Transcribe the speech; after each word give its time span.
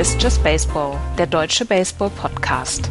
Ist 0.00 0.22
Just 0.22 0.42
Baseball, 0.42 0.96
der 1.18 1.26
deutsche 1.26 1.66
Baseball-Podcast. 1.66 2.90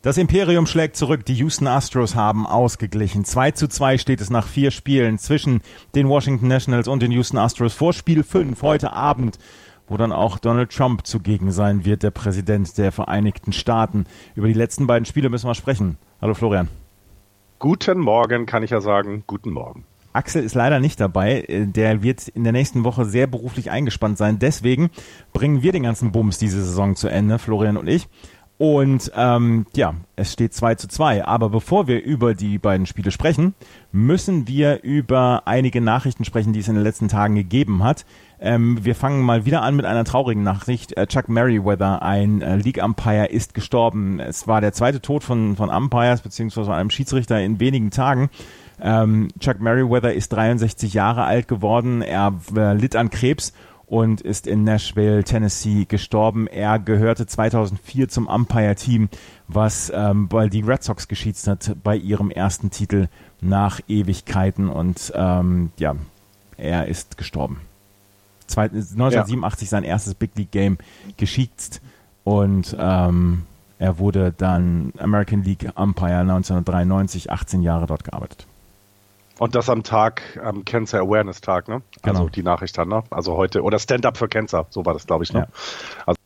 Das 0.00 0.16
Imperium 0.16 0.66
schlägt 0.66 0.96
zurück. 0.96 1.26
Die 1.26 1.34
Houston 1.34 1.66
Astros 1.66 2.14
haben 2.14 2.46
ausgeglichen. 2.46 3.26
2 3.26 3.50
zu 3.50 3.68
2 3.68 3.98
steht 3.98 4.22
es 4.22 4.30
nach 4.30 4.46
vier 4.46 4.70
Spielen 4.70 5.18
zwischen 5.18 5.60
den 5.94 6.08
Washington 6.08 6.48
Nationals 6.48 6.88
und 6.88 7.02
den 7.02 7.12
Houston 7.12 7.36
Astros 7.36 7.74
vor 7.74 7.92
Spiel 7.92 8.22
5 8.22 8.62
heute 8.62 8.94
Abend, 8.94 9.38
wo 9.88 9.96
dann 9.96 10.12
auch 10.12 10.38
Donald 10.38 10.70
Trump 10.70 11.06
zugegen 11.06 11.52
sein 11.52 11.84
wird, 11.84 12.02
der 12.02 12.10
Präsident 12.10 12.76
der 12.78 12.92
Vereinigten 12.92 13.52
Staaten. 13.52 14.06
Über 14.34 14.46
die 14.46 14.54
letzten 14.54 14.86
beiden 14.86 15.06
Spiele 15.06 15.30
müssen 15.30 15.48
wir 15.48 15.54
sprechen. 15.54 15.96
Hallo 16.20 16.34
Florian. 16.34 16.68
Guten 17.58 17.98
Morgen, 17.98 18.46
kann 18.46 18.62
ich 18.62 18.70
ja 18.70 18.80
sagen. 18.80 19.24
Guten 19.26 19.50
Morgen. 19.50 19.84
Axel 20.12 20.42
ist 20.42 20.54
leider 20.54 20.80
nicht 20.80 21.00
dabei. 21.00 21.44
Der 21.48 22.02
wird 22.02 22.28
in 22.28 22.44
der 22.44 22.52
nächsten 22.52 22.84
Woche 22.84 23.04
sehr 23.04 23.26
beruflich 23.26 23.70
eingespannt 23.70 24.18
sein. 24.18 24.38
Deswegen 24.38 24.90
bringen 25.32 25.62
wir 25.62 25.72
den 25.72 25.82
ganzen 25.82 26.12
Bums 26.12 26.38
diese 26.38 26.62
Saison 26.62 26.96
zu 26.96 27.08
Ende, 27.08 27.38
Florian 27.38 27.76
und 27.76 27.88
ich. 27.88 28.08
Und 28.58 29.12
ähm, 29.14 29.66
ja, 29.76 29.94
es 30.16 30.32
steht 30.32 30.52
2 30.52 30.74
zu 30.74 30.88
2. 30.88 31.24
Aber 31.24 31.48
bevor 31.48 31.86
wir 31.86 32.02
über 32.02 32.34
die 32.34 32.58
beiden 32.58 32.86
Spiele 32.86 33.12
sprechen, 33.12 33.54
müssen 33.92 34.48
wir 34.48 34.82
über 34.82 35.42
einige 35.46 35.80
Nachrichten 35.80 36.24
sprechen, 36.24 36.52
die 36.52 36.60
es 36.60 36.68
in 36.68 36.74
den 36.74 36.82
letzten 36.82 37.06
Tagen 37.06 37.36
gegeben 37.36 37.84
hat. 37.84 38.04
Ähm, 38.40 38.84
wir 38.84 38.94
fangen 38.94 39.22
mal 39.22 39.44
wieder 39.44 39.62
an 39.62 39.74
mit 39.74 39.84
einer 39.84 40.04
traurigen 40.04 40.42
Nachricht. 40.42 40.96
Äh, 40.96 41.06
Chuck 41.06 41.28
Merriweather, 41.28 42.02
ein 42.02 42.40
äh, 42.40 42.56
League-Umpire, 42.56 43.26
ist 43.26 43.54
gestorben. 43.54 44.20
Es 44.20 44.46
war 44.46 44.60
der 44.60 44.72
zweite 44.72 45.00
Tod 45.00 45.24
von, 45.24 45.56
von 45.56 45.70
Umpires 45.70 46.20
beziehungsweise 46.20 46.72
einem 46.72 46.90
Schiedsrichter 46.90 47.40
in 47.40 47.58
wenigen 47.58 47.90
Tagen. 47.90 48.30
Ähm, 48.80 49.28
Chuck 49.40 49.60
Merriweather 49.60 50.12
ist 50.12 50.32
63 50.32 50.94
Jahre 50.94 51.24
alt 51.24 51.48
geworden. 51.48 52.00
Er 52.02 52.34
äh, 52.56 52.74
litt 52.74 52.94
an 52.94 53.10
Krebs 53.10 53.52
und 53.86 54.20
ist 54.20 54.46
in 54.46 54.64
Nashville, 54.64 55.24
Tennessee 55.24 55.86
gestorben. 55.86 56.46
Er 56.46 56.78
gehörte 56.78 57.26
2004 57.26 58.08
zum 58.08 58.26
Umpire-Team, 58.28 59.08
was 59.48 59.90
ähm, 59.94 60.28
bei 60.28 60.48
die 60.48 60.60
Red 60.60 60.84
Sox 60.84 61.08
geschießt 61.08 61.48
hat 61.48 61.76
bei 61.82 61.96
ihrem 61.96 62.30
ersten 62.30 62.70
Titel 62.70 63.08
nach 63.40 63.80
Ewigkeiten 63.88 64.68
und 64.68 65.12
ähm, 65.16 65.72
ja, 65.78 65.96
er 66.56 66.86
ist 66.86 67.16
gestorben. 67.16 67.62
1987 68.56 69.62
ja. 69.62 69.70
sein 69.70 69.84
erstes 69.84 70.14
Big 70.14 70.30
League 70.36 70.50
Game 70.50 70.78
geschießt 71.16 71.80
und 72.24 72.76
ähm, 72.78 73.42
er 73.78 73.98
wurde 73.98 74.34
dann 74.36 74.92
American 74.98 75.44
League 75.44 75.70
Umpire 75.76 76.20
1993, 76.20 77.30
18 77.30 77.62
Jahre 77.62 77.86
dort 77.86 78.04
gearbeitet. 78.04 78.46
Und 79.38 79.54
das 79.54 79.70
am 79.70 79.84
Tag, 79.84 80.38
am 80.42 80.64
Cancer 80.64 80.98
Awareness 80.98 81.40
Tag, 81.40 81.68
ne? 81.68 81.82
Also 82.02 82.20
genau. 82.22 82.28
die 82.28 82.42
Nachricht 82.42 82.76
dann, 82.76 82.88
ne? 82.88 83.04
Also 83.10 83.36
heute, 83.36 83.62
oder 83.62 83.78
Stand-up 83.78 84.16
für 84.16 84.28
Cancer, 84.28 84.66
so 84.70 84.84
war 84.84 84.94
das, 84.94 85.06
glaube 85.06 85.22
ich, 85.22 85.32
ne? 85.32 85.40
Ja. 85.40 85.46
Also, 86.06 86.18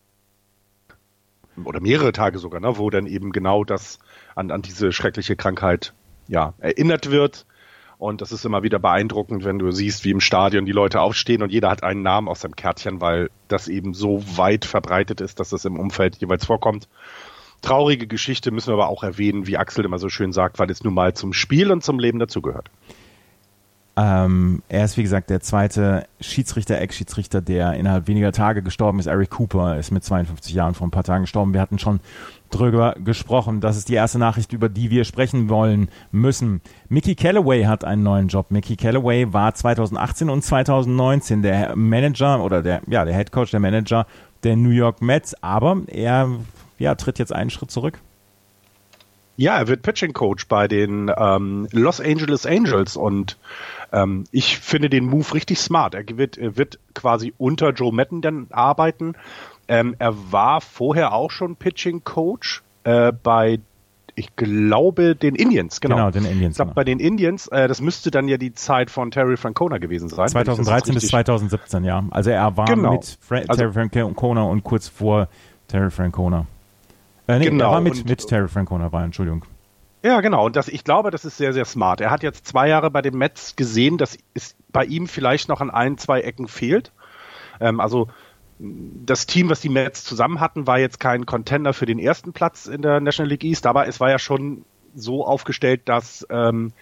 oder 1.63 1.81
mehrere 1.81 2.13
Tage 2.13 2.39
sogar, 2.39 2.61
ne? 2.61 2.79
Wo 2.79 2.89
dann 2.89 3.07
eben 3.07 3.31
genau 3.33 3.65
das 3.65 3.99
an, 4.35 4.51
an 4.51 4.63
diese 4.63 4.93
schreckliche 4.93 5.37
Krankheit, 5.37 5.93
ja, 6.27 6.55
erinnert 6.59 7.11
wird. 7.11 7.45
Und 8.03 8.21
das 8.21 8.33
ist 8.33 8.45
immer 8.45 8.65
wieder 8.65 8.81
beeindruckend, 8.81 9.45
wenn 9.45 9.61
du 9.61 9.71
siehst, 9.71 10.05
wie 10.05 10.11
im 10.11 10.19
Stadion 10.19 10.67
die 10.67 10.73
Leute 10.73 11.01
aufstehen 11.01 11.41
und 11.41 11.53
jeder 11.53 11.71
hat 11.71 11.85
einen 11.85 12.03
Namen 12.03 12.27
aus 12.27 12.41
seinem 12.41 12.57
Kärtchen, 12.57 13.01
weil 13.01 13.31
das 13.47 13.69
eben 13.69 13.95
so 13.95 14.25
weit 14.37 14.65
verbreitet 14.65 15.21
ist, 15.21 15.39
dass 15.39 15.51
das 15.51 15.65
im 15.67 15.79
Umfeld 15.79 16.17
jeweils 16.17 16.45
vorkommt. 16.45 16.89
Traurige 17.61 18.09
Geschichte 18.09 18.51
müssen 18.51 18.71
wir 18.71 18.75
aber 18.75 18.89
auch 18.89 19.05
erwähnen, 19.05 19.47
wie 19.47 19.57
Axel 19.57 19.85
immer 19.85 20.01
so 20.01 20.09
schön 20.09 20.33
sagt, 20.33 20.59
weil 20.59 20.69
es 20.69 20.83
nun 20.83 20.95
mal 20.95 21.15
zum 21.15 21.33
Spiel 21.33 21.71
und 21.71 21.85
zum 21.85 22.01
Leben 22.01 22.19
dazugehört. 22.19 22.73
Ähm, 23.95 24.63
er 24.71 24.87
ist, 24.87 24.97
wie 24.97 25.03
gesagt, 25.03 25.29
der 25.29 25.41
zweite 25.41 26.07
Schiedsrichter, 26.21 26.81
Ex-Schiedsrichter, 26.81 27.43
der 27.43 27.75
innerhalb 27.75 28.09
weniger 28.09 28.33
Tage 28.33 28.63
gestorben 28.63 28.99
ist. 28.99 29.07
Eric 29.07 29.31
Cooper 29.31 29.79
ist 29.79 29.91
mit 29.91 30.03
52 30.03 30.55
Jahren 30.55 30.75
vor 30.75 30.87
ein 30.87 30.91
paar 30.91 31.05
Tagen 31.05 31.25
gestorben. 31.25 31.53
Wir 31.53 31.61
hatten 31.61 31.79
schon 31.79 32.01
drüber 32.51 32.95
gesprochen. 33.05 33.61
Das 33.61 33.77
ist 33.77 33.91
die 33.91 33.95
erste 33.95 34.19
Nachricht, 34.19 34.55
über 34.55 34.71
die 34.71 34.91
wir 34.91 35.05
sprechen 35.05 35.51
wollen 35.51 35.91
müssen. 36.11 36.63
Mickey 36.89 37.15
Callaway 37.15 37.65
hat 37.65 37.85
einen 37.85 38.03
neuen 38.03 38.29
Job. 38.29 38.51
Mickey 38.51 38.77
Callaway 38.77 39.31
war 39.33 39.55
2018 39.55 40.31
und 40.31 40.43
2019 40.43 41.43
der 41.43 41.77
Manager 41.77 42.43
oder 42.43 42.63
der, 42.63 42.81
ja, 42.87 43.05
der 43.05 43.15
Head 43.15 43.31
Coach, 43.31 43.51
der 43.51 43.61
Manager 43.61 44.07
der 44.43 44.57
New 44.57 44.71
York 44.71 45.03
Mets. 45.03 45.35
Aber 45.43 45.83
er, 45.89 46.31
ja, 46.79 46.95
tritt 46.95 47.19
jetzt 47.19 47.33
einen 47.33 47.51
Schritt 47.51 47.71
zurück. 47.71 47.99
Ja, 49.37 49.59
er 49.59 49.67
wird 49.67 49.83
Pitching 49.83 50.13
Coach 50.13 50.47
bei 50.47 50.69
den 50.69 51.11
ähm, 51.17 51.67
Los 51.73 52.01
Angeles 52.01 52.47
Angels 52.47 52.97
und 52.97 53.39
ähm, 53.93 54.25
ich 54.31 54.59
finde 54.59 54.91
den 54.91 55.07
Move 55.07 55.35
richtig 55.35 55.59
smart. 55.59 55.95
Er 55.95 56.05
wird, 56.17 56.39
er 56.39 56.57
wird 56.57 56.79
quasi 56.95 57.35
unter 57.39 57.71
Joe 57.71 57.93
Madden 57.93 58.23
dann 58.23 58.47
arbeiten. 58.51 59.15
Ähm, 59.69 59.95
er 59.99 60.15
war 60.33 60.61
vorher 60.61 61.13
auch 61.13 61.31
schon 61.31 61.57
Pitching 61.57 62.05
Coach 62.05 62.63
äh, 62.85 63.13
bei 63.13 63.61
ich 64.15 64.37
glaube, 64.37 65.17
den 65.17 65.35
Indians, 65.35 65.81
genau. 65.81 65.97
Genau, 65.97 66.11
den 66.11 66.25
Indians. 66.27 66.55
Ich 66.55 66.57
glaube, 66.57 66.71
genau. 66.71 66.75
bei 66.75 66.85
den 66.85 67.01
Indians, 67.01 67.47
äh, 67.49 67.67
das 67.67 67.81
müsste 67.81 68.11
dann 68.11 68.29
ja 68.29 68.37
die 68.37 68.53
Zeit 68.53 68.91
von 68.91 69.11
Terry 69.11 69.39
Francona 69.39 69.79
gewesen 69.79 70.09
sein. 70.11 70.29
2013 70.29 70.95
bis 70.95 71.09
2017, 71.09 71.85
ja. 71.85 72.05
Also 72.11 72.31
er 72.31 72.57
war 72.57 72.67
genau. 72.67 72.93
mit 72.93 73.19
Fra 73.21 73.37
also, 73.37 73.55
Terry 73.55 73.73
Francona 73.73 74.43
und 74.43 74.65
kurz 74.65 74.89
vor 74.89 75.29
Terry 75.69 75.91
Francona. 75.91 76.47
Äh, 77.27 77.39
nee, 77.39 77.45
genau. 77.47 77.65
er 77.65 77.71
war 77.73 77.81
mit, 77.81 77.95
und, 77.95 78.09
mit 78.09 78.27
Terry 78.27 78.49
Francona, 78.49 78.93
war, 78.93 79.03
Entschuldigung. 79.05 79.45
Ja, 80.03 80.21
genau. 80.21 80.47
Und 80.47 80.57
das, 80.57 80.69
ich 80.69 80.85
glaube, 80.85 81.11
das 81.11 81.25
ist 81.25 81.37
sehr, 81.37 81.53
sehr 81.53 81.65
smart. 81.65 82.01
Er 82.01 82.11
hat 82.11 82.23
jetzt 82.23 82.47
zwei 82.47 82.69
Jahre 82.69 82.91
bei 82.91 83.03
den 83.03 83.17
Mets 83.17 83.55
gesehen, 83.55 83.99
dass 83.99 84.19
es 84.35 84.57
bei 84.71 84.85
ihm 84.85 85.07
vielleicht 85.07 85.49
noch 85.49 85.61
an 85.61 85.71
ein, 85.71 85.97
zwei 85.97 86.21
Ecken 86.23 86.49
fehlt. 86.49 86.93
Ähm, 87.61 87.79
also 87.81 88.09
das 88.59 89.27
Team, 89.27 89.49
was 89.49 89.61
die 89.61 89.69
Mets 89.69 90.05
zusammen 90.05 90.41
hatten, 90.41 90.67
war 90.67 90.79
jetzt 90.79 91.01
kein 91.01 91.27
Contender 91.27 91.73
für 91.73 91.87
den 91.87 91.99
ersten 91.99 92.33
Platz 92.33 92.67
in 92.67 92.83
der 92.83 93.01
National 93.01 93.31
League 93.31 93.45
East, 93.45 93.67
aber 93.67 93.87
es 93.87 94.01
war 94.01 94.11
ja 94.11 94.19
schon 94.19 94.65
so 94.95 95.25
aufgestellt, 95.25 95.83
dass 95.87 96.27
ähm, 96.31 96.73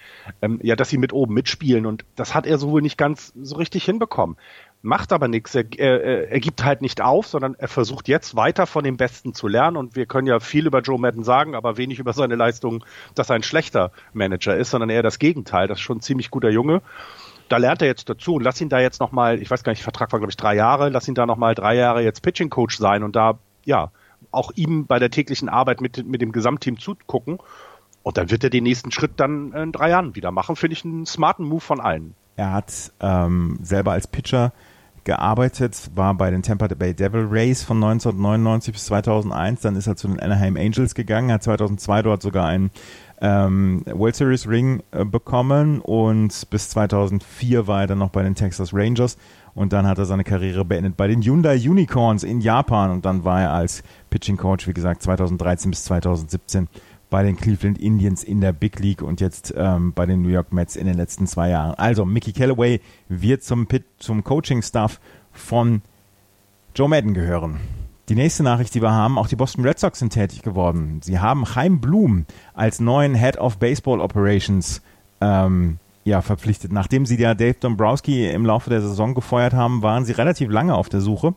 ähm, 0.43 0.59
ja, 0.63 0.75
dass 0.77 0.89
sie 0.89 0.99
mit 0.99 1.13
oben 1.13 1.33
mitspielen 1.33 1.87
und 1.87 2.05
das 2.17 2.35
hat 2.35 2.45
er 2.45 2.59
so 2.59 2.71
wohl 2.71 2.83
nicht 2.83 2.99
ganz 2.99 3.33
so 3.41 3.55
richtig 3.55 3.85
hinbekommen 3.85 4.37
macht 4.83 5.13
aber 5.13 5.29
nichts. 5.29 5.55
Er, 5.55 5.65
er, 5.79 6.31
er 6.31 6.41
gibt 6.41 6.65
halt 6.65 6.81
nicht 6.83 7.01
auf, 7.01 7.27
sondern 7.27 7.55
er 7.59 7.69
versucht 7.69 8.09
jetzt 8.09 8.35
weiter 8.37 8.67
von 8.67 8.85
dem 8.85 8.97
Besten 8.97 9.35
zu 9.35 9.49
lernen. 9.49 9.77
Und 9.77 9.97
wir 9.97 10.07
können 10.07 10.27
ja 10.27 10.41
viel 10.41 10.67
über 10.67 10.81
Joe 10.81 10.99
Madden 10.99 11.25
sagen, 11.25 11.55
aber 11.55 11.77
wenig 11.77 11.99
über 11.99 12.13
seine 12.13 12.37
Leistung, 12.37 12.85
dass 13.15 13.31
er 13.31 13.37
ein 13.37 13.43
schlechter 13.43 13.93
Manager 14.13 14.57
ist, 14.57 14.71
sondern 14.71 14.91
eher 14.91 15.03
das 15.03 15.19
Gegenteil. 15.19 15.69
Das 15.69 15.79
ist 15.79 15.83
schon 15.83 15.99
ein 15.99 16.03
ziemlich 16.03 16.31
guter 16.31 16.51
Junge. 16.51 16.83
Da 17.49 17.57
lernt 17.57 17.83
er 17.83 17.89
jetzt 17.89 18.09
dazu 18.09 18.35
und 18.35 18.43
lass 18.43 18.61
ihn 18.61 18.69
da 18.69 18.79
jetzt 18.79 19.01
nochmal, 19.01 19.43
ich 19.43 19.51
weiß 19.51 19.65
gar 19.65 19.73
nicht, 19.73 19.83
Vertrag 19.83 20.13
war 20.13 20.21
glaube 20.21 20.31
ich 20.31 20.37
drei 20.37 20.55
Jahre, 20.55 20.89
lass 20.89 21.09
ihn 21.09 21.17
da 21.17 21.27
nochmal 21.27 21.57
drei 21.57 21.75
Jahre 21.75 22.03
jetzt 22.03 22.23
Pitching 22.23 22.49
Coach 22.49 22.79
sein 22.79 23.03
und 23.03 23.17
da, 23.17 23.39
ja, 23.65 23.91
auch 24.31 24.53
ihm 24.55 24.87
bei 24.87 25.01
der 25.01 25.11
täglichen 25.11 25.49
Arbeit 25.49 25.81
mit, 25.81 26.07
mit 26.07 26.21
dem 26.21 26.31
Gesamtteam 26.31 26.79
zugucken. 26.79 27.39
Und 28.03 28.17
dann 28.17 28.31
wird 28.31 28.45
er 28.45 28.51
den 28.51 28.65
nächsten 28.65 28.93
Schritt 28.93 29.13
dann 29.17 29.53
in 29.53 29.73
drei 29.73 29.91
Jahren 29.91 30.15
wieder 30.15 30.31
machen. 30.31 30.57
Finde 30.57 30.73
ich 30.73 30.85
einen 30.85 31.05
smarten 31.07 31.45
Move 31.45 31.61
von 31.61 31.81
allen. 31.81 32.15
Er 32.37 32.53
hat 32.53 32.93
ähm, 33.01 33.59
selber 33.63 33.93
als 33.93 34.07
Pitcher 34.07 34.53
gearbeitet, 35.05 35.91
war 35.95 36.15
bei 36.15 36.31
den 36.31 36.43
Tampa 36.43 36.69
Bay 36.69 36.95
Devil 36.95 37.27
Rays 37.31 37.63
von 37.63 37.77
1999 37.77 38.73
bis 38.75 38.87
2001, 38.87 39.61
dann 39.61 39.77
ist 39.77 39.87
er 39.87 39.97
zu 39.97 40.09
den 40.09 40.21
Anaheim 40.21 40.57
Angels 40.57 40.95
gegangen, 40.95 41.33
hat 41.33 41.43
2002 41.43 42.03
dort 42.03 42.23
sogar 42.23 42.47
einen 42.47 42.71
ähm, 43.21 43.83
World 43.87 44.17
Series 44.17 44.49
Ring 44.49 44.83
äh, 44.93 45.05
bekommen 45.05 45.81
und 45.81 46.49
bis 46.51 46.71
2004 46.71 47.67
war 47.67 47.83
er 47.83 47.87
dann 47.89 47.99
noch 47.99 48.11
bei 48.11 48.23
den 48.23 48.35
Texas 48.35 48.73
Rangers 48.73 49.17
und 49.55 49.73
dann 49.73 49.87
hat 49.87 49.99
er 49.99 50.07
seine 50.07 50.25
Karriere 50.25 50.65
beendet 50.65 50.97
bei 50.97 51.07
den 51.07 51.23
Hyundai 51.23 51.57
Unicorns 51.57 52.25
in 52.25 52.41
Japan 52.41 52.91
und 52.91 53.05
dann 53.05 53.25
war 53.25 53.43
er 53.43 53.53
als 53.53 53.83
Pitching 54.09 54.37
Coach, 54.37 54.67
wie 54.69 54.73
gesagt, 54.73 55.03
2013 55.03 55.71
bis 55.71 55.85
2017 55.85 56.69
bei 57.11 57.25
den 57.25 57.37
Cleveland 57.37 57.79
Indians 57.79 58.25
in 58.25 58.41
der 58.41 58.53
Big 58.53 58.79
League 58.79 59.03
und 59.03 59.21
jetzt 59.21 59.53
ähm, 59.57 59.93
bei 59.93 60.07
den 60.07 60.23
New 60.23 60.29
York 60.29 60.53
Mets 60.53 60.77
in 60.77 60.87
den 60.87 60.97
letzten 60.97 61.27
zwei 61.27 61.51
Jahren. 61.51 61.75
Also 61.75 62.05
Mickey 62.05 62.33
Callaway 62.33 62.81
wird 63.09 63.43
zum, 63.43 63.67
Pit, 63.67 63.85
zum 63.99 64.25
Coaching-Staff 64.25 65.01
von 65.33 65.83
Joe 66.75 66.89
Madden 66.89 67.13
gehören. 67.13 67.61
Die 68.09 68.15
nächste 68.15 68.43
Nachricht, 68.43 68.75
die 68.75 68.83
wir 68.83 68.93
haben, 68.93 69.19
auch 69.19 69.29
die 69.29 69.37
Boston 69.37 69.65
Red 69.65 69.79
Sox 69.79 69.99
sind 69.99 70.13
tätig 70.13 70.43
geworden. 70.43 71.01
Sie 71.03 71.19
haben 71.19 71.45
Chaim 71.45 71.81
Blum 71.81 72.27
als 72.55 72.81
neuen 72.81 73.15
Head 73.15 73.39
of 73.39 73.59
Baseball 73.59 74.01
Operations 74.01 74.83
ähm, 75.21 75.79
ja, 76.05 76.23
verpflichtet. 76.23 76.73
Nachdem 76.73 77.07
sie 77.07 77.17
ja 77.21 77.35
Dave 77.35 77.57
Dombrowski 77.61 78.29
im 78.29 78.47
Laufe 78.47 78.71
der 78.71 78.81
Saison 78.81 79.15
gefeuert 79.15 79.53
haben, 79.53 79.83
waren 79.83 80.05
sie 80.05 80.13
relativ 80.13 80.51
lange 80.51 80.75
auf 80.75 80.89
der 80.89 81.01
Suche 81.01 81.35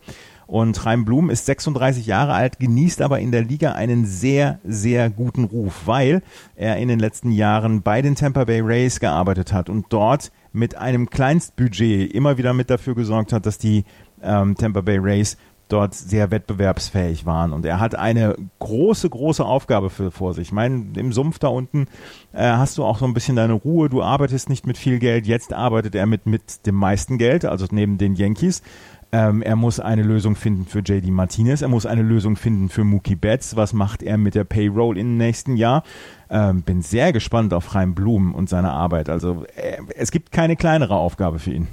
und 0.47 0.85
Reim 0.85 1.05
Blum 1.05 1.29
ist 1.29 1.45
36 1.45 2.05
Jahre 2.05 2.33
alt, 2.33 2.59
genießt 2.59 3.01
aber 3.01 3.19
in 3.19 3.31
der 3.31 3.43
Liga 3.43 3.73
einen 3.73 4.05
sehr, 4.05 4.59
sehr 4.63 5.09
guten 5.09 5.45
Ruf, 5.45 5.83
weil 5.85 6.21
er 6.55 6.77
in 6.77 6.87
den 6.87 6.99
letzten 6.99 7.31
Jahren 7.31 7.81
bei 7.81 8.01
den 8.01 8.15
Tampa 8.15 8.45
Bay 8.45 8.61
Rays 8.61 8.99
gearbeitet 8.99 9.53
hat 9.53 9.69
und 9.69 9.87
dort 9.89 10.31
mit 10.51 10.75
einem 10.75 11.09
Kleinstbudget 11.09 12.13
immer 12.13 12.37
wieder 12.37 12.53
mit 12.53 12.69
dafür 12.69 12.95
gesorgt 12.95 13.33
hat, 13.33 13.45
dass 13.45 13.57
die 13.57 13.85
ähm, 14.21 14.55
Tampa 14.55 14.81
Bay 14.81 14.97
Rays 14.97 15.37
dort 15.69 15.95
sehr 15.95 16.29
wettbewerbsfähig 16.29 17.25
waren. 17.25 17.51
Und 17.51 17.65
er 17.65 17.79
hat 17.79 17.95
eine 17.95 18.35
große, 18.59 19.09
große 19.09 19.43
Aufgabe 19.43 19.89
für, 19.89 20.11
vor 20.11 20.33
sich. 20.33 20.49
Ich 20.49 20.51
meine, 20.51 20.85
im 20.95 21.11
Sumpf 21.11 21.39
da 21.39 21.47
unten 21.47 21.87
äh, 22.31 22.43
hast 22.43 22.77
du 22.77 22.83
auch 22.83 22.99
so 22.99 23.05
ein 23.05 23.13
bisschen 23.13 23.35
deine 23.35 23.53
Ruhe. 23.53 23.89
Du 23.89 24.03
arbeitest 24.03 24.49
nicht 24.49 24.67
mit 24.67 24.77
viel 24.77 24.99
Geld. 24.99 25.25
Jetzt 25.25 25.53
arbeitet 25.53 25.95
er 25.95 26.05
mit, 26.05 26.25
mit 26.25 26.65
dem 26.65 26.75
meisten 26.75 27.17
Geld, 27.17 27.45
also 27.45 27.65
neben 27.71 27.97
den 27.97 28.15
Yankees. 28.15 28.61
Ähm, 29.13 29.43
er 29.43 29.55
muss 29.55 29.79
eine 29.79 30.01
Lösung 30.01 30.35
finden 30.35 30.65
für 30.65 30.79
JD 30.79 31.09
Martinez. 31.11 31.61
Er 31.61 31.67
muss 31.67 31.85
eine 31.85 32.01
Lösung 32.01 32.35
finden 32.35 32.67
für 32.67 32.83
Mookie 32.83 33.15
Betts. 33.15 33.55
Was 33.55 33.71
macht 33.71 34.01
er 34.01 34.17
mit 34.17 34.33
der 34.33 34.43
Payroll 34.43 34.97
im 34.97 35.17
nächsten 35.17 35.55
Jahr? 35.55 35.83
Ähm, 36.31 36.63
bin 36.63 36.81
sehr 36.81 37.13
gespannt 37.13 37.53
auf 37.53 37.73
Chaim 37.73 37.93
Blum 37.93 38.33
und 38.33 38.49
seine 38.49 38.71
Arbeit. 38.71 39.09
Also 39.09 39.45
äh, 39.55 39.77
es 39.95 40.09
gibt 40.09 40.31
keine 40.31 40.55
kleinere 40.55 40.95
Aufgabe 40.95 41.37
für 41.37 41.51
ihn. 41.51 41.67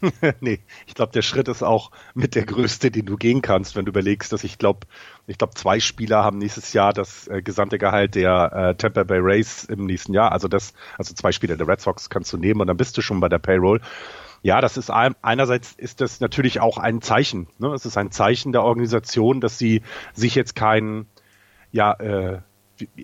nee, 0.40 0.60
ich 0.86 0.94
glaube, 0.94 1.12
der 1.12 1.20
Schritt 1.20 1.46
ist 1.48 1.62
auch 1.62 1.90
mit 2.14 2.34
der 2.34 2.46
größte, 2.46 2.90
den 2.90 3.04
du 3.04 3.18
gehen 3.18 3.42
kannst, 3.42 3.76
wenn 3.76 3.84
du 3.84 3.90
überlegst, 3.90 4.32
dass 4.32 4.42
ich 4.42 4.56
glaube, 4.56 4.86
ich 5.26 5.36
glaube, 5.36 5.52
zwei 5.52 5.78
Spieler 5.78 6.24
haben 6.24 6.38
nächstes 6.38 6.72
Jahr 6.72 6.94
das 6.94 7.28
äh, 7.28 7.42
gesamte 7.42 7.76
Gehalt 7.76 8.14
der 8.14 8.52
äh, 8.52 8.74
Tampa 8.76 9.04
Bay 9.04 9.18
Rays 9.20 9.64
im 9.64 9.84
nächsten 9.84 10.14
Jahr. 10.14 10.32
Also 10.32 10.48
das, 10.48 10.72
also 10.96 11.12
zwei 11.12 11.32
Spieler 11.32 11.58
der 11.58 11.68
Red 11.68 11.82
Sox 11.82 12.08
kannst 12.08 12.32
du 12.32 12.38
nehmen 12.38 12.62
und 12.62 12.66
dann 12.66 12.78
bist 12.78 12.96
du 12.96 13.02
schon 13.02 13.20
bei 13.20 13.28
der 13.28 13.38
Payroll. 13.38 13.82
Ja, 14.42 14.60
das 14.60 14.76
ist 14.76 14.90
einerseits 14.90 15.72
ist 15.72 16.00
das 16.00 16.20
natürlich 16.20 16.60
auch 16.60 16.76
ein 16.78 17.00
Zeichen. 17.00 17.46
Ne? 17.58 17.68
Es 17.68 17.86
ist 17.86 17.96
ein 17.96 18.10
Zeichen 18.10 18.52
der 18.52 18.64
Organisation, 18.64 19.40
dass 19.40 19.56
sie 19.56 19.82
sich 20.14 20.34
jetzt 20.34 20.56
keinen 20.56 21.06
ja, 21.70 21.92
äh, 21.92 22.40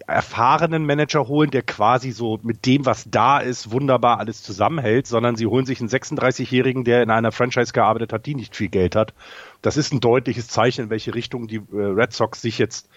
erfahrenen 0.06 0.84
Manager 0.84 1.28
holen, 1.28 1.50
der 1.50 1.62
quasi 1.62 2.10
so 2.10 2.38
mit 2.42 2.66
dem, 2.66 2.86
was 2.86 3.08
da 3.08 3.38
ist, 3.38 3.70
wunderbar 3.70 4.18
alles 4.18 4.42
zusammenhält, 4.42 5.06
sondern 5.06 5.36
sie 5.36 5.46
holen 5.46 5.66
sich 5.66 5.80
einen 5.80 5.88
36-Jährigen, 5.88 6.84
der 6.84 7.02
in 7.02 7.10
einer 7.10 7.32
Franchise 7.32 7.72
gearbeitet 7.72 8.12
hat, 8.12 8.26
die 8.26 8.34
nicht 8.34 8.56
viel 8.56 8.68
Geld 8.68 8.96
hat. 8.96 9.14
Das 9.62 9.76
ist 9.76 9.92
ein 9.92 10.00
deutliches 10.00 10.48
Zeichen, 10.48 10.84
in 10.84 10.90
welche 10.90 11.14
Richtung 11.14 11.46
die 11.46 11.62
äh, 11.72 11.76
Red 11.76 12.12
Sox 12.12 12.42
sich 12.42 12.58
jetzt 12.58 12.88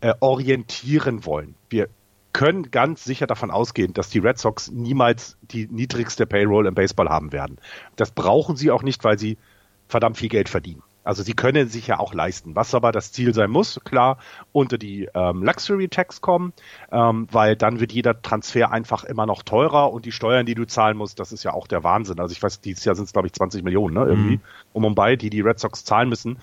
äh, 0.00 0.14
orientieren 0.20 1.24
wollen. 1.24 1.54
Wir 1.68 1.88
können 2.32 2.70
ganz 2.70 3.04
sicher 3.04 3.26
davon 3.26 3.50
ausgehen, 3.50 3.92
dass 3.92 4.10
die 4.10 4.18
Red 4.18 4.38
Sox 4.38 4.70
niemals 4.70 5.36
die 5.42 5.66
niedrigste 5.68 6.26
Payroll 6.26 6.66
im 6.66 6.74
Baseball 6.74 7.08
haben 7.08 7.32
werden. 7.32 7.58
Das 7.96 8.12
brauchen 8.12 8.56
sie 8.56 8.70
auch 8.70 8.82
nicht, 8.82 9.04
weil 9.04 9.18
sie 9.18 9.38
verdammt 9.88 10.16
viel 10.16 10.28
Geld 10.28 10.48
verdienen. 10.48 10.82
Also 11.02 11.22
sie 11.22 11.32
können 11.32 11.68
sich 11.68 11.86
ja 11.86 11.98
auch 11.98 12.12
leisten. 12.12 12.54
Was 12.54 12.74
aber 12.74 12.92
das 12.92 13.10
Ziel 13.10 13.32
sein 13.32 13.50
muss, 13.50 13.80
klar, 13.84 14.18
unter 14.52 14.76
die 14.76 15.08
ähm, 15.14 15.42
Luxury 15.42 15.88
Tax 15.88 16.20
kommen, 16.20 16.52
ähm, 16.92 17.26
weil 17.32 17.56
dann 17.56 17.80
wird 17.80 17.92
jeder 17.92 18.20
Transfer 18.20 18.70
einfach 18.70 19.04
immer 19.04 19.24
noch 19.24 19.42
teurer 19.42 19.92
und 19.92 20.04
die 20.04 20.12
Steuern, 20.12 20.44
die 20.44 20.54
du 20.54 20.66
zahlen 20.66 20.98
musst, 20.98 21.18
das 21.18 21.32
ist 21.32 21.42
ja 21.42 21.54
auch 21.54 21.66
der 21.66 21.82
Wahnsinn. 21.84 22.20
Also 22.20 22.32
ich 22.32 22.42
weiß, 22.42 22.60
dieses 22.60 22.84
Jahr 22.84 22.94
sind 22.94 23.06
es 23.06 23.12
glaube 23.12 23.28
ich 23.28 23.32
20 23.32 23.64
Millionen, 23.64 23.94
ne, 23.94 24.04
irgendwie, 24.04 24.36
mhm. 24.36 24.84
um 24.84 24.94
bei, 24.94 25.16
die 25.16 25.30
die 25.30 25.40
Red 25.40 25.58
Sox 25.58 25.84
zahlen 25.84 26.10
müssen. 26.10 26.38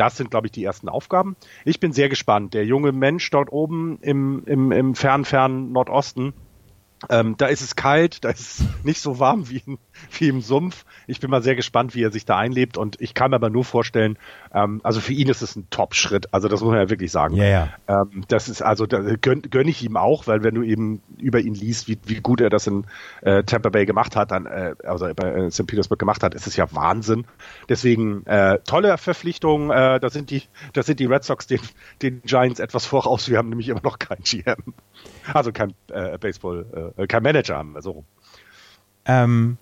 Das 0.00 0.16
sind, 0.16 0.30
glaube 0.30 0.46
ich, 0.46 0.52
die 0.52 0.64
ersten 0.64 0.88
Aufgaben. 0.88 1.36
Ich 1.66 1.78
bin 1.78 1.92
sehr 1.92 2.08
gespannt. 2.08 2.54
Der 2.54 2.64
junge 2.64 2.90
Mensch 2.90 3.28
dort 3.28 3.52
oben 3.52 3.98
im, 4.00 4.42
im, 4.46 4.72
im 4.72 4.94
fernen, 4.94 5.26
fernen 5.26 5.72
Nordosten, 5.72 6.32
ähm, 7.08 7.36
da 7.38 7.46
ist 7.46 7.62
es 7.62 7.76
kalt, 7.76 8.24
da 8.24 8.30
ist 8.30 8.40
es 8.40 8.64
nicht 8.84 9.00
so 9.00 9.18
warm 9.18 9.48
wie, 9.48 9.62
in, 9.66 9.78
wie 10.18 10.28
im 10.28 10.40
Sumpf. 10.42 10.84
Ich 11.06 11.20
bin 11.20 11.30
mal 11.30 11.42
sehr 11.42 11.56
gespannt, 11.56 11.94
wie 11.94 12.02
er 12.02 12.12
sich 12.12 12.26
da 12.26 12.36
einlebt 12.36 12.76
und 12.76 13.00
ich 13.00 13.14
kann 13.14 13.30
mir 13.30 13.36
aber 13.36 13.48
nur 13.48 13.64
vorstellen, 13.64 14.18
ähm, 14.52 14.80
also 14.82 15.00
für 15.00 15.12
ihn 15.12 15.28
ist 15.28 15.42
es 15.42 15.56
ein 15.56 15.68
Top-Schritt. 15.70 16.32
Also 16.32 16.48
das 16.48 16.60
muss 16.60 16.70
man 16.70 16.78
ja 16.78 16.90
wirklich 16.90 17.10
sagen. 17.10 17.36
Ja, 17.36 17.44
ja. 17.44 17.68
Ähm, 17.88 18.24
das 18.28 18.48
ist 18.48 18.62
also, 18.62 18.86
da 18.86 19.00
gönn, 19.00 19.42
gönn 19.42 19.68
ich 19.68 19.82
ihm 19.82 19.96
auch, 19.96 20.26
weil 20.26 20.42
wenn 20.42 20.54
du 20.54 20.62
eben 20.62 21.02
über 21.18 21.40
ihn 21.40 21.54
liest, 21.54 21.88
wie, 21.88 21.98
wie 22.04 22.20
gut 22.20 22.40
er 22.40 22.50
das 22.50 22.66
in 22.66 22.84
äh, 23.22 23.44
Tampa 23.44 23.70
Bay 23.70 23.86
gemacht 23.86 24.14
hat, 24.16 24.30
dann, 24.30 24.46
äh, 24.46 24.74
also 24.84 25.08
bei 25.14 25.28
äh, 25.28 25.50
St. 25.50 25.66
Petersburg 25.66 25.98
gemacht 25.98 26.22
hat, 26.22 26.34
ist 26.34 26.46
es 26.46 26.56
ja 26.56 26.66
Wahnsinn. 26.72 27.24
Deswegen 27.68 28.26
äh, 28.26 28.58
tolle 28.66 28.96
Verpflichtung. 28.98 29.70
Äh, 29.70 30.00
da 30.00 30.10
sind 30.10 30.30
die, 30.30 30.42
da 30.74 30.82
sind 30.82 31.00
die 31.00 31.06
Red 31.06 31.24
Sox 31.24 31.46
den, 31.46 31.60
den 32.02 32.20
Giants 32.22 32.60
etwas 32.60 32.84
voraus. 32.84 33.28
Wir 33.28 33.38
haben 33.38 33.48
nämlich 33.48 33.68
immer 33.68 33.82
noch 33.82 33.98
keinen 33.98 34.22
GM. 34.22 34.74
Also 35.32 35.52
kein 35.52 35.74
Baseball, 36.20 36.89
äh, 36.96 37.06
kein 37.06 37.22
Manager 37.22 37.56
haben 37.56 37.74
so 37.80 37.90
rum. 37.90 38.04
Ähm, 39.06 39.58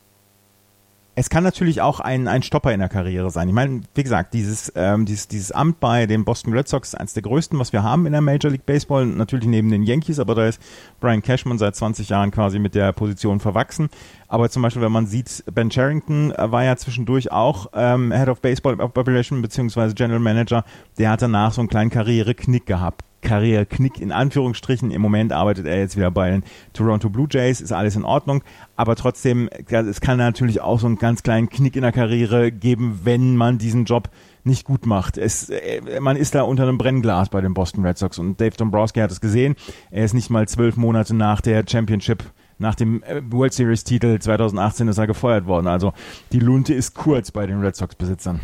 es 1.21 1.31
kann 1.31 1.43
natürlich 1.43 1.81
auch 1.81 1.99
ein, 1.99 2.29
ein 2.29 2.45
Stopper 2.45 2.73
in 2.73 2.79
der 2.79 2.89
Karriere 2.89 3.33
sein. 3.33 3.49
Ich 3.49 3.55
meine, 3.55 3.81
wie 3.97 4.05
gesagt, 4.05 4.35
dieses, 4.35 4.73
ähm, 4.77 5.05
dieses, 5.05 5.27
dieses 5.27 5.51
Amt 5.51 5.81
bei 5.81 6.07
den 6.07 6.25
Boston 6.25 6.53
Red 6.53 6.69
Sox 6.69 6.91
ist 6.91 6.95
eines 6.95 7.13
der 7.13 7.25
größten, 7.25 7.59
was 7.59 7.73
wir 7.73 7.83
haben 7.83 8.07
in 8.07 8.13
der 8.13 8.21
Major 8.21 8.53
League 8.53 8.67
Baseball. 8.67 9.05
Natürlich 9.05 9.49
neben 9.49 9.69
den 9.69 9.83
Yankees, 9.83 10.21
aber 10.21 10.37
da 10.37 10.47
ist 10.47 10.63
Brian 11.01 11.21
Cashman 11.21 11.59
seit 11.59 11.75
20 11.75 12.09
Jahren 12.09 12.31
quasi 12.31 12.61
mit 12.61 12.77
der 12.77 12.93
Position 12.93 13.41
verwachsen. 13.41 13.89
Aber 14.29 14.49
zum 14.49 14.63
Beispiel, 14.63 14.81
wenn 14.81 14.93
man 14.93 15.07
sieht, 15.07 15.43
Ben 15.53 15.73
Charrington 15.73 16.33
war 16.37 16.63
ja 16.63 16.77
zwischendurch 16.77 17.33
auch 17.33 17.67
ähm, 17.75 18.13
Head 18.13 18.29
of 18.29 18.41
Baseball 18.41 18.77
Population 18.77 19.43
beziehungsweise 19.43 19.97
General 19.97 20.21
Manager. 20.21 20.65
Der 20.99 21.11
hat 21.11 21.21
danach 21.21 21.53
so 21.53 21.61
einen 21.61 21.69
kleinen 21.69 21.91
Karriereknick 21.91 22.65
gehabt. 22.65 23.08
Karriereknick 23.23 24.01
in 24.01 24.13
Anführungsstrichen. 24.13 24.91
Im 24.91 25.03
Moment 25.03 25.33
arbeitet 25.33 25.67
er 25.67 25.79
jetzt 25.79 25.97
wieder 25.97 26.11
bei 26.11 26.31
den 26.31 26.45
Toronto 26.73 27.11
Blue 27.11 27.29
Jays, 27.31 27.61
ist 27.61 27.73
alles 27.73 27.97
in 27.97 28.05
Ordnung. 28.05 28.43
Aber 28.77 28.97
trotzdem, 28.97 29.49
es 29.49 30.01
kann 30.01 30.19
natürlich 30.19 30.61
auch 30.61 30.81
so 30.81 30.87
einen 30.87 30.99
ganz 30.99 31.23
kleinen 31.23 31.49
Knick 31.49 31.77
in 31.77 31.83
der 31.83 31.93
Karriere 31.93 32.53
geben, 32.53 33.01
wenn 33.05 33.37
man 33.37 33.59
diesen 33.59 33.85
Job 33.85 34.11
nicht 34.45 34.65
gut 34.65 34.87
macht. 34.87 35.19
Es, 35.19 35.49
äh, 35.51 36.01
man 36.01 36.17
ist 36.17 36.35
da 36.35 36.43
unter 36.43 36.63
einem 36.65 36.79
Brennglas 36.79 37.29
bei 37.29 37.41
den 37.41 37.55
Boston 37.55 37.85
Red 37.85 37.99
Sox 37.99 38.19
und 38.19 38.41
Dave 38.41 38.57
Dombrowski 38.57 39.01
hat 39.01 39.11
es 39.11 39.21
gesehen. 39.21 39.57
Er 39.91 40.05
ist 40.05 40.15
nicht 40.15 40.31
mal 40.31 40.49
zwölf 40.49 40.77
Monate 40.77 41.15
nach 41.15 41.41
der 41.41 41.65
Championship 41.69 42.25
nach 42.59 42.75
dem 42.75 43.03
äh, 43.05 43.23
World 43.31 43.53
Series 43.53 43.85
Titel 43.85 44.19
2018 44.19 44.89
ist 44.89 44.99
er 44.99 45.07
gefeuert 45.07 45.47
worden. 45.47 45.69
Also 45.69 45.93
die 46.33 46.41
Lunte 46.41 46.75
ist 46.75 46.95
kurz 46.95 47.31
bei 47.31 47.47
den 47.47 47.61
Red 47.61 47.77
Sox 47.77 47.95
Besitzern. 47.95 48.41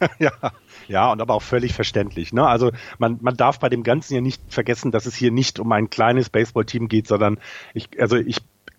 ja, 0.18 0.30
ja, 0.88 1.10
und 1.10 1.20
aber 1.20 1.34
auch 1.34 1.42
völlig 1.42 1.72
verständlich. 1.72 2.32
Ne? 2.32 2.46
Also 2.46 2.72
man, 2.98 3.18
man 3.20 3.36
darf 3.36 3.58
bei 3.58 3.68
dem 3.68 3.82
Ganzen 3.82 4.14
ja 4.14 4.20
nicht 4.20 4.42
vergessen, 4.48 4.90
dass 4.90 5.06
es 5.06 5.14
hier 5.14 5.30
nicht 5.30 5.58
um 5.58 5.70
ein 5.72 5.90
kleines 5.90 6.30
Baseballteam 6.30 6.88
geht, 6.88 7.06
sondern 7.06 7.38
ich, 7.74 7.88
also 8.00 8.16
ich 8.16 8.38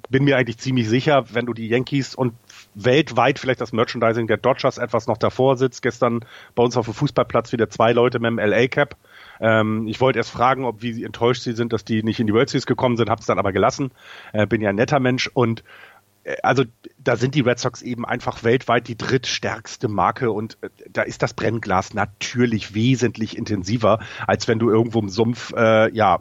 bin 0.09 0.23
mir 0.23 0.37
eigentlich 0.37 0.57
ziemlich 0.57 0.87
sicher, 0.87 1.25
wenn 1.33 1.45
du 1.45 1.53
die 1.53 1.67
Yankees 1.67 2.15
und 2.15 2.33
weltweit 2.75 3.39
vielleicht 3.39 3.61
das 3.61 3.73
Merchandising 3.73 4.27
der 4.27 4.37
Dodgers 4.37 4.77
etwas 4.77 5.07
noch 5.07 5.17
davor 5.17 5.57
sitzt. 5.57 5.81
Gestern 5.81 6.21
bei 6.55 6.63
uns 6.63 6.77
auf 6.77 6.85
dem 6.85 6.93
Fußballplatz 6.93 7.51
wieder 7.51 7.69
zwei 7.69 7.91
Leute 7.91 8.19
mit 8.19 8.29
dem 8.29 8.39
LA 8.39 8.67
Cap. 8.67 8.95
Ähm, 9.39 9.87
ich 9.87 9.99
wollte 9.99 10.19
erst 10.19 10.31
fragen, 10.31 10.65
ob 10.65 10.81
wie 10.81 11.03
enttäuscht 11.03 11.41
sie 11.41 11.53
sind, 11.53 11.73
dass 11.73 11.83
die 11.83 12.03
nicht 12.03 12.19
in 12.19 12.27
die 12.27 12.33
World 12.33 12.49
Series 12.49 12.65
gekommen 12.65 12.97
sind, 12.97 13.09
hab's 13.09 13.25
dann 13.25 13.39
aber 13.39 13.51
gelassen. 13.51 13.91
Äh, 14.33 14.47
bin 14.47 14.61
ja 14.61 14.69
ein 14.69 14.75
netter 14.75 14.99
Mensch 14.99 15.29
und 15.33 15.63
also 16.43 16.63
da 16.97 17.15
sind 17.15 17.35
die 17.35 17.41
Red 17.41 17.59
Sox 17.59 17.81
eben 17.81 18.05
einfach 18.05 18.43
weltweit 18.43 18.87
die 18.87 18.97
drittstärkste 18.97 19.87
Marke 19.87 20.31
und 20.31 20.57
äh, 20.61 20.69
da 20.89 21.03
ist 21.03 21.23
das 21.23 21.33
Brennglas 21.33 21.93
natürlich 21.93 22.73
wesentlich 22.73 23.37
intensiver, 23.37 23.99
als 24.25 24.47
wenn 24.47 24.59
du 24.59 24.69
irgendwo 24.69 24.99
im 24.99 25.09
Sumpf, 25.09 25.53
äh, 25.55 25.91
ja, 25.93 26.19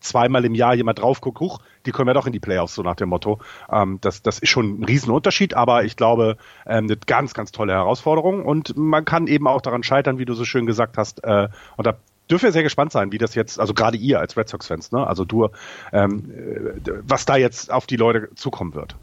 zweimal 0.00 0.44
im 0.44 0.54
Jahr 0.54 0.74
jemand 0.74 0.98
drauf 0.98 1.20
guckt, 1.20 1.40
huch, 1.40 1.60
die 1.86 1.90
kommen 1.90 2.08
ja 2.08 2.14
doch 2.14 2.26
in 2.26 2.32
die 2.32 2.40
Playoffs, 2.40 2.74
so 2.74 2.82
nach 2.82 2.94
dem 2.94 3.08
Motto. 3.08 3.40
Ähm, 3.70 3.98
das, 4.00 4.22
das 4.22 4.38
ist 4.38 4.50
schon 4.50 4.80
ein 4.80 4.84
Riesenunterschied, 4.84 5.54
aber 5.54 5.84
ich 5.84 5.96
glaube, 5.96 6.36
ähm, 6.66 6.84
eine 6.84 6.96
ganz, 6.96 7.34
ganz 7.34 7.52
tolle 7.52 7.72
Herausforderung 7.72 8.44
und 8.44 8.76
man 8.76 9.04
kann 9.04 9.26
eben 9.26 9.46
auch 9.46 9.62
daran 9.62 9.82
scheitern, 9.82 10.18
wie 10.18 10.26
du 10.26 10.34
so 10.34 10.44
schön 10.44 10.66
gesagt 10.66 10.98
hast, 10.98 11.24
äh, 11.24 11.48
und 11.76 11.86
da 11.86 11.96
dürfen 12.30 12.44
wir 12.44 12.52
sehr 12.52 12.62
gespannt 12.62 12.92
sein, 12.92 13.12
wie 13.12 13.18
das 13.18 13.34
jetzt, 13.34 13.58
also 13.58 13.74
gerade 13.74 13.96
ihr 13.96 14.20
als 14.20 14.36
Red 14.36 14.48
Sox-Fans, 14.48 14.92
ne, 14.92 15.06
also 15.06 15.24
du, 15.24 15.48
ähm, 15.92 16.30
äh, 16.30 16.92
was 17.02 17.24
da 17.24 17.36
jetzt 17.36 17.72
auf 17.72 17.86
die 17.86 17.96
Leute 17.96 18.30
zukommen 18.34 18.74
wird 18.74 18.96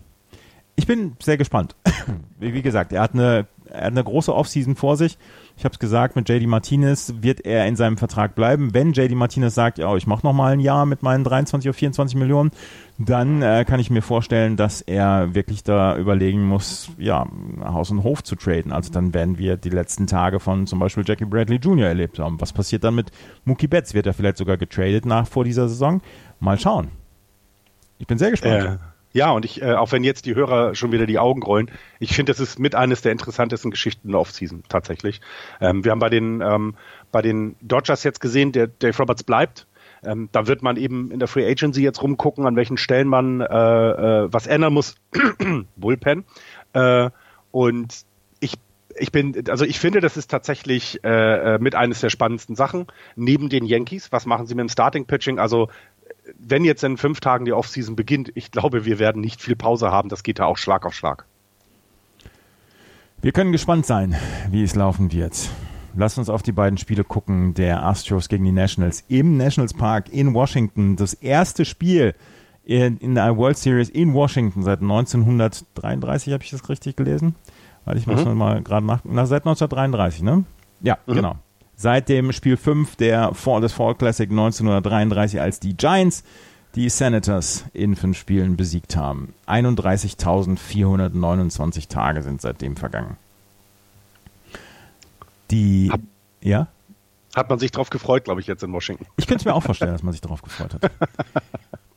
ich 0.81 0.88
bin 0.88 1.15
sehr 1.21 1.38
gespannt. 1.38 1.75
Wie, 2.39 2.63
gesagt, 2.63 2.91
er 2.91 3.03
hat 3.03 3.13
eine, 3.13 3.45
er 3.65 3.85
hat 3.85 3.91
eine 3.91 4.03
große 4.03 4.33
Offseason 4.33 4.75
vor 4.75 4.97
sich. 4.97 5.19
Ich 5.55 5.63
habe 5.63 5.73
es 5.73 5.77
gesagt, 5.77 6.15
mit 6.15 6.27
JD 6.27 6.47
Martinez 6.47 7.13
wird 7.21 7.41
er 7.41 7.67
in 7.67 7.75
seinem 7.75 7.97
Vertrag 7.97 8.33
bleiben. 8.33 8.73
Wenn 8.73 8.91
JD 8.91 9.11
Martinez 9.11 9.53
sagt, 9.53 9.77
ja, 9.77 9.95
ich 9.95 10.07
mache 10.07 10.25
noch 10.25 10.33
mal 10.33 10.53
ein 10.53 10.59
Jahr 10.59 10.88
mit 10.88 11.03
meinen 11.03 11.23
23 11.23 11.69
oder 11.69 11.75
24 11.75 12.17
Millionen, 12.17 12.50
dann 12.97 13.43
äh, 13.43 13.63
kann 13.63 13.79
ich 13.79 13.91
mir 13.91 14.01
vorstellen, 14.01 14.57
dass 14.57 14.81
er 14.81 15.35
wirklich 15.35 15.63
da 15.63 15.95
überlegen 15.97 16.43
muss, 16.47 16.89
ja, 16.97 17.27
Haus 17.63 17.91
und 17.91 18.01
Hof 18.01 18.23
zu 18.23 18.35
traden. 18.35 18.71
Also 18.71 18.91
dann 18.91 19.13
werden 19.13 19.38
wir 19.38 19.57
die 19.57 19.69
letzten 19.69 20.07
Tage 20.07 20.39
von 20.39 20.65
zum 20.65 20.79
Beispiel 20.79 21.03
Jackie 21.05 21.25
Bradley 21.25 21.57
Jr. 21.57 21.89
erlebt 21.89 22.17
haben. 22.17 22.41
Was 22.41 22.53
passiert 22.53 22.83
dann 22.83 22.95
mit 22.95 23.11
Mookie 23.45 23.67
Betts? 23.67 23.93
Wird 23.93 24.07
er 24.07 24.15
vielleicht 24.15 24.38
sogar 24.38 24.57
getradet 24.57 25.05
nach 25.05 25.27
vor 25.27 25.43
dieser 25.43 25.69
Saison? 25.69 26.01
Mal 26.39 26.59
schauen. 26.59 26.88
Ich 28.00 28.07
bin 28.07 28.17
sehr 28.17 28.31
gespannt. 28.31 28.79
Äh 28.81 28.90
ja, 29.13 29.32
und 29.32 29.46
ich, 29.46 29.62
äh, 29.62 29.74
auch 29.74 29.91
wenn 29.91 30.03
jetzt 30.03 30.25
die 30.25 30.36
Hörer 30.36 30.75
schon 30.75 30.91
wieder 30.91 31.06
die 31.06 31.20
Augen 31.20 31.44
rollen, 31.44 31.70
ich 32.00 32.13
finde, 32.13 32.32
das 32.32 32.39
ist 32.39 32.60
mit 32.60 32.75
eines 32.75 33.01
der 33.01 33.12
interessantesten 33.12 33.72
Geschichten 33.72 34.08
in 34.08 34.12
der 34.12 34.22
Offseason 34.22 34.63
tatsächlich. 34.70 35.22
Ähm, 35.60 35.84
wir 35.84 35.91
haben 35.91 36.00
bei 36.00 36.10
den, 36.10 36.41
ähm, 36.41 36.75
bei 37.12 37.22
den 37.22 37.56
Dodgers 37.62 38.03
jetzt 38.03 38.22
gesehen, 38.22 38.51
der 38.51 38.68
Dave 38.68 38.98
Roberts 38.98 39.24
bleibt. 39.24 39.68
Ähm, 40.03 40.30
da 40.32 40.48
wird 40.48 40.63
man 40.63 40.77
eben 40.77 41.12
in 41.12 41.20
der 41.20 41.27
Free 41.27 41.50
Agency 41.50 41.82
jetzt 41.84 42.01
rumgucken, 42.01 42.46
an 42.46 42.56
welchen 42.56 42.77
Stellen 42.77 43.08
man 43.08 43.41
äh, 43.41 43.46
äh, 43.46 44.34
was 44.34 44.48
ändern 44.48 44.74
muss. 44.74 44.96
Bullpen. 45.75 46.25
Äh, 46.74 47.10
und 47.51 48.06
ich 48.39 48.56
ich 48.98 49.12
bin, 49.12 49.44
also 49.50 49.65
ich 49.65 49.80
finde, 49.80 50.00
das 50.00 50.18
ist 50.18 50.30
tatsächlich 50.30 51.03
äh, 51.03 51.56
äh, 51.56 51.60
mit 51.60 51.75
eines 51.75 52.01
der 52.01 52.10
spannendsten 52.10 52.56
Sachen. 52.56 52.88
Neben 53.15 53.50
den 53.50 53.65
Yankees, 53.65 54.12
was 54.12 54.25
machen 54.25 54.48
sie 54.48 54.56
mit 54.56 54.63
dem 54.63 54.70
Starting 54.70 55.06
Pitching? 55.06 55.39
Also 55.39 55.70
wenn 56.37 56.63
jetzt 56.63 56.83
in 56.83 56.97
fünf 56.97 57.19
Tagen 57.19 57.45
die 57.45 57.53
Offseason 57.53 57.95
beginnt, 57.95 58.31
ich 58.35 58.51
glaube, 58.51 58.85
wir 58.85 58.99
werden 58.99 59.21
nicht 59.21 59.41
viel 59.41 59.55
Pause 59.55 59.91
haben. 59.91 60.09
Das 60.09 60.23
geht 60.23 60.39
da 60.39 60.45
auch 60.45 60.57
Schlag 60.57 60.85
auf 60.85 60.93
Schlag. 60.93 61.25
Wir 63.21 63.31
können 63.31 63.51
gespannt 63.51 63.85
sein, 63.85 64.15
wie 64.49 64.63
es 64.63 64.75
laufen 64.75 65.11
wird. 65.11 65.49
lass 65.95 66.17
uns 66.17 66.29
auf 66.29 66.41
die 66.41 66.51
beiden 66.51 66.77
Spiele 66.77 67.03
gucken, 67.03 67.53
der 67.53 67.83
Astros 67.83 68.29
gegen 68.29 68.45
die 68.45 68.51
Nationals 68.51 69.03
im 69.09 69.37
Nationals 69.37 69.73
Park 69.73 70.09
in 70.11 70.33
Washington. 70.33 70.95
Das 70.95 71.13
erste 71.13 71.65
Spiel 71.65 72.15
in, 72.63 72.97
in 72.97 73.15
der 73.15 73.35
World 73.37 73.57
Series 73.57 73.89
in 73.89 74.13
Washington 74.13 74.63
seit 74.63 74.81
1933, 74.81 76.33
habe 76.33 76.43
ich 76.43 76.51
das 76.51 76.67
richtig 76.69 76.95
gelesen? 76.95 77.35
Weil 77.85 77.97
ich 77.97 78.07
muss 78.07 78.23
mhm. 78.25 78.37
mal 78.37 78.61
gerade 78.61 78.85
nach, 78.85 79.01
na, 79.03 79.25
seit 79.25 79.41
1933, 79.43 80.21
ne? 80.21 80.45
Ja, 80.81 80.97
mhm. 81.05 81.13
genau. 81.13 81.35
Seit 81.81 82.07
dem 82.09 82.31
Spiel 82.31 82.57
5 82.57 82.95
der 82.95 83.33
Fall, 83.33 83.59
des 83.59 83.73
Fall 83.73 83.95
Classic 83.95 84.29
1933, 84.29 85.41
als 85.41 85.59
die 85.59 85.75
Giants 85.75 86.23
die 86.75 86.89
Senators 86.89 87.65
in 87.73 87.95
fünf 87.95 88.19
Spielen 88.19 88.55
besiegt 88.55 88.95
haben. 88.95 89.33
31.429 89.47 91.89
Tage 91.89 92.21
sind 92.21 92.39
seitdem 92.39 92.75
vergangen. 92.75 93.17
Die, 95.50 95.89
hat, 95.91 96.01
ja? 96.41 96.67
Hat 97.35 97.50
man 97.50 97.57
sich 97.57 97.71
darauf 97.71 97.89
gefreut, 97.89 98.25
glaube 98.25 98.41
ich, 98.41 98.47
jetzt 98.47 98.61
in 98.61 98.71
Washington. 98.71 99.07
Ich 99.17 99.25
könnte 99.25 99.50
mir 99.50 99.55
auch 99.55 99.63
vorstellen, 99.63 99.93
dass 99.93 100.03
man 100.03 100.11
sich 100.11 100.21
darauf 100.21 100.43
gefreut 100.43 100.75
hat. 100.75 100.91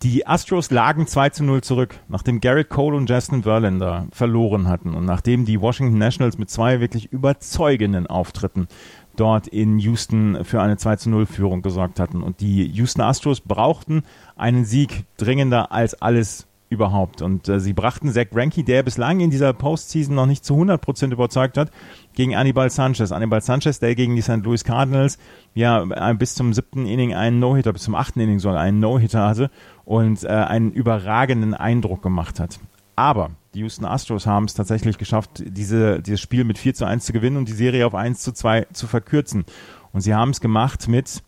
Die 0.02 0.26
Astros 0.26 0.70
lagen 0.70 1.06
2 1.06 1.30
zu 1.30 1.44
0 1.44 1.62
zurück, 1.62 1.98
nachdem 2.08 2.40
Garrett 2.40 2.68
Cole 2.68 2.94
und 2.94 3.08
Justin 3.08 3.42
Verlander 3.42 4.06
verloren 4.12 4.68
hatten 4.68 4.94
und 4.94 5.06
nachdem 5.06 5.46
die 5.46 5.60
Washington 5.60 5.96
Nationals 5.96 6.36
mit 6.36 6.50
zwei 6.50 6.80
wirklich 6.80 7.10
überzeugenden 7.10 8.06
Auftritten 8.06 8.68
dort 9.16 9.46
in 9.46 9.78
Houston 9.78 10.44
für 10.44 10.60
eine 10.60 10.76
2 10.76 10.96
zu 10.96 11.10
0 11.10 11.26
Führung 11.26 11.62
gesorgt 11.62 12.00
hatten. 12.00 12.22
Und 12.22 12.40
die 12.40 12.66
Houston 12.66 13.02
Astros 13.02 13.40
brauchten 13.40 14.02
einen 14.36 14.64
Sieg 14.64 15.04
dringender 15.16 15.72
als 15.72 16.00
alles 16.00 16.46
überhaupt. 16.68 17.22
Und 17.22 17.48
äh, 17.48 17.60
sie 17.60 17.72
brachten 17.72 18.12
Zach 18.12 18.28
Greinke, 18.30 18.64
der 18.64 18.82
bislang 18.82 19.20
in 19.20 19.30
dieser 19.30 19.52
Postseason 19.52 20.14
noch 20.14 20.26
nicht 20.26 20.44
zu 20.44 20.54
100% 20.54 21.12
überzeugt 21.12 21.56
hat, 21.56 21.70
gegen 22.14 22.34
Anibal 22.34 22.68
Sanchez. 22.70 23.12
Anibal 23.12 23.40
Sanchez, 23.40 23.78
der 23.78 23.94
gegen 23.94 24.16
die 24.16 24.22
St. 24.22 24.42
Louis 24.42 24.64
Cardinals 24.64 25.18
ja 25.54 25.82
äh, 25.82 26.14
bis 26.14 26.34
zum 26.34 26.52
siebten 26.52 26.86
Inning 26.86 27.14
einen 27.14 27.38
No-Hitter, 27.38 27.72
bis 27.72 27.82
zum 27.82 27.94
achten 27.94 28.20
Inning 28.20 28.38
soll 28.38 28.56
einen 28.56 28.80
No-Hitter 28.80 29.26
hatte 29.26 29.50
und 29.84 30.24
äh, 30.24 30.28
einen 30.28 30.72
überragenden 30.72 31.54
Eindruck 31.54 32.02
gemacht 32.02 32.40
hat. 32.40 32.58
Aber 32.96 33.30
die 33.54 33.60
Houston 33.60 33.84
Astros 33.84 34.26
haben 34.26 34.44
es 34.44 34.54
tatsächlich 34.54 34.98
geschafft, 34.98 35.42
diese, 35.44 36.00
dieses 36.00 36.20
Spiel 36.20 36.44
mit 36.44 36.58
4 36.58 36.74
zu 36.74 36.84
1 36.84 37.04
zu 37.04 37.12
gewinnen 37.12 37.36
und 37.36 37.48
die 37.48 37.52
Serie 37.52 37.86
auf 37.86 37.94
1 37.94 38.20
zu 38.20 38.32
2 38.32 38.68
zu 38.72 38.86
verkürzen. 38.86 39.44
Und 39.92 40.00
sie 40.00 40.14
haben 40.14 40.30
es 40.30 40.40
gemacht 40.40 40.88
mit 40.88 41.22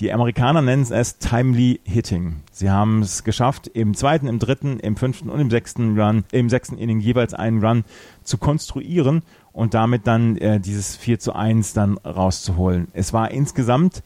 die 0.00 0.12
Amerikaner 0.12 0.62
nennen 0.62 0.86
es 0.88 1.18
Timely 1.18 1.80
Hitting. 1.82 2.42
Sie 2.52 2.70
haben 2.70 3.02
es 3.02 3.24
geschafft, 3.24 3.66
im 3.66 3.94
zweiten, 3.94 4.28
im 4.28 4.38
dritten, 4.38 4.78
im 4.78 4.96
fünften 4.96 5.28
und 5.28 5.40
im 5.40 5.50
sechsten 5.50 5.98
Run, 5.98 6.24
im 6.30 6.48
sechsten 6.48 6.78
Inning 6.78 7.00
jeweils 7.00 7.34
einen 7.34 7.64
Run 7.64 7.84
zu 8.22 8.38
konstruieren 8.38 9.22
und 9.50 9.74
damit 9.74 10.06
dann 10.06 10.36
äh, 10.36 10.60
dieses 10.60 10.96
4 10.96 11.18
zu 11.18 11.34
1 11.34 11.72
dann 11.72 11.98
rauszuholen. 11.98 12.86
Es 12.92 13.12
war 13.12 13.32
insgesamt, 13.32 14.04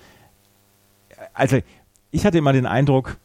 also 1.35 1.59
ich 2.11 2.25
hatte 2.25 2.38
immer 2.38 2.54
den 2.54 2.66
Eindruck, 2.66 3.19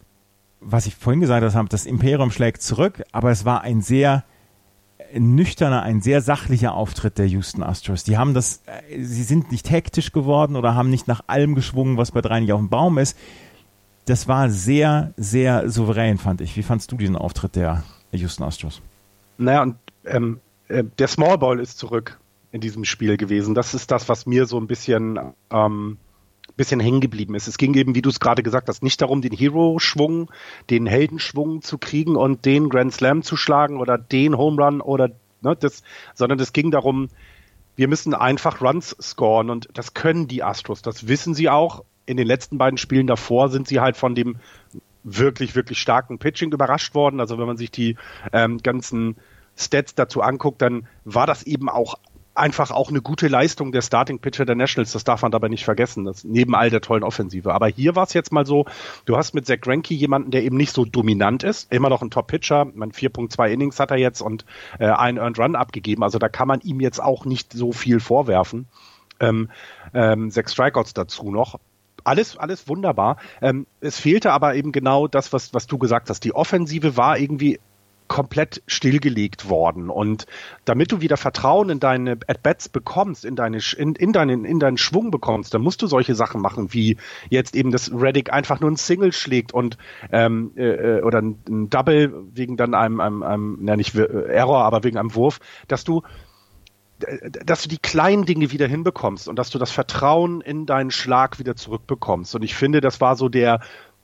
was 0.59 0.85
ich 0.85 0.95
vorhin 0.95 1.21
gesagt 1.21 1.55
habe, 1.55 1.69
das 1.69 1.85
Imperium 1.85 2.31
schlägt 2.31 2.61
zurück, 2.61 3.03
aber 3.11 3.31
es 3.31 3.45
war 3.45 3.61
ein 3.61 3.81
sehr 3.81 4.23
nüchterner, 5.13 5.83
ein 5.83 6.01
sehr 6.01 6.21
sachlicher 6.21 6.73
Auftritt 6.73 7.17
der 7.17 7.27
Houston 7.27 7.63
Astros. 7.63 8.03
Die 8.03 8.17
haben 8.17 8.33
das, 8.33 8.63
äh, 8.65 9.01
sie 9.03 9.23
sind 9.23 9.51
nicht 9.51 9.69
hektisch 9.69 10.11
geworden 10.11 10.55
oder 10.55 10.75
haben 10.75 10.89
nicht 10.89 11.07
nach 11.07 11.21
allem 11.27 11.55
geschwungen, 11.55 11.97
was 11.97 12.11
bei 12.11 12.21
drei 12.21 12.39
nicht 12.39 12.51
auf 12.51 12.59
dem 12.59 12.69
Baum 12.69 12.97
ist. 12.97 13.17
Das 14.05 14.27
war 14.27 14.49
sehr, 14.49 15.13
sehr 15.17 15.69
souverän, 15.69 16.17
fand 16.17 16.41
ich. 16.41 16.55
Wie 16.55 16.63
fandst 16.63 16.91
du 16.91 16.97
diesen 16.97 17.15
Auftritt 17.15 17.55
der 17.55 17.83
Houston 18.11 18.43
Astros? 18.43 18.81
Naja, 19.37 19.63
und 19.63 19.75
ähm, 20.05 20.39
äh, 20.67 20.83
der 20.97 21.07
Small 21.07 21.37
Ball 21.37 21.59
ist 21.59 21.77
zurück 21.77 22.19
in 22.51 22.61
diesem 22.61 22.85
Spiel 22.85 23.17
gewesen. 23.17 23.53
Das 23.53 23.73
ist 23.73 23.91
das, 23.91 24.07
was 24.09 24.25
mir 24.25 24.45
so 24.45 24.57
ein 24.57 24.67
bisschen 24.67 25.19
ähm, 25.51 25.97
bisschen 26.57 26.79
hängen 26.79 26.99
geblieben 26.99 27.35
ist. 27.35 27.47
Es 27.47 27.57
ging 27.57 27.73
eben, 27.75 27.95
wie 27.95 28.01
du 28.01 28.09
es 28.09 28.19
gerade 28.19 28.43
gesagt 28.43 28.67
hast, 28.67 28.83
nicht 28.83 29.01
darum, 29.01 29.21
den 29.21 29.31
Hero-Schwung, 29.31 30.29
den 30.69 30.87
Heldenschwung 30.87 31.61
zu 31.61 31.77
kriegen 31.77 32.15
und 32.15 32.45
den 32.45 32.69
Grand 32.69 32.93
Slam 32.93 33.21
zu 33.21 33.37
schlagen 33.37 33.79
oder 33.79 33.97
den 33.97 34.37
Home 34.37 34.61
Run 34.61 34.81
oder 34.81 35.11
ne, 35.41 35.55
das, 35.55 35.83
sondern 36.13 36.39
es 36.39 36.53
ging 36.53 36.71
darum, 36.71 37.09
wir 37.75 37.87
müssen 37.87 38.13
einfach 38.13 38.61
Runs 38.61 38.95
scoren 38.99 39.49
und 39.49 39.69
das 39.73 39.93
können 39.93 40.27
die 40.27 40.43
Astros. 40.43 40.81
Das 40.81 41.07
wissen 41.07 41.33
sie 41.33 41.47
auch. 41.47 41.85
In 42.07 42.17
den 42.17 42.25
letzten 42.25 42.57
beiden 42.57 42.77
Spielen 42.77 43.05
davor 43.05 43.49
sind 43.49 43.67
sie 43.67 43.79
halt 43.79 43.97
von 43.97 44.15
dem 44.15 44.37
wirklich, 45.03 45.55
wirklich 45.55 45.79
starken 45.79 46.17
Pitching 46.17 46.51
überrascht 46.51 46.95
worden. 46.95 47.19
Also 47.19 47.37
wenn 47.37 47.45
man 47.45 47.57
sich 47.57 47.69
die 47.69 47.95
ähm, 48.33 48.57
ganzen 48.57 49.17
Stats 49.55 49.93
dazu 49.93 50.21
anguckt, 50.21 50.61
dann 50.61 50.87
war 51.05 51.27
das 51.27 51.43
eben 51.43 51.69
auch 51.69 51.95
einfach 52.37 52.71
auch 52.71 52.89
eine 52.89 53.01
gute 53.01 53.27
Leistung 53.27 53.71
der 53.71 53.81
Starting 53.81 54.19
Pitcher 54.19 54.45
der 54.45 54.55
Nationals. 54.55 54.91
Das 54.91 55.03
darf 55.03 55.21
man 55.21 55.31
dabei 55.31 55.47
nicht 55.47 55.65
vergessen. 55.65 56.05
Das 56.05 56.23
neben 56.23 56.55
all 56.55 56.69
der 56.69 56.81
tollen 56.81 57.03
Offensive. 57.03 57.53
Aber 57.53 57.67
hier 57.67 57.95
war 57.95 58.03
es 58.03 58.13
jetzt 58.13 58.31
mal 58.31 58.45
so, 58.45 58.65
du 59.05 59.17
hast 59.17 59.33
mit 59.33 59.45
Zach 59.45 59.59
Greinke 59.61 59.93
jemanden, 59.93 60.31
der 60.31 60.43
eben 60.43 60.57
nicht 60.57 60.73
so 60.73 60.85
dominant 60.85 61.43
ist. 61.43 61.71
Immer 61.71 61.89
noch 61.89 62.01
ein 62.01 62.11
Top 62.11 62.27
Pitcher. 62.27 62.65
Man 62.65 62.91
4.2 62.91 63.47
Innings 63.49 63.79
hat 63.79 63.91
er 63.91 63.97
jetzt 63.97 64.21
und 64.21 64.45
äh, 64.79 64.85
einen 64.87 65.17
Earned 65.17 65.39
Run 65.39 65.55
abgegeben. 65.55 66.03
Also 66.03 66.19
da 66.19 66.29
kann 66.29 66.47
man 66.47 66.61
ihm 66.61 66.79
jetzt 66.79 67.01
auch 67.01 67.25
nicht 67.25 67.53
so 67.53 67.71
viel 67.71 67.99
vorwerfen. 67.99 68.67
Ähm, 69.19 69.49
ähm, 69.93 70.29
sechs 70.29 70.53
Strikeouts 70.53 70.93
dazu 70.93 71.31
noch 71.31 71.59
alles, 72.03 72.37
alles 72.37 72.69
wunderbar. 72.69 73.17
Ähm, 73.41 73.67
es 73.81 73.99
fehlte 73.99 74.31
aber 74.31 74.55
eben 74.55 74.71
genau 74.71 75.07
das, 75.07 75.33
was, 75.33 75.53
was 75.53 75.67
du 75.67 75.77
gesagt 75.77 76.09
hast. 76.09 76.23
Die 76.23 76.33
Offensive 76.33 76.95
war 76.95 77.19
irgendwie 77.19 77.59
komplett 78.07 78.61
stillgelegt 78.67 79.49
worden. 79.49 79.89
Und 79.89 80.25
damit 80.65 80.91
du 80.91 81.01
wieder 81.01 81.17
Vertrauen 81.17 81.69
in 81.69 81.79
deine 81.79 82.17
At-Bats 82.27 82.69
bekommst, 82.69 83.25
in, 83.25 83.35
deine, 83.35 83.59
in, 83.77 83.95
in, 83.95 84.13
deinen, 84.13 84.45
in 84.45 84.59
deinen 84.59 84.77
Schwung 84.77 85.11
bekommst, 85.11 85.53
dann 85.53 85.61
musst 85.61 85.81
du 85.81 85.87
solche 85.87 86.15
Sachen 86.15 86.41
machen, 86.41 86.73
wie 86.73 86.97
jetzt 87.29 87.55
eben, 87.55 87.71
dass 87.71 87.91
Reddick 87.91 88.31
einfach 88.31 88.59
nur 88.59 88.71
ein 88.71 88.77
Single 88.77 89.13
schlägt 89.13 89.53
und 89.53 89.77
ähm, 90.11 90.51
äh, 90.55 91.01
oder 91.01 91.21
ein, 91.21 91.69
Double 91.69 92.13
wegen 92.33 92.57
dann 92.57 92.73
einem, 92.73 92.99
einem, 92.99 93.23
einem 93.23 93.57
na 93.61 93.75
nicht 93.75 93.95
Error, 93.95 94.63
aber 94.63 94.83
wegen 94.83 94.97
einem 94.97 95.15
Wurf, 95.15 95.39
dass 95.67 95.83
du 95.83 96.01
dass 97.45 97.61
du 97.61 97.69
die 97.69 97.77
kleinen 97.77 98.25
Dinge 98.25 98.51
wieder 98.51 98.67
hinbekommst 98.67 99.27
und 99.27 99.37
dass 99.37 99.51
du 99.51 99.59
das 99.59 99.69
Vertrauen 99.69 100.41
in 100.41 100.65
deinen 100.65 100.89
Schlag 100.89 101.37
wieder 101.37 101.55
zurückbekommst. 101.55 102.33
Und 102.33 102.41
ich 102.41 102.55
finde, 102.55 102.81
das 102.81 102.99
war 102.99 103.15
so 103.15 103.29
der 103.29 103.59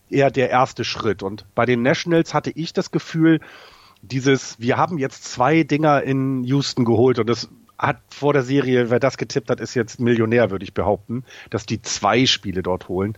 eher 0.10 0.32
der 0.32 0.50
erste 0.50 0.84
Schritt. 0.84 1.24
Und 1.24 1.46
bei 1.56 1.66
den 1.66 1.82
Nationals 1.82 2.34
hatte 2.34 2.52
ich 2.52 2.74
das 2.74 2.92
Gefühl, 2.92 3.40
dieses, 4.04 4.60
wir 4.60 4.78
haben 4.78 4.98
jetzt 4.98 5.24
zwei 5.24 5.64
Dinger 5.64 6.04
in 6.04 6.44
Houston 6.44 6.86
geholt 6.86 7.20
und 7.20 7.28
das 7.28 7.50
hat 7.78 8.02
vor 8.10 8.34
der 8.34 8.44
Serie, 8.44 8.90
wer 8.90 9.00
das 9.00 9.18
getippt 9.18 9.50
hat, 9.50 9.60
ist 9.60 9.74
jetzt 9.74 10.00
Millionär, 10.00 10.52
würde 10.52 10.64
ich 10.64 10.74
behaupten, 10.74 11.24
dass 11.50 11.66
die 11.66 11.82
zwei 11.82 12.26
Spiele 12.26 12.62
dort 12.62 12.88
holen. 12.88 13.18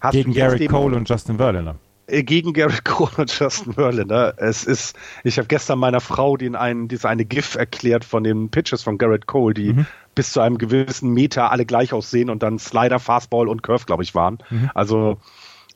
Hast 0.00 0.12
gegen 0.12 0.32
Garrett 0.32 0.68
Cole 0.68 0.96
und 0.96 1.08
Justin 1.08 1.36
Verlander. 1.36 1.76
Äh, 2.06 2.22
gegen 2.22 2.52
Garrett 2.52 2.84
Cole 2.86 3.12
und 3.16 3.38
Justin 3.38 3.74
Verlander. 3.74 4.34
Es 4.38 4.64
ist, 4.64 4.96
ich 5.24 5.38
habe 5.38 5.46
gestern 5.46 5.78
meiner 5.78 6.00
Frau 6.00 6.36
den 6.36 6.56
einen, 6.56 6.88
diese 6.88 7.08
eine 7.08 7.24
GIF 7.24 7.54
erklärt 7.54 8.04
von 8.04 8.24
den 8.24 8.50
Pitches 8.50 8.82
von 8.82 8.98
Garrett 8.98 9.26
Cole, 9.26 9.54
die 9.54 9.74
mhm. 9.74 9.86
bis 10.14 10.32
zu 10.32 10.40
einem 10.40 10.58
gewissen 10.58 11.12
Meter 11.12 11.52
alle 11.52 11.66
gleich 11.66 11.92
aussehen 11.92 12.30
und 12.30 12.42
dann 12.42 12.58
Slider, 12.58 12.98
Fastball 12.98 13.48
und 13.48 13.62
Curve, 13.62 13.84
glaube 13.84 14.02
ich, 14.02 14.14
waren. 14.14 14.38
Mhm. 14.50 14.70
Also 14.74 15.18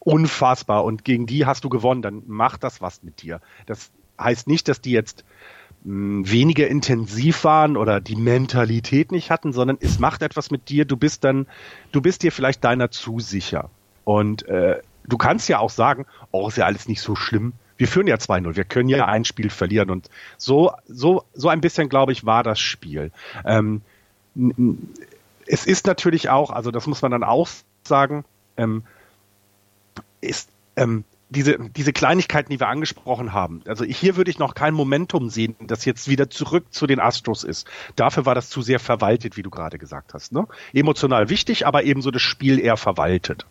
unfassbar. 0.01 0.85
Und 0.85 1.05
gegen 1.05 1.27
die 1.27 1.47
hast 1.47 1.65
du 1.65 1.69
gewonnen, 1.69 2.03
dann 2.03 2.23
macht 2.27 2.65
das 2.65 2.81
was 2.81 3.03
mit 3.03 3.23
dir. 3.23 3.41
Das 3.67 3.91
heißt 4.23 4.49
nicht, 4.49 4.69
dass 4.69 4.81
die 4.81 4.93
jetzt 4.93 5.25
mh, 5.85 5.93
hm, 5.93 6.31
weniger 6.31 6.69
intensiv 6.69 7.45
waren 7.45 7.76
oder 7.76 8.00
die 8.00 8.17
Mentalität 8.17 9.12
nicht 9.12 9.31
hatten, 9.31 9.52
sondern 9.52 9.79
es 9.81 9.99
macht 9.99 10.23
etwas 10.23 10.50
mit 10.50 10.69
dir. 10.69 10.85
Du 10.85 10.97
bist 10.97 11.25
dann, 11.25 11.47
du 11.93 12.00
bist 12.00 12.23
dir 12.23 12.33
vielleicht 12.33 12.64
deiner 12.64 12.91
zu 12.91 13.21
sicher. 13.21 13.71
Und 14.05 14.47
äh, 14.49 14.81
du 15.07 15.19
kannst 15.19 15.49
ja 15.49 15.59
auch 15.59 15.71
sagen, 15.71 16.07
oh, 16.31 16.49
ist 16.49 16.57
ja 16.57 16.67
alles 16.67 16.88
nicht 16.88 17.00
so 17.00 17.14
schlimm. 17.14 17.52
Wir 17.76 17.88
führen 17.88 18.07
ja 18.07 18.17
2-0, 18.17 18.55
wir 18.57 18.64
können 18.64 18.88
ja 18.88 19.07
ein 19.07 19.25
Spiel 19.25 19.50
verlieren. 19.50 19.91
Und 19.91 20.09
so, 20.37 20.73
so, 20.87 21.25
so 21.35 21.49
ein 21.49 21.61
bisschen, 21.61 21.88
glaube 21.88 22.12
ich, 22.12 22.25
war 22.25 22.43
das 22.43 22.61
Spiel. 22.61 23.11
Ähm, 23.45 23.83
es 25.47 25.67
ist 25.67 25.87
natürlich 25.87 26.31
auch, 26.31 26.50
also 26.50 26.71
das 26.71 26.87
muss 26.87 27.02
man 27.02 27.11
dann 27.11 27.25
auch 27.25 27.49
sagen, 27.83 28.25
ähm, 28.57 28.85
ist, 30.21 30.50
ähm, 30.76 31.05
diese, 31.33 31.59
diese 31.59 31.93
Kleinigkeiten, 31.93 32.51
die 32.51 32.61
wir 32.61 32.69
angesprochen 32.69 33.33
haben. 33.33 33.62
Also 33.67 33.85
hier 33.85 34.17
würde 34.17 34.31
ich 34.31 34.39
noch 34.39 34.55
kein 34.55 34.75
Momentum 34.75 35.31
sehen, 35.31 35.57
das 35.61 35.85
jetzt 35.85 36.09
wieder 36.09 36.31
zurück 36.31 36.67
zu 36.71 36.87
den 36.87 37.01
Astros 37.01 37.45
ist. 37.45 37.67
Dafür 37.97 38.27
war 38.27 38.35
das 38.35 38.49
zu 38.49 38.62
sehr 38.62 38.79
verwaltet, 38.79 39.37
wie 39.37 39.43
du 39.43 39.51
gerade 39.51 39.79
gesagt 39.79 40.15
hast. 40.15 40.33
Ne? 40.33 40.47
Emotional 40.73 41.29
wichtig, 41.29 41.67
aber 41.67 41.85
ebenso 41.85 42.11
das 42.11 42.23
Spiel 42.23 42.59
eher 42.59 42.77
verwaltet. 42.77 43.47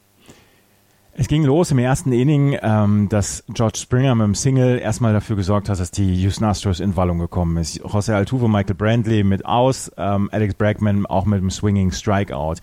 Es 1.14 1.28
ging 1.28 1.44
los 1.44 1.72
im 1.72 1.78
ersten 1.78 2.14
Inning, 2.14 2.58
ähm, 2.62 3.10
dass 3.10 3.44
George 3.50 3.80
Springer 3.80 4.16
mit 4.16 4.28
dem 4.28 4.36
Single 4.36 4.80
erstmal 4.80 5.12
dafür 5.12 5.36
gesorgt 5.36 5.68
hat, 5.68 5.78
dass 5.78 5.92
die 5.92 6.16
Houston 6.22 6.46
Astros 6.46 6.80
in 6.80 6.96
Wallung 6.96 7.20
gekommen 7.20 7.58
ist. 7.58 7.82
José 7.82 8.14
Altuve, 8.14 8.48
Michael 8.48 8.76
Brantley 8.76 9.24
mit 9.26 9.46
aus, 9.46 9.92
ähm, 9.98 10.30
Alex 10.32 10.54
Bregman 10.54 11.06
auch 11.06 11.26
mit 11.26 11.42
dem 11.42 11.52
Swinging 11.52 11.92
Strikeout 11.92 12.56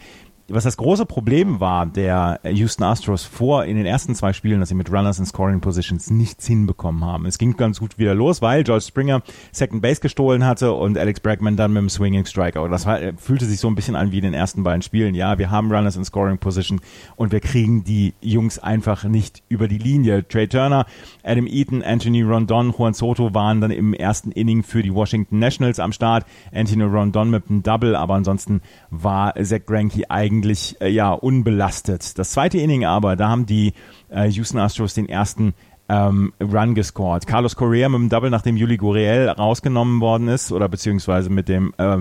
was 0.50 0.64
das 0.64 0.78
große 0.78 1.04
Problem 1.04 1.60
war 1.60 1.84
der 1.84 2.40
Houston 2.44 2.82
Astros 2.82 3.24
vor 3.24 3.66
in 3.66 3.76
den 3.76 3.84
ersten 3.84 4.14
zwei 4.14 4.32
Spielen, 4.32 4.60
dass 4.60 4.70
sie 4.70 4.74
mit 4.74 4.90
Runners 4.90 5.18
in 5.18 5.26
Scoring 5.26 5.60
Positions 5.60 6.10
nichts 6.10 6.46
hinbekommen 6.46 7.04
haben. 7.04 7.26
Es 7.26 7.36
ging 7.36 7.54
ganz 7.56 7.80
gut 7.80 7.98
wieder 7.98 8.14
los, 8.14 8.40
weil 8.40 8.64
George 8.64 8.84
Springer 8.88 9.20
Second 9.52 9.82
Base 9.82 10.00
gestohlen 10.00 10.46
hatte 10.46 10.72
und 10.72 10.96
Alex 10.96 11.20
Bregman 11.20 11.56
dann 11.56 11.74
mit 11.74 11.82
dem 11.82 11.90
Swinging 11.90 12.24
Striker. 12.24 12.62
Und 12.62 12.70
das 12.70 12.86
war, 12.86 12.98
fühlte 13.18 13.44
sich 13.44 13.60
so 13.60 13.68
ein 13.68 13.74
bisschen 13.74 13.94
an 13.94 14.10
wie 14.10 14.18
in 14.18 14.24
den 14.24 14.32
ersten 14.32 14.62
beiden 14.62 14.80
Spielen. 14.80 15.14
Ja, 15.14 15.36
wir 15.36 15.50
haben 15.50 15.70
Runners 15.70 15.96
in 15.96 16.04
Scoring 16.04 16.38
Position 16.38 16.80
und 17.16 17.30
wir 17.30 17.40
kriegen 17.40 17.84
die 17.84 18.14
Jungs 18.22 18.58
einfach 18.58 19.04
nicht 19.04 19.42
über 19.50 19.68
die 19.68 19.78
Linie. 19.78 20.26
Trey 20.26 20.48
Turner, 20.48 20.86
Adam 21.24 21.46
Eaton, 21.46 21.82
Anthony 21.82 22.22
Rondon, 22.22 22.72
Juan 22.76 22.94
Soto 22.94 23.34
waren 23.34 23.60
dann 23.60 23.70
im 23.70 23.92
ersten 23.92 24.32
Inning 24.32 24.62
für 24.62 24.82
die 24.82 24.94
Washington 24.94 25.40
Nationals 25.40 25.78
am 25.78 25.92
Start. 25.92 26.24
Anthony 26.54 26.84
Rondon 26.84 27.28
mit 27.28 27.50
einem 27.50 27.62
Double, 27.62 27.94
aber 27.94 28.14
ansonsten 28.14 28.62
war 28.90 29.34
Zach 29.44 29.66
Greinke 29.66 30.08
eigentlich 30.08 30.37
äh, 30.44 30.88
ja 30.88 31.12
unbelastet. 31.12 32.18
Das 32.18 32.30
zweite 32.32 32.58
Inning 32.58 32.84
aber, 32.84 33.16
da 33.16 33.28
haben 33.28 33.46
die 33.46 33.72
äh, 34.10 34.28
Houston 34.28 34.58
Astros 34.58 34.94
den 34.94 35.08
ersten 35.08 35.54
ähm, 35.88 36.32
Run 36.40 36.74
gescored. 36.74 37.26
Carlos 37.26 37.56
Correa 37.56 37.88
mit 37.88 37.98
dem 37.98 38.08
Double, 38.08 38.30
nachdem 38.30 38.56
Juli 38.56 38.76
Gurriel 38.76 39.28
rausgenommen 39.28 40.00
worden 40.00 40.28
ist, 40.28 40.52
oder 40.52 40.68
beziehungsweise 40.68 41.30
mit 41.30 41.48
dem 41.48 41.72
äh, 41.78 41.98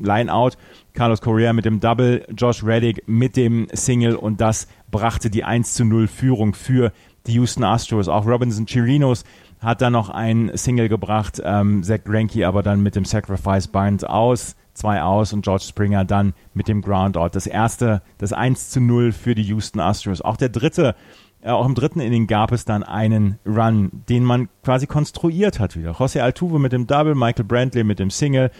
Line-Out. 0.00 0.56
Carlos 0.92 1.20
Correa 1.20 1.52
mit 1.52 1.64
dem 1.64 1.80
Double, 1.80 2.24
Josh 2.36 2.62
Reddick 2.62 3.02
mit 3.08 3.36
dem 3.36 3.66
Single 3.72 4.14
und 4.14 4.40
das 4.40 4.68
brachte 4.90 5.30
die 5.30 5.44
1 5.44 5.74
zu 5.74 5.84
0 5.84 6.06
Führung 6.06 6.54
für 6.54 6.92
die 7.26 7.32
Houston 7.34 7.64
Astros. 7.64 8.08
Auch 8.08 8.26
Robinson 8.26 8.66
Chirinos 8.66 9.24
hat 9.60 9.80
da 9.80 9.90
noch 9.90 10.10
ein 10.10 10.52
Single 10.54 10.88
gebracht, 10.88 11.42
ähm, 11.44 11.82
Zach 11.82 12.04
Greinke 12.04 12.46
aber 12.46 12.62
dann 12.62 12.82
mit 12.82 12.94
dem 12.94 13.04
Sacrifice 13.04 13.66
Bind 13.66 14.08
aus, 14.08 14.56
zwei 14.74 15.02
aus 15.02 15.32
und 15.32 15.42
George 15.42 15.64
Springer 15.66 16.04
dann 16.04 16.34
mit 16.52 16.68
dem 16.68 16.82
Groundout. 16.82 17.30
Das 17.32 17.46
erste, 17.46 18.02
das 18.18 18.32
1 18.32 18.70
zu 18.70 18.80
0 18.80 19.12
für 19.12 19.34
die 19.34 19.42
Houston 19.42 19.80
Astros. 19.80 20.20
Auch 20.20 20.36
der 20.36 20.48
dritte, 20.48 20.94
äh, 21.40 21.50
auch 21.50 21.66
im 21.66 21.74
dritten 21.74 22.00
Inning 22.00 22.26
gab 22.26 22.52
es 22.52 22.64
dann 22.64 22.82
einen 22.82 23.38
Run, 23.46 23.90
den 24.08 24.24
man 24.24 24.48
quasi 24.62 24.86
konstruiert 24.86 25.60
hat 25.60 25.76
wieder. 25.76 25.92
José 25.92 26.20
Altuve 26.20 26.58
mit 26.58 26.72
dem 26.72 26.86
Double, 26.86 27.14
Michael 27.14 27.44
Brantley 27.44 27.84
mit 27.84 27.98
dem 27.98 28.10
Single, 28.10 28.50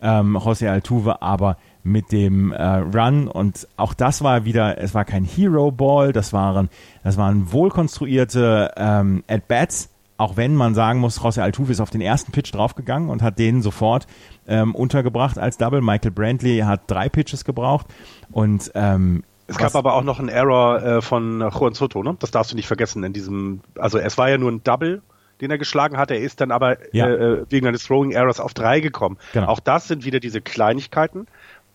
ähm, 0.00 0.36
José 0.36 0.68
Altuve 0.70 1.22
aber 1.22 1.56
mit 1.82 2.12
dem 2.12 2.52
äh, 2.52 2.62
Run 2.62 3.28
und 3.28 3.68
auch 3.76 3.94
das 3.94 4.22
war 4.22 4.44
wieder, 4.44 4.78
es 4.78 4.94
war 4.94 5.04
kein 5.04 5.24
Hero 5.24 5.70
Ball, 5.70 6.12
das 6.12 6.32
waren, 6.32 6.70
das 7.02 7.16
waren 7.16 7.52
wohlkonstruierte 7.52 8.72
ähm, 8.76 9.22
At-Bats, 9.28 9.90
auch 10.16 10.36
wenn 10.36 10.54
man 10.54 10.74
sagen 10.74 11.00
muss, 11.00 11.20
José 11.20 11.42
Altuve 11.42 11.72
ist 11.72 11.80
auf 11.80 11.90
den 11.90 12.00
ersten 12.00 12.32
Pitch 12.32 12.54
draufgegangen 12.54 13.08
und 13.08 13.22
hat 13.22 13.38
den 13.38 13.62
sofort 13.62 14.06
ähm, 14.46 14.74
untergebracht 14.74 15.38
als 15.38 15.58
Double. 15.58 15.80
Michael 15.80 16.12
Brantley 16.12 16.58
hat 16.60 16.82
drei 16.86 17.08
Pitches 17.08 17.44
gebraucht 17.44 17.86
und 18.30 18.70
ähm, 18.74 19.24
es 19.46 19.58
gab 19.58 19.74
aber 19.74 19.94
auch 19.94 20.04
noch 20.04 20.20
einen 20.20 20.30
Error 20.30 20.82
äh, 20.82 21.02
von 21.02 21.40
Juan 21.40 21.74
Soto, 21.74 22.02
ne? 22.02 22.16
Das 22.18 22.30
darfst 22.30 22.52
du 22.52 22.56
nicht 22.56 22.66
vergessen 22.66 23.04
in 23.04 23.12
diesem, 23.12 23.60
also 23.76 23.98
es 23.98 24.16
war 24.16 24.30
ja 24.30 24.38
nur 24.38 24.50
ein 24.50 24.62
Double, 24.64 25.02
den 25.40 25.50
er 25.50 25.58
geschlagen 25.58 25.98
hat. 25.98 26.10
Er 26.10 26.20
ist 26.20 26.40
dann 26.40 26.50
aber 26.50 26.78
ja. 26.94 27.08
äh, 27.08 27.44
wegen 27.50 27.66
eines 27.66 27.84
Throwing 27.84 28.12
Errors 28.12 28.40
auf 28.40 28.54
drei 28.54 28.80
gekommen. 28.80 29.18
Genau. 29.34 29.48
Auch 29.48 29.60
das 29.60 29.86
sind 29.86 30.04
wieder 30.04 30.20
diese 30.20 30.40
Kleinigkeiten, 30.40 31.26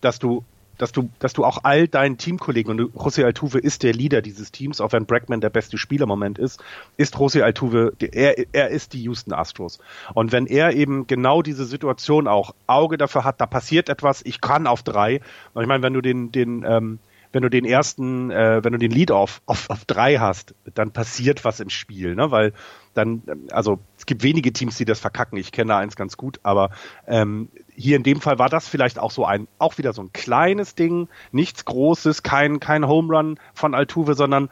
dass 0.02 0.18
du 0.18 0.44
dass 0.80 0.92
du, 0.92 1.10
dass 1.20 1.34
du 1.34 1.46
auch 1.46 1.60
all 1.64 1.88
deinen 1.88 2.18
Teamkollegen, 2.18 2.72
und 2.72 2.96
José 2.96 3.24
Altuve 3.24 3.60
ist 3.60 3.84
der 3.84 3.94
Leader 3.94 4.22
dieses 4.22 4.52
Teams, 4.52 4.82
auch 4.82 4.92
wenn 4.94 5.06
Bregman 5.06 5.42
der 5.42 5.52
beste 5.52 5.78
Spieler 5.78 6.04
im 6.04 6.10
Moment 6.10 6.40
ist, 6.40 6.64
ist 6.98 7.16
José 7.16 7.42
Altuve, 7.42 7.94
er, 8.00 8.36
er 8.54 8.70
ist 8.70 8.94
die 8.94 9.04
Houston 9.04 9.34
Astros. 9.34 9.80
Und 10.14 10.32
wenn 10.32 10.48
er 10.48 10.74
eben 10.74 11.06
genau 11.06 11.42
diese 11.42 11.66
Situation 11.66 12.28
auch 12.28 12.56
Auge 12.66 12.98
dafür 12.98 13.26
hat, 13.26 13.40
da 13.42 13.46
passiert 13.46 13.90
etwas, 13.90 14.22
ich 14.26 14.42
kann 14.42 14.66
auf 14.66 14.82
drei. 14.82 15.22
Und 15.54 15.62
ich 15.62 15.68
meine, 15.68 15.84
wenn 15.84 15.94
du 15.94 16.02
den, 16.02 16.32
den, 16.32 16.66
ähm, 16.66 17.00
wenn 17.32 17.44
du 17.44 17.50
den 17.50 17.66
ersten, 17.66 18.32
äh, 18.32 18.64
wenn 18.64 18.74
du 18.74 18.80
den 18.80 18.92
Lead 18.92 19.12
auf, 19.12 19.42
auf, 19.46 19.70
auf 19.70 19.86
drei 19.86 20.18
hast, 20.18 20.56
dann 20.74 20.92
passiert 20.92 21.46
was 21.46 21.60
im 21.60 21.70
Spiel, 21.70 22.16
ne? 22.16 22.32
Weil 22.32 22.54
dann, 22.94 23.22
also 23.52 23.80
es 23.98 24.06
gibt 24.06 24.24
wenige 24.24 24.52
Teams, 24.52 24.78
die 24.78 24.86
das 24.86 25.00
verkacken. 25.00 25.38
Ich 25.38 25.52
kenne 25.52 25.70
da 25.70 25.78
eins 25.78 25.96
ganz 25.96 26.18
gut, 26.18 26.40
aber 26.44 26.72
ähm, 27.08 27.50
hier 27.76 27.98
in 27.98 28.04
dem 28.04 28.20
Fall 28.20 28.40
war 28.40 28.50
das 28.50 28.68
vielleicht 28.68 28.98
auch 28.98 29.12
so 29.12 29.26
ein, 29.26 29.48
auch 29.60 29.78
wieder 29.78 29.94
so 29.94 30.02
ein 30.02 30.12
kleines 30.12 30.76
Ding, 30.76 31.08
nichts 31.32 31.66
Großes, 31.66 32.24
kein, 32.24 32.60
kein 32.60 32.88
Home 32.88 33.16
Run 33.16 33.40
von 33.54 33.76
Altuve, 33.76 34.16
sondern 34.16 34.50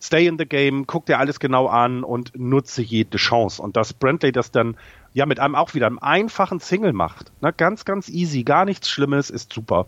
stay 0.00 0.26
in 0.26 0.38
the 0.38 0.46
game, 0.46 0.86
guck 0.86 1.06
dir 1.06 1.18
alles 1.18 1.40
genau 1.40 1.66
an 1.66 2.04
und 2.04 2.32
nutze 2.38 2.80
jede 2.80 3.18
Chance. 3.18 3.60
Und 3.60 3.76
dass 3.76 3.92
Brantley 3.92 4.32
das 4.32 4.50
dann 4.50 4.76
ja 5.12 5.26
mit 5.26 5.40
einem 5.40 5.56
auch 5.56 5.74
wieder 5.74 5.86
einem 5.86 5.98
einfachen 5.98 6.60
Single 6.60 6.92
macht, 6.92 7.32
ne, 7.42 7.52
ganz, 7.52 7.84
ganz 7.84 8.08
easy, 8.08 8.44
gar 8.44 8.64
nichts 8.64 8.88
Schlimmes, 8.88 9.30
ist 9.30 9.52
super. 9.52 9.86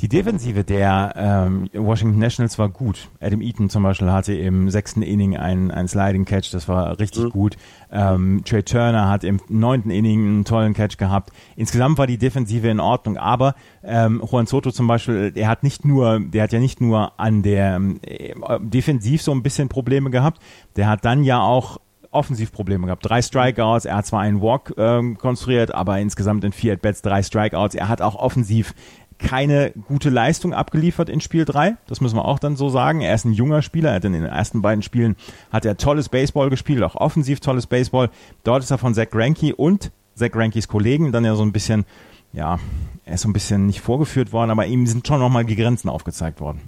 Die 0.00 0.08
Defensive 0.08 0.62
der 0.62 1.12
ähm, 1.16 1.68
Washington 1.74 2.20
Nationals 2.20 2.56
war 2.56 2.68
gut. 2.68 3.08
Adam 3.20 3.40
Eaton 3.40 3.68
zum 3.68 3.82
Beispiel 3.82 4.12
hatte 4.12 4.32
im 4.32 4.70
sechsten 4.70 5.02
Inning 5.02 5.36
einen, 5.36 5.72
einen 5.72 5.88
Sliding 5.88 6.24
Catch, 6.24 6.54
das 6.54 6.68
war 6.68 7.00
richtig 7.00 7.24
mhm. 7.24 7.30
gut. 7.30 7.56
Ähm, 7.90 8.42
Trey 8.44 8.62
Turner 8.62 9.08
hat 9.08 9.24
im 9.24 9.40
neunten 9.48 9.90
Inning 9.90 10.24
einen 10.24 10.44
tollen 10.44 10.72
Catch 10.72 10.98
gehabt. 10.98 11.30
Insgesamt 11.56 11.98
war 11.98 12.06
die 12.06 12.16
Defensive 12.16 12.68
in 12.68 12.78
Ordnung, 12.78 13.16
aber 13.16 13.56
ähm, 13.82 14.22
Juan 14.24 14.46
Soto 14.46 14.70
zum 14.70 14.86
Beispiel, 14.86 15.32
der 15.32 15.48
hat 15.48 15.64
nicht 15.64 15.84
nur, 15.84 16.20
der 16.20 16.44
hat 16.44 16.52
ja 16.52 16.60
nicht 16.60 16.80
nur 16.80 17.18
an 17.18 17.42
der 17.42 17.80
äh, 18.02 18.34
Defensiv 18.60 19.20
so 19.20 19.32
ein 19.32 19.42
bisschen 19.42 19.68
Probleme 19.68 20.10
gehabt, 20.10 20.40
der 20.76 20.88
hat 20.88 21.04
dann 21.04 21.24
ja 21.24 21.40
auch 21.40 21.78
Offensivprobleme 22.10 22.86
gehabt. 22.86 23.04
Drei 23.04 23.20
Strikeouts, 23.20 23.84
er 23.84 23.96
hat 23.96 24.06
zwar 24.06 24.20
einen 24.20 24.40
Walk 24.40 24.72
ähm, 24.78 25.18
konstruiert, 25.18 25.74
aber 25.74 25.98
insgesamt 25.98 26.44
in 26.44 26.52
vier 26.52 26.72
At-Bats 26.74 27.02
drei 27.02 27.22
Strikeouts. 27.22 27.74
Er 27.74 27.88
hat 27.88 28.00
auch 28.00 28.14
offensiv 28.14 28.74
keine 29.18 29.72
gute 29.86 30.10
Leistung 30.10 30.54
abgeliefert 30.54 31.08
in 31.08 31.20
Spiel 31.20 31.44
3. 31.44 31.76
Das 31.86 32.00
müssen 32.00 32.16
wir 32.16 32.24
auch 32.24 32.38
dann 32.38 32.56
so 32.56 32.68
sagen. 32.68 33.00
Er 33.00 33.14
ist 33.14 33.24
ein 33.24 33.32
junger 33.32 33.62
Spieler. 33.62 33.90
Er 33.90 33.96
hat 33.96 34.04
in 34.04 34.12
den 34.12 34.24
ersten 34.24 34.62
beiden 34.62 34.82
Spielen 34.82 35.16
hat 35.50 35.64
er 35.64 35.76
tolles 35.76 36.08
Baseball 36.08 36.50
gespielt, 36.50 36.82
auch 36.82 36.94
offensiv 36.94 37.40
tolles 37.40 37.66
Baseball. 37.66 38.10
Dort 38.44 38.62
ist 38.62 38.70
er 38.70 38.78
von 38.78 38.94
Zach 38.94 39.10
Greinke 39.10 39.54
und 39.54 39.90
Zach 40.14 40.30
Grankes 40.30 40.68
Kollegen 40.68 41.12
dann 41.12 41.24
ja 41.24 41.34
so 41.34 41.42
ein 41.42 41.52
bisschen, 41.52 41.84
ja, 42.32 42.58
er 43.04 43.14
ist 43.14 43.22
so 43.22 43.28
ein 43.28 43.32
bisschen 43.32 43.66
nicht 43.66 43.80
vorgeführt 43.80 44.32
worden, 44.32 44.50
aber 44.50 44.66
ihm 44.66 44.86
sind 44.86 45.06
schon 45.06 45.20
nochmal 45.20 45.44
die 45.44 45.56
Grenzen 45.56 45.88
aufgezeigt 45.88 46.40
worden 46.40 46.60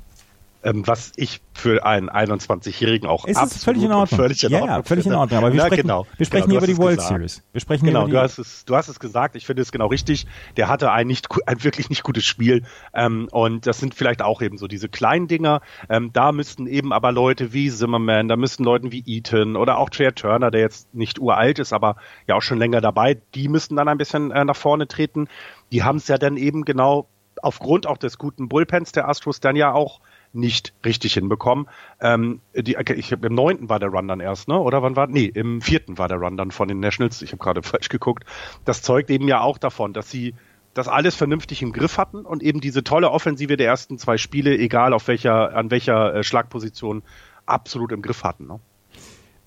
ähm, 0.62 0.86
was 0.86 1.12
ich 1.16 1.40
für 1.54 1.84
einen 1.84 2.10
21-Jährigen 2.10 3.08
auch 3.08 3.24
es 3.26 3.36
absolut 3.36 3.56
ist 3.56 3.64
völlig 3.64 3.82
in 3.82 3.92
Ordnung. 3.92 4.18
Völlig 4.18 4.42
in 4.42 4.54
Ordnung 4.54 4.68
ja, 4.68 4.76
ja, 4.76 4.82
völlig 4.82 5.06
in 5.06 5.14
Ordnung. 5.14 5.38
Aber 5.38 5.52
wir 5.52 5.58
Na, 5.58 5.66
sprechen, 5.66 5.82
genau, 5.82 6.06
wir 6.16 6.26
sprechen 6.26 6.48
genau, 6.48 6.52
hier 6.52 6.58
über 6.58 6.66
die 6.66 6.78
World 6.78 6.96
gesagt. 6.96 7.14
Series. 7.14 7.42
Wir 7.52 7.60
sprechen 7.60 7.86
genau, 7.86 8.00
über 8.00 8.06
die 8.06 8.12
du 8.12 8.20
hast 8.20 8.38
es, 8.38 8.64
du 8.64 8.76
hast 8.76 8.88
es 8.88 9.00
gesagt. 9.00 9.36
Ich 9.36 9.46
finde 9.46 9.62
es 9.62 9.72
genau 9.72 9.86
richtig. 9.86 10.26
Der 10.56 10.68
hatte 10.68 10.90
ein 10.92 11.06
nicht, 11.06 11.28
ein 11.46 11.64
wirklich 11.64 11.90
nicht 11.90 12.02
gutes 12.02 12.24
Spiel. 12.24 12.64
Ähm, 12.94 13.28
und 13.32 13.66
das 13.66 13.78
sind 13.78 13.94
vielleicht 13.94 14.22
auch 14.22 14.42
eben 14.42 14.58
so 14.58 14.66
diese 14.66 14.88
kleinen 14.88 15.28
Dinger. 15.28 15.60
Ähm, 15.88 16.10
da 16.12 16.32
müssten 16.32 16.66
eben 16.66 16.92
aber 16.92 17.12
Leute 17.12 17.52
wie 17.52 17.70
Zimmerman, 17.70 18.28
da 18.28 18.36
müssten 18.36 18.64
Leute 18.64 18.92
wie 18.92 19.02
Eaton 19.06 19.56
oder 19.56 19.78
auch 19.78 19.90
Trey 19.90 20.12
Turner, 20.12 20.50
der 20.50 20.60
jetzt 20.60 20.94
nicht 20.94 21.18
uralt 21.18 21.58
ist, 21.58 21.72
aber 21.72 21.96
ja 22.26 22.36
auch 22.36 22.42
schon 22.42 22.58
länger 22.58 22.80
dabei, 22.80 23.20
die 23.34 23.48
müssten 23.48 23.76
dann 23.76 23.88
ein 23.88 23.98
bisschen 23.98 24.30
äh, 24.30 24.44
nach 24.44 24.56
vorne 24.56 24.88
treten. 24.88 25.28
Die 25.72 25.82
haben 25.82 25.96
es 25.96 26.08
ja 26.08 26.18
dann 26.18 26.36
eben 26.36 26.64
genau 26.64 27.08
aufgrund 27.42 27.86
auch 27.86 27.98
des 27.98 28.18
guten 28.18 28.48
Bullpens 28.48 28.92
der 28.92 29.08
Astros 29.08 29.40
dann 29.40 29.56
ja 29.56 29.72
auch 29.72 30.00
nicht 30.32 30.72
richtig 30.84 31.14
hinbekommen. 31.14 31.66
Ähm, 32.00 32.40
die, 32.54 32.76
ich, 32.96 33.12
Im 33.12 33.34
neunten 33.34 33.68
war 33.68 33.78
der 33.78 33.88
Run 33.88 34.08
dann 34.08 34.20
erst, 34.20 34.48
ne? 34.48 34.58
Oder 34.58 34.82
wann 34.82 34.96
war? 34.96 35.06
Nee, 35.06 35.26
im 35.26 35.60
vierten 35.60 35.98
war 35.98 36.08
der 36.08 36.18
Run 36.18 36.36
dann 36.36 36.50
von 36.50 36.68
den 36.68 36.80
Nationals. 36.80 37.22
Ich 37.22 37.32
habe 37.32 37.42
gerade 37.42 37.62
falsch 37.64 37.88
geguckt. 37.88 38.24
Das 38.64 38.82
zeugt 38.82 39.10
eben 39.10 39.28
ja 39.28 39.40
auch 39.40 39.58
davon, 39.58 39.92
dass 39.92 40.10
sie 40.10 40.34
das 40.74 40.86
alles 40.86 41.16
vernünftig 41.16 41.62
im 41.62 41.72
Griff 41.72 41.98
hatten 41.98 42.24
und 42.24 42.42
eben 42.42 42.60
diese 42.60 42.84
tolle 42.84 43.10
Offensive 43.10 43.56
der 43.56 43.66
ersten 43.66 43.98
zwei 43.98 44.18
Spiele, 44.18 44.56
egal 44.56 44.92
auf 44.92 45.08
welcher, 45.08 45.56
an 45.56 45.70
welcher 45.70 46.14
äh, 46.14 46.22
Schlagposition, 46.22 47.02
absolut 47.44 47.90
im 47.90 48.02
Griff 48.02 48.22
hatten. 48.22 48.46
Ne? 48.46 48.60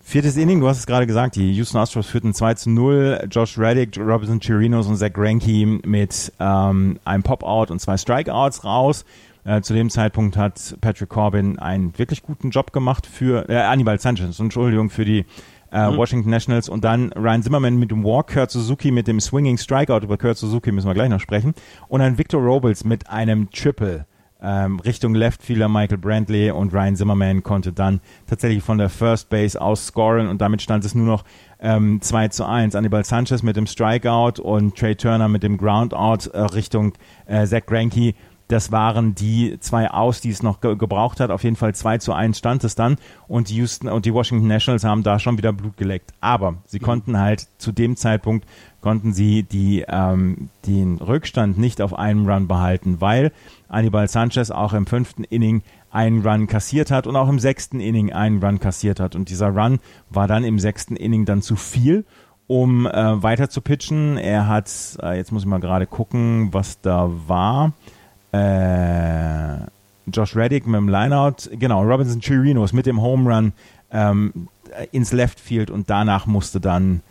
Viertes 0.05 0.35
Inning, 0.35 0.59
du 0.59 0.67
hast 0.67 0.79
es 0.79 0.85
gerade 0.85 1.07
gesagt, 1.07 1.37
die 1.37 1.53
Houston 1.53 1.77
Astros 1.77 2.07
führten 2.07 2.33
2 2.33 2.53
zu 2.55 2.69
0. 2.69 3.29
Josh 3.31 3.57
Reddick, 3.57 3.97
Robinson 3.97 4.41
Chirinos 4.41 4.87
und 4.87 4.97
Zach 4.97 5.13
Greinke 5.13 5.79
mit 5.85 6.33
ähm, 6.41 6.99
einem 7.05 7.23
Pop-Out 7.23 7.71
und 7.71 7.79
zwei 7.79 7.95
Strikeouts 7.95 8.65
raus. 8.65 9.05
Äh, 9.45 9.61
zu 9.61 9.73
dem 9.73 9.89
Zeitpunkt 9.89 10.37
hat 10.37 10.77
Patrick 10.81 11.09
Corbin 11.09 11.59
einen 11.59 11.97
wirklich 11.97 12.23
guten 12.23 12.49
Job 12.49 12.71
gemacht 12.71 13.05
für 13.05 13.49
äh, 13.49 13.57
Anibal 13.57 13.99
Sanchez, 13.99 14.39
Entschuldigung, 14.39 14.89
für 14.89 15.05
die 15.05 15.25
äh, 15.71 15.89
mhm. 15.89 15.97
Washington 15.97 16.29
Nationals. 16.29 16.69
Und 16.69 16.83
dann 16.83 17.11
Ryan 17.13 17.43
Zimmerman 17.43 17.77
mit 17.77 17.91
dem 17.91 18.03
Walk, 18.03 18.33
Kurt 18.33 18.51
Suzuki 18.51 18.91
mit 18.91 19.07
dem 19.07 19.19
Swinging 19.19 19.57
Strikeout, 19.57 20.03
über 20.03 20.17
Kurt 20.17 20.37
Suzuki 20.37 20.71
müssen 20.71 20.87
wir 20.87 20.93
gleich 20.93 21.09
noch 21.09 21.19
sprechen, 21.19 21.53
und 21.89 21.99
dann 21.99 22.17
Victor 22.17 22.41
Robles 22.41 22.85
mit 22.85 23.09
einem 23.09 23.49
Triple 23.51 24.05
ähm, 24.43 24.79
Richtung 24.81 25.15
Leftfielder 25.15 25.69
Michael 25.69 25.97
Brantley. 25.97 26.51
Und 26.51 26.73
Ryan 26.73 26.95
Zimmerman 26.95 27.43
konnte 27.43 27.71
dann 27.71 28.01
tatsächlich 28.27 28.61
von 28.61 28.77
der 28.77 28.89
First 28.89 29.29
Base 29.29 29.59
aus 29.59 29.87
scoren. 29.87 30.27
Und 30.27 30.41
damit 30.41 30.61
stand 30.61 30.83
es 30.85 30.93
nur 30.93 31.07
noch 31.07 31.23
ähm, 31.59 32.01
2 32.01 32.27
zu 32.27 32.45
1. 32.45 32.75
Anibal 32.75 33.05
Sanchez 33.05 33.41
mit 33.41 33.55
dem 33.55 33.65
Strikeout 33.65 34.41
und 34.41 34.75
Trey 34.75 34.95
Turner 34.95 35.29
mit 35.29 35.43
dem 35.43 35.57
Groundout 35.57 36.29
äh, 36.33 36.39
Richtung 36.39 36.93
äh, 37.25 37.45
Zach 37.45 37.65
Greinke 37.65 38.13
Das 38.47 38.71
waren 38.71 39.15
die 39.15 39.57
zwei 39.59 39.89
aus, 39.89 40.21
die 40.21 40.29
es 40.29 40.43
noch 40.43 40.61
ge 40.61 40.75
gebraucht 40.75 41.19
hat. 41.19 41.31
Auf 41.31 41.43
jeden 41.43 41.55
Fall 41.55 41.73
2 41.73 41.97
zu 41.99 42.13
1 42.13 42.37
stand 42.37 42.63
es 42.63 42.75
dann. 42.75 42.97
Und 43.27 43.49
die 43.49 43.55
Houston 43.55 43.87
und 43.87 44.05
die 44.05 44.13
Washington 44.13 44.47
Nationals 44.47 44.83
haben 44.83 45.03
da 45.03 45.17
schon 45.19 45.37
wieder 45.37 45.53
Blut 45.53 45.77
geleckt. 45.77 46.11
Aber 46.21 46.55
sie 46.65 46.79
mhm. 46.79 46.83
konnten 46.83 47.19
halt 47.19 47.47
zu 47.57 47.71
dem 47.71 47.95
Zeitpunkt 47.95 48.45
konnten 48.83 49.13
sie 49.13 49.43
die, 49.43 49.85
ähm, 49.87 50.49
den 50.67 50.97
Rückstand 50.97 51.57
nicht 51.57 51.81
auf 51.81 51.97
einem 51.97 52.29
Run 52.29 52.47
behalten, 52.49 52.99
weil 52.99 53.31
Anibal 53.69 54.09
Sanchez 54.09 54.51
auch 54.51 54.73
im 54.73 54.85
fünften 54.85 55.23
Inning 55.23 55.63
einen 55.89 56.21
Run 56.27 56.47
kassiert 56.47 56.91
hat 56.91 57.07
und 57.07 57.15
auch 57.15 57.29
im 57.29 57.39
sechsten 57.39 57.79
Inning 57.79 58.11
einen 58.11 58.43
Run 58.43 58.59
kassiert 58.59 58.99
hat. 58.99 59.15
Und 59.15 59.29
dieser 59.29 59.49
Run 59.49 59.79
war 60.09 60.27
dann 60.27 60.43
im 60.43 60.59
sechsten 60.59 60.97
Inning 60.97 61.23
dann 61.23 61.41
zu 61.41 61.55
viel, 61.55 62.03
um 62.45 62.85
äh, 62.85 63.23
weiter 63.23 63.49
zu 63.49 63.61
pitchen. 63.61 64.17
Er 64.17 64.47
hat, 64.47 64.69
äh, 65.01 65.15
jetzt 65.15 65.31
muss 65.31 65.43
ich 65.43 65.47
mal 65.47 65.61
gerade 65.61 65.87
gucken, 65.87 66.49
was 66.51 66.81
da 66.81 67.09
war. 67.27 67.71
Äh, 68.33 69.67
Josh 70.11 70.35
Reddick 70.35 70.67
mit 70.67 70.77
dem 70.77 70.89
Lineout, 70.89 71.49
genau, 71.57 71.81
Robinson 71.83 72.19
Chirinos 72.19 72.73
mit 72.73 72.85
dem 72.85 73.01
Home 73.01 73.33
Run 73.33 73.53
ähm, 73.91 74.49
ins 74.91 75.13
Left 75.13 75.39
Field 75.39 75.69
und 75.69 75.89
danach 75.89 76.25
musste 76.25 76.59
dann 76.59 77.01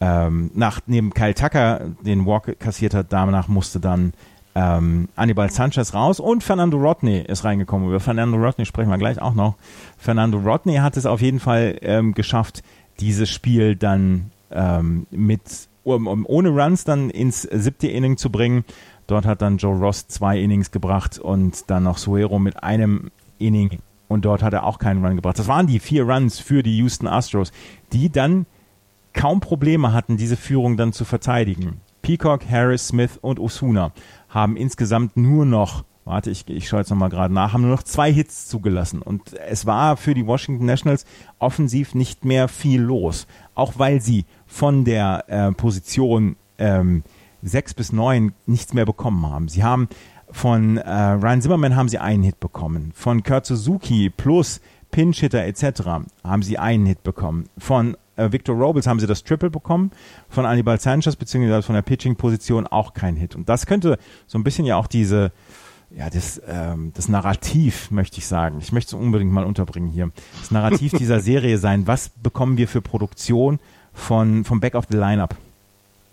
ähm, 0.00 0.50
nach, 0.54 0.80
neben 0.86 1.12
Kyle 1.12 1.34
Tucker 1.34 1.80
den 2.02 2.26
Walk 2.26 2.60
kassiert 2.60 2.94
hat, 2.94 3.06
danach 3.10 3.48
musste 3.48 3.80
dann 3.80 4.12
ähm, 4.54 5.08
Anibal 5.16 5.50
Sanchez 5.50 5.92
raus 5.94 6.20
und 6.20 6.42
Fernando 6.42 6.78
Rodney 6.78 7.20
ist 7.20 7.44
reingekommen. 7.44 7.88
Über 7.88 8.00
Fernando 8.00 8.38
Rodney 8.38 8.64
sprechen 8.64 8.90
wir 8.90 8.98
gleich 8.98 9.20
auch 9.20 9.34
noch. 9.34 9.56
Fernando 9.98 10.38
Rodney 10.38 10.76
hat 10.76 10.96
es 10.96 11.06
auf 11.06 11.20
jeden 11.20 11.40
Fall 11.40 11.78
ähm, 11.82 12.14
geschafft, 12.14 12.62
dieses 13.00 13.30
Spiel 13.30 13.76
dann 13.76 14.30
ähm, 14.50 15.06
mit 15.10 15.42
um, 15.84 16.06
um, 16.06 16.26
ohne 16.26 16.48
Runs 16.48 16.84
dann 16.84 17.10
ins 17.10 17.42
siebte 17.42 17.86
Inning 17.86 18.16
zu 18.16 18.30
bringen. 18.30 18.64
Dort 19.06 19.26
hat 19.26 19.42
dann 19.42 19.58
Joe 19.58 19.76
Ross 19.76 20.08
zwei 20.08 20.40
Innings 20.40 20.70
gebracht 20.70 21.18
und 21.18 21.70
dann 21.70 21.84
noch 21.84 21.98
Suero 21.98 22.38
mit 22.38 22.62
einem 22.62 23.10
Inning 23.38 23.78
und 24.08 24.24
dort 24.24 24.42
hat 24.42 24.52
er 24.52 24.64
auch 24.64 24.78
keinen 24.78 25.04
Run 25.04 25.16
gebracht. 25.16 25.38
Das 25.38 25.48
waren 25.48 25.66
die 25.66 25.80
vier 25.80 26.04
Runs 26.04 26.38
für 26.38 26.62
die 26.62 26.76
Houston 26.78 27.06
Astros, 27.06 27.52
die 27.92 28.10
dann 28.10 28.46
kaum 29.12 29.40
Probleme 29.40 29.92
hatten, 29.92 30.16
diese 30.16 30.36
Führung 30.36 30.76
dann 30.76 30.92
zu 30.92 31.04
verteidigen. 31.04 31.80
Peacock, 32.02 32.48
Harris, 32.48 32.88
Smith 32.88 33.18
und 33.20 33.40
Osuna 33.40 33.92
haben 34.28 34.56
insgesamt 34.56 35.16
nur 35.16 35.44
noch, 35.44 35.84
warte, 36.04 36.30
ich, 36.30 36.48
ich 36.48 36.68
schaue 36.68 36.80
jetzt 36.80 36.90
nochmal 36.90 37.08
gerade 37.08 37.34
nach, 37.34 37.52
haben 37.52 37.62
nur 37.62 37.72
noch 37.72 37.82
zwei 37.82 38.12
Hits 38.12 38.46
zugelassen. 38.46 39.02
Und 39.02 39.32
es 39.32 39.66
war 39.66 39.96
für 39.96 40.14
die 40.14 40.26
Washington 40.26 40.66
Nationals 40.66 41.04
offensiv 41.38 41.94
nicht 41.94 42.24
mehr 42.24 42.46
viel 42.46 42.80
los. 42.80 43.26
Auch 43.54 43.72
weil 43.76 44.00
sie 44.00 44.24
von 44.46 44.84
der 44.84 45.24
äh, 45.26 45.50
Position 45.52 46.36
ähm, 46.58 47.02
6 47.42 47.74
bis 47.74 47.92
9 47.92 48.32
nichts 48.46 48.74
mehr 48.74 48.86
bekommen 48.86 49.26
haben. 49.26 49.48
Sie 49.48 49.64
haben 49.64 49.88
von 50.30 50.76
äh, 50.78 50.90
Ryan 50.90 51.40
Zimmerman 51.40 51.76
haben 51.76 51.88
sie 51.88 51.98
einen 51.98 52.22
Hit 52.22 52.40
bekommen. 52.40 52.92
Von 52.94 53.22
Kurt 53.22 53.46
Suzuki 53.46 54.10
plus 54.10 54.60
Pinch-Hitter 54.90 55.44
etc. 55.44 56.08
haben 56.24 56.42
sie 56.42 56.58
einen 56.58 56.86
Hit 56.86 57.02
bekommen. 57.02 57.48
Von 57.58 57.96
äh, 58.16 58.32
Victor 58.32 58.56
Robles 58.56 58.86
haben 58.86 59.00
sie 59.00 59.06
das 59.06 59.24
Triple 59.24 59.50
bekommen, 59.50 59.92
von 60.28 60.46
Anibal 60.46 60.80
Sanchez 60.80 61.16
beziehungsweise 61.16 61.62
von 61.62 61.74
der 61.74 61.82
Pitching-Position 61.82 62.66
auch 62.66 62.94
kein 62.94 63.16
Hit. 63.16 63.34
Und 63.36 63.48
das 63.48 63.66
könnte 63.66 63.98
so 64.26 64.38
ein 64.38 64.44
bisschen 64.44 64.64
ja 64.64 64.76
auch 64.76 64.86
diese, 64.86 65.32
ja, 65.90 66.10
das, 66.10 66.40
ähm, 66.48 66.92
das 66.94 67.08
Narrativ, 67.08 67.90
möchte 67.90 68.18
ich 68.18 68.26
sagen. 68.26 68.58
Ich 68.60 68.72
möchte 68.72 68.96
es 68.96 69.02
unbedingt 69.02 69.32
mal 69.32 69.44
unterbringen 69.44 69.90
hier. 69.90 70.10
Das 70.40 70.50
Narrativ 70.50 70.92
dieser 70.98 71.20
Serie 71.20 71.58
sein. 71.58 71.86
Was 71.86 72.08
bekommen 72.08 72.56
wir 72.56 72.68
für 72.68 72.82
Produktion 72.82 73.60
von, 73.92 74.44
vom 74.44 74.60
Back 74.60 74.74
of 74.74 74.86
the 74.90 74.96
Lineup? 74.96 75.36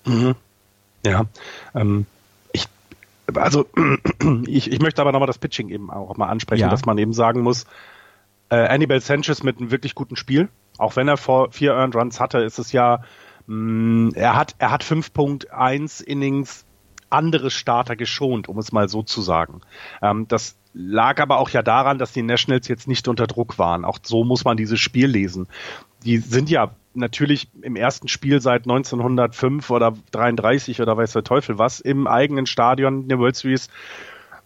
Mhm. 0.05 0.36
Ja, 1.05 1.25
ähm, 1.75 2.05
ich, 2.51 2.67
also 3.33 3.65
ich, 4.47 4.71
ich 4.71 4.79
möchte 4.79 5.01
aber 5.01 5.11
nochmal 5.11 5.27
das 5.27 5.37
Pitching 5.37 5.69
eben 5.69 5.91
auch 5.91 6.17
mal 6.17 6.27
ansprechen, 6.27 6.61
ja. 6.61 6.69
dass 6.69 6.85
man 6.85 6.97
eben 6.97 7.13
sagen 7.13 7.41
muss, 7.41 7.65
äh, 8.49 8.55
Annibal 8.55 9.01
Sanchez 9.01 9.43
mit 9.43 9.59
einem 9.59 9.71
wirklich 9.71 9.95
guten 9.95 10.15
Spiel, 10.15 10.49
auch 10.77 10.95
wenn 10.95 11.07
er 11.07 11.17
vor 11.17 11.51
vier 11.51 11.73
Earned 11.73 11.95
Runs 11.95 12.19
hatte, 12.19 12.39
ist 12.39 12.59
es 12.59 12.71
ja, 12.71 13.03
mh, 13.47 13.55
mm, 13.55 14.11
er 14.15 14.35
hat, 14.35 14.55
er 14.59 14.71
hat 14.71 14.83
5.1 14.83 16.03
Innings 16.03 16.65
andere 17.09 17.51
Starter 17.51 17.95
geschont, 17.95 18.49
um 18.49 18.57
es 18.57 18.71
mal 18.71 18.89
so 18.89 19.03
zu 19.03 19.21
sagen. 19.21 19.61
Ähm, 20.01 20.27
das 20.27 20.57
lag 20.73 21.21
aber 21.21 21.37
auch 21.37 21.49
ja 21.49 21.61
daran, 21.61 21.99
dass 21.99 22.11
die 22.11 22.23
Nationals 22.23 22.67
jetzt 22.67 22.87
nicht 22.87 23.07
unter 23.07 23.27
Druck 23.27 23.59
waren. 23.59 23.85
Auch 23.85 23.99
so 24.01 24.23
muss 24.23 24.43
man 24.43 24.57
dieses 24.57 24.79
Spiel 24.79 25.07
lesen. 25.07 25.47
Die 26.03 26.17
sind 26.17 26.49
ja 26.49 26.71
natürlich 26.93 27.49
im 27.62 27.75
ersten 27.75 28.08
Spiel 28.08 28.41
seit 28.41 28.63
1905 28.63 29.69
oder 29.69 29.93
33 30.12 30.82
oder 30.82 30.95
weiß 30.95 31.13
der 31.13 31.23
Teufel 31.23 31.58
was 31.58 31.79
im 31.79 32.08
eigenen 32.08 32.45
Stadion 32.45 33.08
der 33.08 33.19
World 33.19 33.36
Series 33.36 33.69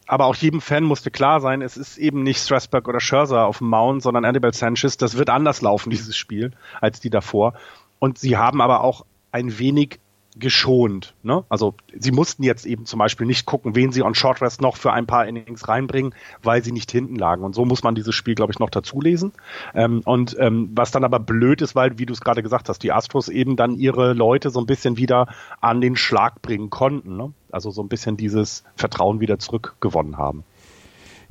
aber 0.07 0.25
auch 0.25 0.35
jedem 0.35 0.61
Fan 0.61 0.85
musste 0.85 1.11
klar 1.11 1.41
sein, 1.41 1.61
es 1.61 1.75
ist 1.75 1.97
eben 1.97 2.23
nicht 2.23 2.39
Strasburg 2.39 2.87
oder 2.87 3.01
Scherzer 3.01 3.45
auf 3.45 3.57
dem 3.57 3.67
Mount, 3.67 4.01
sondern 4.01 4.23
Annabelle 4.23 4.53
Sanchez. 4.53 4.95
Das 4.97 5.17
wird 5.17 5.29
anders 5.29 5.61
laufen, 5.61 5.89
dieses 5.89 6.15
Spiel, 6.15 6.51
als 6.79 7.01
die 7.01 7.09
davor. 7.09 7.53
Und 7.99 8.17
sie 8.17 8.37
haben 8.37 8.61
aber 8.61 8.81
auch 8.81 9.05
ein 9.31 9.59
wenig 9.59 9.99
geschont. 10.39 11.13
Ne? 11.23 11.43
Also 11.49 11.75
sie 11.97 12.11
mussten 12.11 12.43
jetzt 12.43 12.65
eben 12.65 12.85
zum 12.85 12.99
Beispiel 12.99 13.27
nicht 13.27 13.45
gucken, 13.45 13.75
wen 13.75 13.91
sie 13.91 14.03
on 14.03 14.15
Short 14.15 14.41
Rest 14.41 14.61
noch 14.61 14.77
für 14.77 14.93
ein 14.93 15.05
paar 15.05 15.25
Innings 15.27 15.67
reinbringen, 15.67 16.13
weil 16.43 16.63
sie 16.63 16.71
nicht 16.71 16.91
hinten 16.91 17.15
lagen. 17.15 17.43
Und 17.43 17.55
so 17.55 17.65
muss 17.65 17.83
man 17.83 17.95
dieses 17.95 18.15
Spiel, 18.15 18.35
glaube 18.35 18.51
ich, 18.51 18.59
noch 18.59 18.69
dazu 18.69 19.01
lesen. 19.01 19.31
Ähm, 19.73 20.01
und 20.05 20.35
ähm, 20.39 20.71
was 20.73 20.91
dann 20.91 21.03
aber 21.03 21.19
blöd 21.19 21.61
ist, 21.61 21.75
weil, 21.75 21.97
wie 21.99 22.05
du 22.05 22.13
es 22.13 22.21
gerade 22.21 22.43
gesagt 22.43 22.69
hast, 22.69 22.83
die 22.83 22.91
Astros 22.91 23.29
eben 23.29 23.55
dann 23.55 23.75
ihre 23.75 24.13
Leute 24.13 24.49
so 24.49 24.59
ein 24.59 24.65
bisschen 24.65 24.97
wieder 24.97 25.27
an 25.61 25.81
den 25.81 25.95
Schlag 25.95 26.41
bringen 26.41 26.69
konnten. 26.69 27.17
Ne? 27.17 27.33
Also 27.51 27.71
so 27.71 27.81
ein 27.81 27.89
bisschen 27.89 28.17
dieses 28.17 28.63
Vertrauen 28.75 29.19
wieder 29.19 29.39
zurückgewonnen 29.39 30.17
haben. 30.17 30.43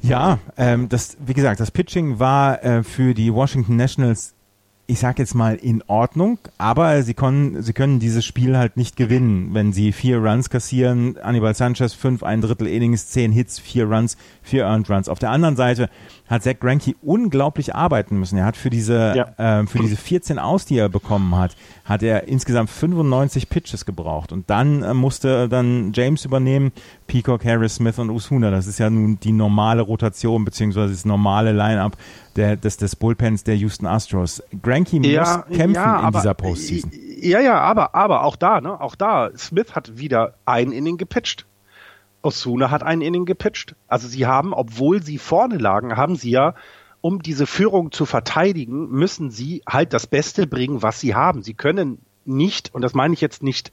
Ja, 0.02 0.38
ähm, 0.56 0.88
das, 0.88 1.16
wie 1.24 1.34
gesagt, 1.34 1.58
das 1.58 1.70
Pitching 1.70 2.18
war 2.18 2.62
äh, 2.62 2.82
für 2.82 3.14
die 3.14 3.32
Washington 3.32 3.76
Nationals 3.76 4.35
ich 4.88 5.00
sag 5.00 5.18
jetzt 5.18 5.34
mal 5.34 5.56
in 5.56 5.82
Ordnung, 5.88 6.38
aber 6.58 7.02
sie 7.02 7.14
können, 7.14 7.60
sie 7.62 7.72
können 7.72 7.98
dieses 7.98 8.24
Spiel 8.24 8.56
halt 8.56 8.76
nicht 8.76 8.96
gewinnen, 8.96 9.50
wenn 9.52 9.72
sie 9.72 9.90
vier 9.90 10.18
Runs 10.18 10.48
kassieren. 10.48 11.18
Anibal 11.18 11.54
Sanchez 11.56 11.92
fünf, 11.92 12.22
ein 12.22 12.40
Drittel 12.40 12.68
Innings, 12.68 13.08
zehn 13.08 13.32
Hits, 13.32 13.58
vier 13.58 13.86
Runs, 13.86 14.16
vier 14.42 14.64
Earned 14.64 14.88
Runs. 14.88 15.08
Auf 15.08 15.18
der 15.18 15.30
anderen 15.30 15.56
Seite 15.56 15.90
hat 16.28 16.44
Zach 16.44 16.60
Greinke 16.60 16.94
unglaublich 17.02 17.74
arbeiten 17.74 18.18
müssen. 18.18 18.38
Er 18.38 18.44
hat 18.44 18.56
für 18.56 18.70
diese, 18.70 19.14
ja. 19.16 19.60
äh, 19.60 19.66
für 19.66 19.80
diese 19.80 19.96
14 19.96 20.38
aus, 20.38 20.66
die 20.66 20.78
er 20.78 20.88
bekommen 20.88 21.34
hat, 21.36 21.56
hat 21.84 22.04
er 22.04 22.28
insgesamt 22.28 22.70
95 22.70 23.48
Pitches 23.48 23.86
gebraucht. 23.86 24.30
Und 24.30 24.48
dann 24.50 24.84
äh, 24.84 24.94
musste 24.94 25.48
dann 25.48 25.92
James 25.94 26.24
übernehmen, 26.24 26.70
Peacock, 27.08 27.44
Harris, 27.44 27.76
Smith 27.76 27.98
und 27.98 28.10
Usuna. 28.10 28.52
Das 28.52 28.68
ist 28.68 28.78
ja 28.78 28.88
nun 28.88 29.18
die 29.20 29.32
normale 29.32 29.82
Rotation, 29.82 30.44
beziehungsweise 30.44 30.92
das 30.92 31.04
normale 31.04 31.52
Line-Up 31.52 31.96
der, 32.36 32.56
des, 32.56 32.76
des 32.76 32.96
Bullpens 32.96 33.44
der 33.44 33.56
Houston 33.56 33.86
Astros. 33.86 34.42
Granky 34.62 35.00
ja, 35.06 35.44
muss 35.48 35.56
kämpfen 35.56 35.74
ja, 35.74 35.96
aber, 35.96 36.06
in 36.06 36.12
dieser 36.12 36.34
Postseason. 36.34 36.90
Ja, 37.20 37.40
ja, 37.40 37.60
aber, 37.60 37.94
aber 37.94 38.24
auch 38.24 38.36
da, 38.36 38.60
ne, 38.60 38.80
auch 38.80 38.94
da, 38.94 39.30
Smith 39.36 39.74
hat 39.74 39.98
wieder 39.98 40.34
ein 40.44 40.72
Inning 40.72 40.96
gepitcht. 40.96 41.46
Osuna 42.22 42.70
hat 42.70 42.82
ein 42.82 43.00
Inning 43.00 43.24
gepitcht. 43.24 43.74
Also 43.88 44.08
sie 44.08 44.26
haben, 44.26 44.52
obwohl 44.52 45.02
sie 45.02 45.18
vorne 45.18 45.58
lagen, 45.58 45.96
haben 45.96 46.16
sie 46.16 46.30
ja, 46.30 46.54
um 47.00 47.22
diese 47.22 47.46
Führung 47.46 47.92
zu 47.92 48.04
verteidigen, 48.04 48.90
müssen 48.90 49.30
sie 49.30 49.62
halt 49.68 49.92
das 49.92 50.06
Beste 50.06 50.46
bringen, 50.46 50.82
was 50.82 51.00
sie 51.00 51.14
haben. 51.14 51.42
Sie 51.42 51.54
können 51.54 51.98
nicht, 52.24 52.74
und 52.74 52.82
das 52.82 52.94
meine 52.94 53.14
ich 53.14 53.20
jetzt 53.20 53.42
nicht 53.42 53.72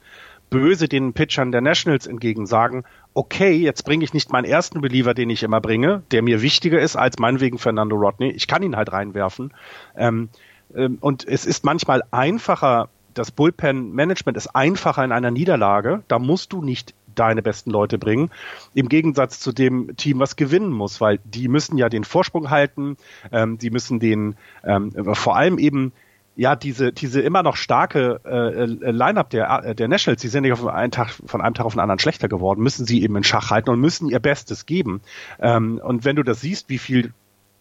böse 0.54 0.88
den 0.88 1.14
Pitchern 1.14 1.52
der 1.52 1.62
Nationals 1.62 2.06
entgegen 2.06 2.46
sagen, 2.46 2.84
okay, 3.16 3.54
jetzt 3.54 3.86
bringe 3.86 4.04
ich 4.04 4.14
nicht 4.14 4.32
meinen 4.32 4.46
ersten 4.46 4.82
Believer, 4.82 5.16
den 5.16 5.32
ich 5.32 5.42
immer 5.42 5.60
bringe, 5.60 6.04
der 6.12 6.22
mir 6.22 6.44
wichtiger 6.44 6.80
ist 6.80 6.96
als 6.96 7.18
meinetwegen 7.18 7.58
Fernando 7.58 7.96
Rodney. 7.96 8.30
Ich 8.30 8.48
kann 8.48 8.62
ihn 8.62 8.76
halt 8.76 8.92
reinwerfen. 8.92 9.52
Ähm, 9.98 10.30
ähm, 10.76 11.00
und 11.02 11.28
es 11.28 11.48
ist 11.48 11.66
manchmal 11.66 12.04
einfacher, 12.12 12.90
das 13.16 13.32
Bullpen-Management 13.32 14.38
ist 14.38 14.56
einfacher 14.56 15.04
in 15.04 15.12
einer 15.12 15.32
Niederlage. 15.32 16.04
Da 16.08 16.20
musst 16.20 16.54
du 16.54 16.62
nicht 16.62 16.94
deine 17.16 17.42
besten 17.42 17.72
Leute 17.72 17.98
bringen. 17.98 18.30
Im 18.76 18.90
Gegensatz 18.90 19.40
zu 19.40 19.54
dem 19.54 19.98
Team, 19.98 20.20
was 20.20 20.36
gewinnen 20.36 20.72
muss, 20.72 21.02
weil 21.02 21.20
die 21.24 21.48
müssen 21.48 21.80
ja 21.80 21.90
den 21.90 22.04
Vorsprung 22.04 22.52
halten, 22.52 22.98
ähm, 23.32 23.58
die 23.58 23.72
müssen 23.72 24.00
den 24.00 24.36
ähm, 24.64 24.92
vor 25.16 25.36
allem 25.36 25.58
eben 25.58 25.94
ja, 26.36 26.56
diese, 26.56 26.92
diese 26.92 27.22
immer 27.22 27.44
noch 27.44 27.56
starke 27.56 28.20
äh, 28.26 28.64
äh, 28.64 28.92
Line-up 28.92 29.30
der, 29.30 29.64
äh, 29.64 29.76
der 29.76 29.88
Nationals, 29.88 30.22
die 30.22 30.28
sind 30.28 30.44
nicht 30.44 30.54
auf 30.54 30.66
einen 30.66 30.92
Tag, 30.92 31.12
von 31.26 31.42
einem 31.42 31.54
Tag 31.54 31.66
auf 31.66 31.74
den 31.74 31.80
anderen 31.80 32.00
schlechter 32.00 32.28
geworden, 32.28 32.62
müssen 32.62 32.86
sie 32.86 33.04
eben 33.04 33.16
in 33.16 33.24
Schach 33.24 33.52
halten 33.52 33.70
und 33.70 33.80
müssen 33.80 34.10
ihr 34.10 34.20
Bestes 34.20 34.66
geben. 34.66 35.02
Ähm, 35.40 35.80
und 35.84 36.06
wenn 36.06 36.16
du 36.16 36.24
das 36.24 36.42
siehst, 36.42 36.70
wie 36.70 36.80
viel 36.80 37.14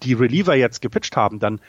die 0.02 0.14
Reliever 0.14 0.54
jetzt 0.54 0.80
gepitcht 0.80 1.16
haben, 1.16 1.38
dann, 1.38 1.60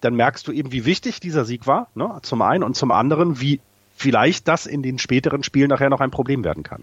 dann 0.00 0.14
merkst 0.14 0.46
du 0.48 0.52
eben, 0.52 0.72
wie 0.72 0.84
wichtig 0.84 1.20
dieser 1.20 1.44
Sieg 1.44 1.66
war, 1.66 1.88
ne? 1.94 2.18
zum 2.22 2.42
einen 2.42 2.64
und 2.64 2.74
zum 2.74 2.90
anderen, 2.90 3.40
wie 3.40 3.60
vielleicht 3.94 4.48
das 4.48 4.66
in 4.66 4.82
den 4.82 4.98
späteren 4.98 5.42
Spielen 5.44 5.68
nachher 5.68 5.90
noch 5.90 6.00
ein 6.00 6.10
Problem 6.10 6.42
werden 6.42 6.62
kann. 6.62 6.82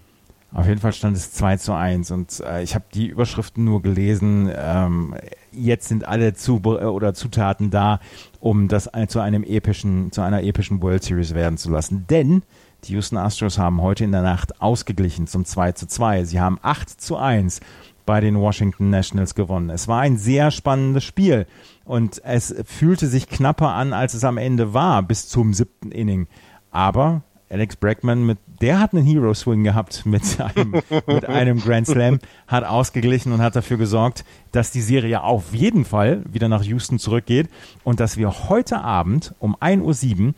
Auf 0.54 0.66
jeden 0.66 0.80
Fall 0.80 0.94
stand 0.94 1.14
es 1.14 1.32
2 1.32 1.58
zu 1.58 1.74
1 1.74 2.10
und 2.10 2.40
äh, 2.40 2.62
ich 2.62 2.74
habe 2.74 2.86
die 2.94 3.06
Überschriften 3.06 3.64
nur 3.64 3.82
gelesen. 3.82 4.50
Ähm, 4.56 5.14
jetzt 5.52 5.88
sind 5.88 6.08
alle 6.08 6.32
zu 6.32 6.62
oder 6.62 7.12
Zutaten 7.12 7.70
da, 7.70 8.00
um 8.40 8.68
das 8.68 8.90
zu 9.08 9.20
einem 9.20 9.44
epischen, 9.44 10.12
zu 10.12 10.20
einer 10.22 10.42
epischen 10.42 10.82
World 10.82 11.02
Series 11.02 11.34
werden 11.34 11.58
zu 11.58 11.70
lassen. 11.70 12.06
Denn 12.08 12.42
die 12.84 12.92
Houston 12.92 13.16
Astros 13.16 13.58
haben 13.58 13.82
heute 13.82 14.04
in 14.04 14.12
der 14.12 14.22
Nacht 14.22 14.60
ausgeglichen 14.60 15.26
zum 15.26 15.44
2 15.44 15.72
zu 15.72 15.86
2. 15.86 16.24
Sie 16.24 16.40
haben 16.40 16.58
8 16.62 16.88
zu 16.88 17.16
1 17.16 17.60
bei 18.06 18.20
den 18.20 18.38
Washington 18.38 18.90
Nationals 18.90 19.34
gewonnen. 19.34 19.68
Es 19.68 19.88
war 19.88 20.00
ein 20.00 20.16
sehr 20.16 20.50
spannendes 20.50 21.04
Spiel 21.04 21.46
und 21.84 22.22
es 22.24 22.54
fühlte 22.64 23.06
sich 23.06 23.28
knapper 23.28 23.74
an, 23.74 23.92
als 23.92 24.14
es 24.14 24.24
am 24.24 24.38
Ende 24.38 24.72
war, 24.72 25.02
bis 25.02 25.28
zum 25.28 25.52
siebten 25.52 25.90
Inning. 25.90 26.26
Aber 26.70 27.22
Alex 27.50 27.76
Bregman, 27.76 28.26
mit, 28.26 28.38
der 28.60 28.78
hat 28.78 28.92
einen 28.92 29.06
Hero 29.06 29.32
Swing 29.32 29.64
gehabt 29.64 30.04
mit 30.04 30.22
einem, 30.40 30.82
mit 31.06 31.24
einem 31.24 31.60
Grand 31.60 31.86
Slam, 31.86 32.18
hat 32.46 32.64
ausgeglichen 32.64 33.32
und 33.32 33.40
hat 33.40 33.56
dafür 33.56 33.78
gesorgt, 33.78 34.24
dass 34.52 34.70
die 34.70 34.82
Serie 34.82 35.22
auf 35.22 35.54
jeden 35.54 35.84
Fall 35.84 36.22
wieder 36.30 36.48
nach 36.48 36.62
Houston 36.62 36.98
zurückgeht 36.98 37.48
und 37.84 38.00
dass 38.00 38.16
wir 38.18 38.48
heute 38.48 38.80
Abend 38.80 39.34
um 39.38 39.56
1.07 39.56 40.28
Uhr 40.28 40.34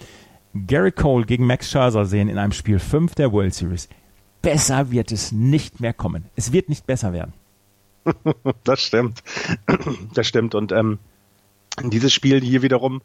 Gary 0.54 0.92
Cole 0.92 1.26
gegen 1.26 1.46
Max 1.46 1.70
Scherzer 1.70 2.04
sehen 2.04 2.28
in 2.28 2.38
einem 2.38 2.52
Spiel 2.52 2.78
5 2.78 3.14
der 3.14 3.32
World 3.32 3.54
Series. 3.54 3.88
Besser 4.42 4.90
wird 4.90 5.12
es 5.12 5.32
nicht 5.32 5.80
mehr 5.80 5.92
kommen. 5.92 6.24
Es 6.34 6.52
wird 6.52 6.68
nicht 6.68 6.86
besser 6.86 7.12
werden. 7.12 7.32
das 8.64 8.80
stimmt. 8.80 9.22
Das 10.14 10.26
stimmt. 10.26 10.54
Und 10.54 10.72
ähm, 10.72 10.98
dieses 11.84 12.12
Spiel 12.12 12.40
hier 12.40 12.62
wiederum 12.62 13.02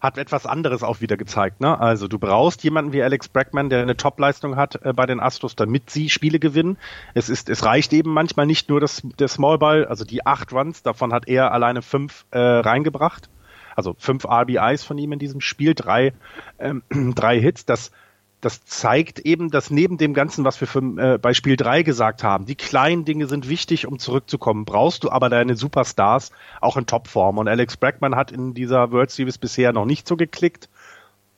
hat 0.00 0.16
etwas 0.18 0.46
anderes 0.46 0.82
auch 0.82 1.00
wieder 1.00 1.16
gezeigt. 1.16 1.60
Ne? 1.60 1.78
Also 1.78 2.08
du 2.08 2.18
brauchst 2.18 2.64
jemanden 2.64 2.92
wie 2.92 3.02
Alex 3.02 3.28
Brackman, 3.28 3.68
der 3.68 3.82
eine 3.82 3.96
Topleistung 3.96 4.56
hat 4.56 4.84
äh, 4.84 4.92
bei 4.92 5.06
den 5.06 5.20
Astros, 5.20 5.56
damit 5.56 5.90
sie 5.90 6.08
Spiele 6.08 6.38
gewinnen. 6.38 6.78
Es 7.14 7.28
ist, 7.28 7.48
es 7.50 7.64
reicht 7.64 7.92
eben 7.92 8.12
manchmal 8.12 8.46
nicht 8.46 8.68
nur 8.68 8.80
das, 8.80 9.02
der 9.18 9.28
Smallball, 9.28 9.84
also 9.84 10.04
die 10.04 10.26
acht 10.26 10.52
Runs, 10.52 10.82
davon 10.82 11.12
hat 11.12 11.28
er 11.28 11.52
alleine 11.52 11.82
fünf 11.82 12.24
äh, 12.30 12.38
reingebracht. 12.38 13.28
Also 13.76 13.94
fünf 13.98 14.24
RBIs 14.24 14.84
von 14.84 14.98
ihm 14.98 15.12
in 15.12 15.18
diesem 15.18 15.40
Spiel, 15.40 15.74
drei, 15.74 16.12
ähm, 16.58 16.82
drei 17.14 17.38
Hits. 17.40 17.64
Das 17.66 17.92
das 18.40 18.64
zeigt 18.64 19.20
eben, 19.20 19.50
dass 19.50 19.70
neben 19.70 19.98
dem 19.98 20.14
Ganzen, 20.14 20.44
was 20.44 20.60
wir 20.60 20.68
für, 20.68 20.80
äh, 20.80 21.18
bei 21.18 21.34
Spiel 21.34 21.56
3 21.56 21.82
gesagt 21.82 22.22
haben, 22.22 22.46
die 22.46 22.54
kleinen 22.54 23.04
Dinge 23.04 23.26
sind 23.26 23.48
wichtig, 23.48 23.86
um 23.86 23.98
zurückzukommen. 23.98 24.64
Brauchst 24.64 25.04
du 25.04 25.10
aber 25.10 25.28
deine 25.28 25.56
Superstars 25.56 26.32
auch 26.60 26.76
in 26.76 26.86
Topform. 26.86 27.38
Und 27.38 27.48
Alex 27.48 27.76
Brackman 27.76 28.16
hat 28.16 28.32
in 28.32 28.54
dieser 28.54 28.92
World 28.92 29.10
Series 29.10 29.38
bisher 29.38 29.72
noch 29.72 29.84
nicht 29.84 30.08
so 30.08 30.16
geklickt. 30.16 30.68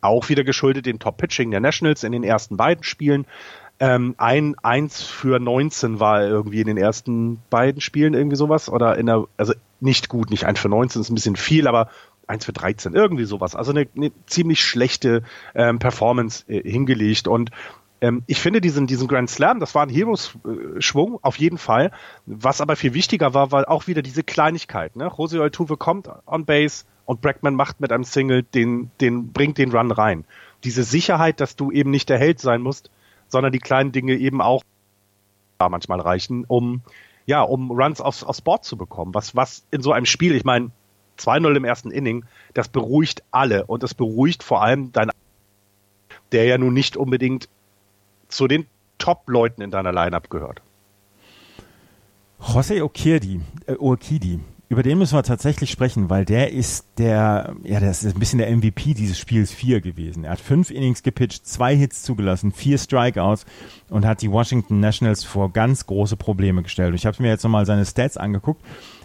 Auch 0.00 0.28
wieder 0.28 0.44
geschuldet 0.44 0.86
dem 0.86 0.98
Top-Pitching 0.98 1.50
der 1.50 1.60
Nationals 1.60 2.04
in 2.04 2.12
den 2.12 2.24
ersten 2.24 2.56
beiden 2.56 2.84
Spielen. 2.84 3.26
Ähm, 3.80 4.14
ein 4.18 4.54
1 4.62 5.02
für 5.02 5.40
19 5.40 5.98
war 5.98 6.22
irgendwie 6.22 6.60
in 6.60 6.68
den 6.68 6.76
ersten 6.76 7.42
beiden 7.50 7.80
Spielen 7.80 8.14
irgendwie 8.14 8.36
sowas. 8.36 8.68
Oder 8.68 8.96
in 8.96 9.06
der, 9.06 9.24
also 9.36 9.54
nicht 9.80 10.08
gut, 10.08 10.30
nicht 10.30 10.44
1 10.44 10.60
für 10.60 10.68
19 10.68 11.02
ist 11.02 11.10
ein 11.10 11.16
bisschen 11.16 11.36
viel, 11.36 11.66
aber 11.66 11.88
1 12.32 12.44
für 12.44 12.52
13, 12.52 12.94
irgendwie 12.94 13.24
sowas. 13.24 13.54
Also 13.54 13.70
eine, 13.70 13.86
eine 13.94 14.10
ziemlich 14.26 14.64
schlechte 14.64 15.22
ähm, 15.54 15.78
Performance 15.78 16.44
äh, 16.48 16.68
hingelegt. 16.68 17.28
Und 17.28 17.50
ähm, 18.00 18.22
ich 18.26 18.40
finde 18.40 18.60
diesen, 18.60 18.86
diesen 18.86 19.06
Grand 19.06 19.30
Slam, 19.30 19.60
das 19.60 19.74
war 19.74 19.84
ein 19.84 19.90
Heroes-Schwung, 19.90 21.18
auf 21.22 21.36
jeden 21.36 21.58
Fall. 21.58 21.92
Was 22.26 22.60
aber 22.60 22.76
viel 22.76 22.94
wichtiger 22.94 23.34
war, 23.34 23.52
war 23.52 23.70
auch 23.70 23.86
wieder 23.86 24.02
diese 24.02 24.22
Kleinigkeit. 24.22 24.96
Ne? 24.96 25.10
Jose 25.16 25.40
Altuve 25.40 25.76
kommt 25.76 26.08
on 26.26 26.44
Base 26.44 26.84
und 27.04 27.20
Brackman 27.20 27.54
macht 27.54 27.80
mit 27.80 27.92
einem 27.92 28.04
Single 28.04 28.42
den, 28.42 28.90
den, 29.00 29.32
bringt 29.32 29.58
den 29.58 29.72
Run 29.72 29.90
rein. 29.92 30.24
Diese 30.64 30.84
Sicherheit, 30.84 31.40
dass 31.40 31.56
du 31.56 31.70
eben 31.70 31.90
nicht 31.90 32.08
der 32.08 32.18
Held 32.18 32.40
sein 32.40 32.62
musst, 32.62 32.90
sondern 33.28 33.52
die 33.52 33.58
kleinen 33.58 33.92
Dinge 33.92 34.14
eben 34.14 34.40
auch 34.40 34.62
manchmal 35.58 36.00
reichen, 36.00 36.44
um 36.48 36.82
ja, 37.24 37.42
um 37.42 37.70
Runs 37.70 38.00
aufs, 38.00 38.24
aufs 38.24 38.40
Board 38.40 38.64
zu 38.64 38.76
bekommen. 38.76 39.14
Was, 39.14 39.36
was 39.36 39.64
in 39.70 39.80
so 39.80 39.92
einem 39.92 40.06
Spiel, 40.06 40.34
ich 40.34 40.44
meine, 40.44 40.70
2-0 41.26 41.56
im 41.56 41.64
ersten 41.64 41.90
Inning, 41.90 42.24
das 42.54 42.68
beruhigt 42.68 43.22
alle 43.30 43.66
und 43.66 43.82
das 43.82 43.94
beruhigt 43.94 44.42
vor 44.42 44.62
allem 44.62 44.92
dein, 44.92 45.10
der 46.32 46.44
ja 46.44 46.58
nun 46.58 46.74
nicht 46.74 46.96
unbedingt 46.96 47.48
zu 48.28 48.48
den 48.48 48.66
Top-Leuten 48.98 49.62
in 49.62 49.70
deiner 49.70 49.92
Lineup 49.92 50.30
gehört. 50.30 50.62
Jose 52.38 52.84
Okirdi, 52.84 53.40
äh, 53.66 53.74
Okidi, 53.78 54.40
über 54.72 54.82
den 54.82 54.96
müssen 54.96 55.18
wir 55.18 55.22
tatsächlich 55.22 55.70
sprechen, 55.70 56.08
weil 56.08 56.24
der 56.24 56.50
ist 56.50 56.86
der, 56.96 57.54
ja, 57.62 57.78
das 57.78 58.04
ist 58.04 58.16
ein 58.16 58.18
bisschen 58.18 58.38
der 58.38 58.50
MVP 58.50 58.94
dieses 58.94 59.18
Spiels 59.18 59.52
4 59.52 59.82
gewesen. 59.82 60.24
Er 60.24 60.30
hat 60.30 60.40
fünf 60.40 60.70
Innings 60.70 61.02
gepitcht, 61.02 61.46
zwei 61.46 61.76
Hits 61.76 62.02
zugelassen, 62.02 62.52
vier 62.52 62.78
Strikeouts 62.78 63.44
und 63.90 64.06
hat 64.06 64.22
die 64.22 64.30
Washington 64.30 64.80
Nationals 64.80 65.24
vor 65.24 65.52
ganz 65.52 65.86
große 65.86 66.16
Probleme 66.16 66.62
gestellt. 66.62 66.94
Ich 66.94 67.04
habe 67.04 67.22
mir 67.22 67.28
jetzt 67.28 67.42
nochmal 67.42 67.66
seine 67.66 67.84
Stats 67.84 68.16
angeguckt 68.16 68.62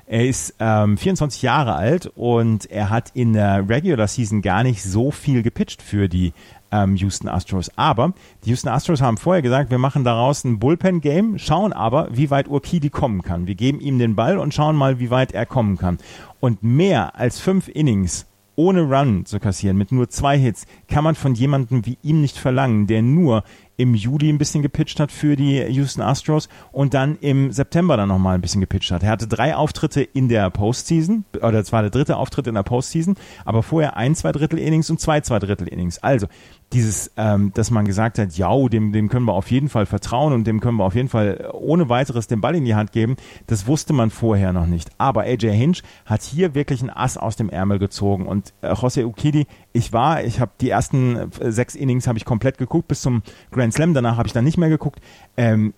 er 0.07 0.25
ist 0.25 0.55
ähm, 0.59 0.97
24 0.97 1.41
Jahre 1.41 1.75
alt 1.75 2.09
und 2.15 2.71
er 2.71 2.89
hat 2.89 3.11
in 3.13 3.33
der 3.33 3.67
Regular 3.67 4.07
Season 4.07 4.41
gar 4.41 4.63
nicht 4.63 4.81
so 4.81 5.11
viel 5.11 5.43
gepitcht 5.43 5.81
für 5.81 6.07
die 6.07 6.31
ähm, 6.71 6.95
Houston 6.95 7.27
Astros. 7.27 7.69
Aber 7.75 8.13
die 8.45 8.49
Houston 8.51 8.69
Astros 8.69 9.01
haben 9.01 9.17
vorher 9.17 9.41
gesagt, 9.41 9.69
wir 9.69 9.77
machen 9.77 10.05
daraus 10.05 10.45
ein 10.45 10.59
Bullpen-Game, 10.59 11.37
schauen 11.37 11.73
aber, 11.73 12.07
wie 12.11 12.29
weit 12.29 12.47
Urquidi 12.47 12.89
kommen 12.89 13.21
kann. 13.21 13.47
Wir 13.47 13.55
geben 13.55 13.81
ihm 13.81 13.99
den 13.99 14.15
Ball 14.15 14.37
und 14.37 14.53
schauen 14.53 14.77
mal, 14.77 14.99
wie 14.99 15.09
weit 15.09 15.33
er 15.33 15.45
kommen 15.45 15.77
kann. 15.77 15.97
Und 16.39 16.63
mehr 16.63 17.17
als 17.19 17.41
fünf 17.41 17.67
Innings 17.67 18.27
ohne 18.55 18.83
Run 18.83 19.25
zu 19.25 19.39
kassieren, 19.39 19.77
mit 19.77 19.91
nur 19.91 20.09
zwei 20.09 20.37
Hits, 20.37 20.65
kann 20.87 21.03
man 21.03 21.15
von 21.15 21.35
jemandem 21.35 21.85
wie 21.85 21.97
ihm 22.01 22.21
nicht 22.21 22.37
verlangen, 22.37 22.87
der 22.87 23.01
nur 23.01 23.43
im 23.77 23.93
Juli 23.93 24.29
ein 24.29 24.39
bisschen 24.39 24.63
gepitcht 24.63 24.99
hat 24.99 25.11
für 25.11 25.35
die 25.35 25.59
Houston 25.59 26.01
Astros 26.01 26.49
und 26.71 26.93
dann 26.93 27.17
im 27.21 27.51
September 27.51 27.95
dann 27.95 28.09
nochmal 28.09 28.35
ein 28.35 28.41
bisschen 28.41 28.61
gepitcht 28.61 28.91
hat. 28.91 29.03
Er 29.03 29.09
hatte 29.09 29.27
drei 29.27 29.55
Auftritte 29.55 30.01
in 30.01 30.27
der 30.27 30.49
Postseason, 30.49 31.25
oder 31.41 31.63
zwar 31.63 31.83
der 31.83 31.91
dritte 31.91 32.17
Auftritt 32.17 32.47
in 32.47 32.55
der 32.55 32.63
Postseason, 32.63 33.15
aber 33.45 33.61
vorher 33.61 33.95
ein 33.95 34.15
zwei 34.15 34.31
Drittel 34.31 34.59
Innings 34.59 34.89
und 34.89 34.99
zwei 34.99 35.21
zwei 35.21 35.39
Drittel 35.39 35.67
Innings. 35.67 35.99
Also 35.99 36.27
dieses, 36.73 37.11
ähm, 37.15 37.51
dass 37.53 37.71
man 37.71 37.85
gesagt 37.85 38.19
hat, 38.19 38.37
ja, 38.37 38.53
dem, 38.67 38.91
dem 38.91 39.07
können 39.07 39.25
wir 39.25 39.33
auf 39.33 39.49
jeden 39.51 39.69
Fall 39.69 39.85
vertrauen 39.85 40.33
und 40.33 40.45
dem 40.45 40.59
können 40.59 40.77
wir 40.77 40.83
auf 40.83 40.95
jeden 40.95 41.07
Fall 41.07 41.49
ohne 41.53 41.87
weiteres 41.87 42.27
den 42.27 42.41
Ball 42.41 42.55
in 42.55 42.65
die 42.65 42.75
Hand 42.75 42.91
geben, 42.91 43.15
das 43.47 43.67
wusste 43.67 43.93
man 43.93 44.09
vorher 44.09 44.51
noch 44.51 44.65
nicht. 44.65 44.89
Aber 44.97 45.21
AJ 45.21 45.51
Hinch 45.51 45.83
hat 46.05 46.23
hier 46.23 46.55
wirklich 46.55 46.81
ein 46.81 46.89
Ass 46.89 47.17
aus 47.17 47.37
dem 47.37 47.49
Ärmel 47.49 47.79
gezogen 47.79 48.25
und 48.27 48.53
äh, 48.61 48.73
Jose 48.73 49.07
Ukidi, 49.07 49.47
ich 49.71 49.93
war, 49.93 50.23
ich 50.23 50.39
habe 50.39 50.51
die 50.59 50.69
ersten 50.69 51.31
äh, 51.39 51.51
sechs 51.51 51.73
Innings 51.73 52.07
habe 52.07 52.17
ich 52.17 52.25
komplett 52.25 52.57
geguckt 52.57 52.89
bis 52.89 53.01
zum 53.01 53.21
Grand 53.51 53.73
Slam, 53.73 53.93
danach 53.93 54.17
habe 54.17 54.27
ich 54.27 54.33
dann 54.33 54.43
nicht 54.43 54.57
mehr 54.57 54.69
geguckt. 54.69 54.99
Ähm, 55.37 55.73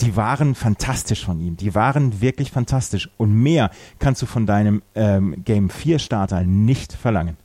die 0.00 0.14
waren 0.14 0.54
fantastisch 0.54 1.24
von 1.24 1.40
ihm. 1.40 1.56
Die 1.56 1.74
waren 1.74 2.20
wirklich 2.20 2.52
fantastisch. 2.52 3.10
Und 3.16 3.34
mehr 3.34 3.70
kannst 3.98 4.22
du 4.22 4.26
von 4.26 4.46
deinem 4.46 4.82
ähm, 4.94 5.42
Game 5.44 5.70
4 5.70 5.98
Starter 5.98 6.44
nicht 6.44 6.92
verlangen. 6.92 7.36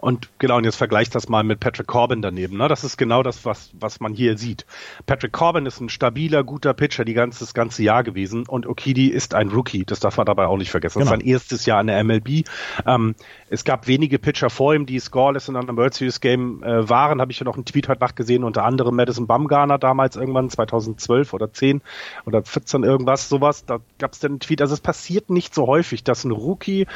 Und 0.00 0.30
genau, 0.38 0.56
und 0.56 0.64
jetzt 0.64 0.76
vergleicht 0.76 1.14
das 1.14 1.28
mal 1.28 1.42
mit 1.42 1.60
Patrick 1.60 1.86
Corbin 1.86 2.22
daneben. 2.22 2.56
Ne? 2.56 2.68
Das 2.68 2.84
ist 2.84 2.96
genau 2.96 3.22
das, 3.22 3.44
was, 3.44 3.70
was 3.78 4.00
man 4.00 4.14
hier 4.14 4.38
sieht. 4.38 4.64
Patrick 5.06 5.32
Corbin 5.32 5.66
ist 5.66 5.80
ein 5.80 5.88
stabiler, 5.88 6.44
guter 6.44 6.72
Pitcher 6.74 7.04
die 7.04 7.14
ganze, 7.14 7.40
das 7.40 7.54
ganze 7.54 7.82
Jahr 7.82 8.04
gewesen 8.04 8.46
und 8.46 8.66
Okidi 8.66 9.08
ist 9.08 9.34
ein 9.34 9.48
Rookie. 9.48 9.84
Das 9.84 10.00
darf 10.00 10.16
man 10.16 10.26
dabei 10.26 10.46
auch 10.46 10.56
nicht 10.56 10.70
vergessen. 10.70 11.00
Genau. 11.00 11.10
Das 11.10 11.18
ist 11.18 11.24
sein 11.24 11.32
erstes 11.32 11.66
Jahr 11.66 11.80
in 11.80 11.88
der 11.88 12.02
MLB. 12.04 12.44
Ähm, 12.86 13.14
es 13.50 13.64
gab 13.64 13.86
wenige 13.88 14.18
Pitcher 14.18 14.50
vor 14.50 14.74
ihm, 14.74 14.86
die 14.86 15.00
scoreless 15.00 15.48
in 15.48 15.56
einem 15.56 15.76
World 15.76 15.94
Series 15.94 16.20
Game 16.20 16.62
äh, 16.62 16.88
waren. 16.88 17.20
Habe 17.20 17.32
ich 17.32 17.40
ja 17.40 17.44
noch 17.44 17.56
einen 17.56 17.64
Tweet 17.64 17.88
heute 17.88 18.00
Nacht 18.00 18.16
gesehen, 18.16 18.44
unter 18.44 18.64
anderem 18.64 18.94
Madison 18.94 19.26
Bumgarner 19.26 19.78
damals 19.78 20.16
irgendwann 20.16 20.48
2012 20.48 21.34
oder 21.34 21.52
10 21.52 21.82
oder 22.24 22.42
14 22.44 22.84
irgendwas, 22.84 23.28
sowas. 23.28 23.64
Da 23.64 23.78
gab 23.98 24.12
es 24.12 24.20
dann 24.20 24.32
einen 24.32 24.40
Tweet. 24.40 24.60
Also 24.60 24.74
es 24.74 24.80
passiert 24.80 25.30
nicht 25.30 25.54
so 25.54 25.66
häufig, 25.66 26.04
dass 26.04 26.24
ein 26.24 26.30
Rookie 26.30 26.86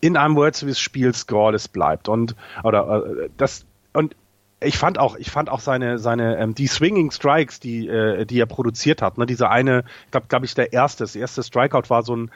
in 0.00 0.16
einem 0.16 0.36
World 0.36 0.56
Series 0.56 0.78
Spiel 0.78 1.14
scoreless 1.14 1.68
bleibt. 1.68 2.08
Und 2.08 2.34
oder 2.62 3.04
äh, 3.06 3.28
das 3.36 3.66
und 3.92 4.14
ich 4.62 4.76
fand 4.76 4.98
auch, 4.98 5.16
ich 5.16 5.30
fand 5.30 5.48
auch 5.48 5.60
seine, 5.60 5.98
seine, 5.98 6.36
ähm, 6.38 6.54
die 6.54 6.66
Swinging 6.66 7.10
Strikes, 7.10 7.60
die, 7.60 7.88
äh, 7.88 8.26
die 8.26 8.38
er 8.38 8.46
produziert 8.46 9.00
hat, 9.00 9.16
ne, 9.16 9.24
dieser 9.26 9.50
eine, 9.50 9.84
ich 10.04 10.10
glaube, 10.10 10.26
glaube 10.28 10.44
ich, 10.44 10.54
der 10.54 10.72
erste, 10.72 11.04
das 11.04 11.16
erste 11.16 11.42
Strikeout 11.42 11.88
war 11.88 12.02
so 12.02 12.14
ein, 12.14 12.30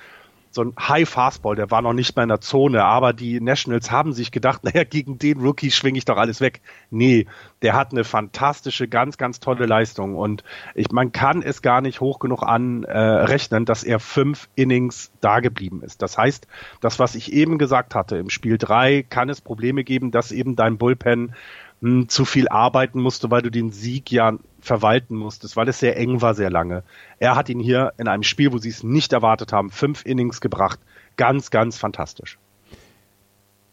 so 0.55 0.63
ein 0.63 0.75
High 0.79 1.09
Fastball, 1.09 1.57
der 1.57 1.71
war 1.71 1.83
noch 1.83 1.93
nicht 1.93 2.15
mehr 2.17 2.23
in 2.23 2.29
der 2.29 2.41
Zone, 2.41 2.85
aber 2.85 3.13
die 3.13 3.41
Nationals 3.41 3.91
haben 3.91 4.13
sich 4.13 4.31
gedacht, 4.31 4.65
naja, 4.65 4.85
gegen 4.85 5.19
den 5.19 5.41
Rookie 5.41 5.71
schwinge 5.71 5.99
ich 5.99 6.05
doch 6.05 6.17
alles 6.17 6.41
weg. 6.41 6.61
Nee, 6.91 7.27
der 7.63 7.75
hat 7.75 7.93
eine 7.93 8.05
fantastische, 8.05 8.89
ganz, 8.89 9.19
ganz 9.19 9.41
tolle 9.41 9.67
Leistung 9.67 10.15
und 10.15 10.45
ich, 10.75 10.91
man 10.93 11.13
kann 11.13 11.43
es 11.43 11.63
gar 11.63 11.81
nicht 11.81 12.01
hoch 12.01 12.19
genug 12.19 12.43
anrechnen, 12.43 13.63
äh, 13.63 13.67
dass 13.67 13.85
er 13.85 14.01
fünf 14.01 14.49
Innings 14.55 15.11
da 15.21 15.41
geblieben 15.41 15.83
ist. 15.83 16.03
Das 16.03 16.17
heißt, 16.17 16.47
das, 16.81 16.99
was 16.99 17.15
ich 17.15 17.33
eben 17.33 17.59
gesagt 17.59 17.95
hatte, 17.95 18.17
im 18.17 18.31
Spiel 18.31 18.59
drei 18.59 19.03
kann 19.03 19.29
es 19.29 19.41
Probleme 19.41 19.85
geben, 19.85 20.11
dass 20.11 20.33
eben 20.33 20.57
dein 20.57 20.79
Bullpen 20.79 21.35
hm, 21.81 22.09
zu 22.09 22.25
viel 22.25 22.49
arbeiten 22.49 23.01
musste, 23.01 23.31
weil 23.31 23.43
du 23.43 23.51
den 23.51 23.71
Sieg 23.71 24.11
ja 24.11 24.39
verwalten 24.65 25.17
musstest, 25.17 25.57
weil 25.57 25.69
es 25.69 25.79
sehr 25.79 25.97
eng 25.97 26.21
war, 26.21 26.35
sehr 26.35 26.51
lange. 26.51 26.83
Er 27.19 27.37
hat 27.37 27.49
ihn 27.49 27.61
hier 27.61 27.93
in 27.99 28.09
einem 28.09 28.23
Spiel, 28.23 28.53
wo 28.53 28.59
sie 28.59 28.71
es 28.71 28.83
nicht 28.83 29.13
erwartet 29.13 29.53
haben, 29.53 29.71
fünf 29.71 30.05
Innings 30.05 30.41
gebracht. 30.41 30.81
Ganz, 31.17 31.51
ganz 31.51 31.77
fantastisch. 31.79 32.39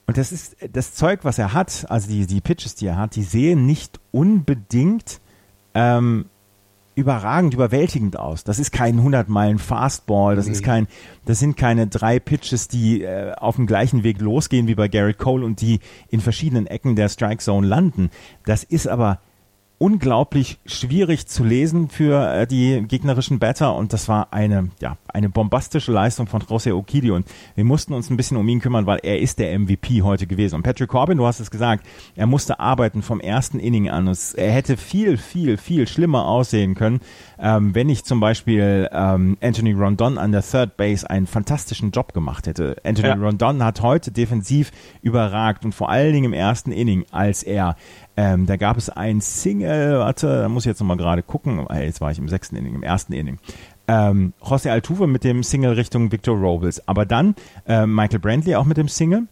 Und 0.07 0.17
das 0.17 0.31
ist 0.31 0.57
das 0.73 0.93
Zeug, 0.93 1.21
was 1.23 1.39
er 1.39 1.53
hat, 1.53 1.85
also 1.89 2.09
die, 2.09 2.27
die 2.27 2.41
Pitches, 2.41 2.75
die 2.75 2.87
er 2.87 2.97
hat, 2.97 3.15
die 3.15 3.23
sehen 3.23 3.65
nicht 3.65 3.99
unbedingt 4.11 5.21
ähm, 5.73 6.25
überragend, 6.95 7.53
überwältigend 7.53 8.17
aus. 8.17 8.43
Das 8.43 8.59
ist 8.59 8.71
kein 8.71 8.97
100 8.97 9.29
Meilen 9.29 9.59
Fastball, 9.59 10.35
das 10.35 10.47
nee. 10.47 10.51
ist 10.51 10.63
kein, 10.63 10.87
das 11.25 11.39
sind 11.39 11.55
keine 11.55 11.87
drei 11.87 12.19
Pitches, 12.19 12.67
die 12.67 13.03
äh, 13.03 13.33
auf 13.33 13.55
dem 13.55 13.67
gleichen 13.67 14.03
Weg 14.03 14.19
losgehen 14.19 14.67
wie 14.67 14.75
bei 14.75 14.89
Garrett 14.89 15.17
Cole 15.17 15.45
und 15.45 15.61
die 15.61 15.79
in 16.09 16.19
verschiedenen 16.19 16.67
Ecken 16.67 16.95
der 16.95 17.07
Strike 17.07 17.41
Zone 17.41 17.65
landen. 17.65 18.09
Das 18.45 18.63
ist 18.63 18.87
aber 18.87 19.19
unglaublich 19.81 20.59
schwierig 20.67 21.25
zu 21.25 21.43
lesen 21.43 21.89
für 21.89 22.31
äh, 22.31 22.45
die 22.45 22.83
gegnerischen 22.87 23.39
Batter 23.39 23.75
und 23.75 23.93
das 23.93 24.07
war 24.07 24.31
eine, 24.31 24.69
ja, 24.79 24.97
eine 25.07 25.27
bombastische 25.27 25.91
Leistung 25.91 26.27
von 26.27 26.43
Jose 26.47 26.75
Okidi 26.75 27.09
und 27.09 27.25
wir 27.55 27.63
mussten 27.63 27.95
uns 27.95 28.11
ein 28.11 28.15
bisschen 28.15 28.37
um 28.37 28.47
ihn 28.47 28.61
kümmern, 28.61 28.85
weil 28.85 28.99
er 29.01 29.17
ist 29.17 29.39
der 29.39 29.57
MVP 29.57 30.03
heute 30.03 30.27
gewesen. 30.27 30.57
Und 30.57 30.61
Patrick 30.61 30.87
Corbin, 30.87 31.17
du 31.17 31.25
hast 31.25 31.39
es 31.39 31.49
gesagt, 31.49 31.83
er 32.15 32.27
musste 32.27 32.59
arbeiten 32.59 33.01
vom 33.01 33.19
ersten 33.19 33.59
Inning 33.59 33.89
an. 33.89 34.07
Es, 34.07 34.35
er 34.35 34.51
hätte 34.51 34.77
viel, 34.77 35.17
viel, 35.17 35.57
viel 35.57 35.87
schlimmer 35.87 36.27
aussehen 36.27 36.75
können, 36.75 36.99
ähm, 37.39 37.73
wenn 37.73 37.87
nicht 37.87 38.05
zum 38.05 38.19
Beispiel 38.19 38.87
ähm, 38.91 39.35
Anthony 39.41 39.73
Rondon 39.73 40.19
an 40.19 40.31
der 40.31 40.43
Third 40.43 40.77
Base 40.77 41.09
einen 41.09 41.25
fantastischen 41.25 41.89
Job 41.89 42.13
gemacht 42.13 42.45
hätte. 42.45 42.75
Anthony 42.83 43.07
ja. 43.07 43.15
Rondon 43.15 43.63
hat 43.63 43.81
heute 43.81 44.11
defensiv 44.11 44.71
überragt 45.01 45.65
und 45.65 45.73
vor 45.73 45.89
allen 45.89 46.13
Dingen 46.13 46.25
im 46.25 46.33
ersten 46.33 46.71
Inning, 46.71 47.03
als 47.09 47.41
er 47.41 47.75
ähm, 48.17 48.45
da 48.45 48.57
gab 48.57 48.77
es 48.77 48.89
ein 48.89 49.21
Single, 49.21 49.99
warte, 49.99 50.41
da 50.41 50.49
muss 50.49 50.63
ich 50.63 50.69
jetzt 50.69 50.79
nochmal 50.79 50.97
gerade 50.97 51.23
gucken. 51.23 51.65
Jetzt 51.73 52.01
war 52.01 52.11
ich 52.11 52.19
im 52.19 52.27
sechsten 52.27 52.55
Inning, 52.55 52.75
im 52.75 52.83
ersten 52.83 53.13
Inning. 53.13 53.39
Ähm, 53.87 54.33
José 54.41 54.69
Altuve 54.69 55.07
mit 55.07 55.23
dem 55.23 55.43
Single 55.43 55.73
Richtung 55.73 56.11
Victor 56.11 56.37
Robles. 56.37 56.87
Aber 56.87 57.05
dann 57.05 57.35
äh, 57.67 57.85
Michael 57.85 58.19
Brantley 58.19 58.55
auch 58.55 58.65
mit 58.65 58.77
dem 58.77 58.87
Single. 58.87 59.27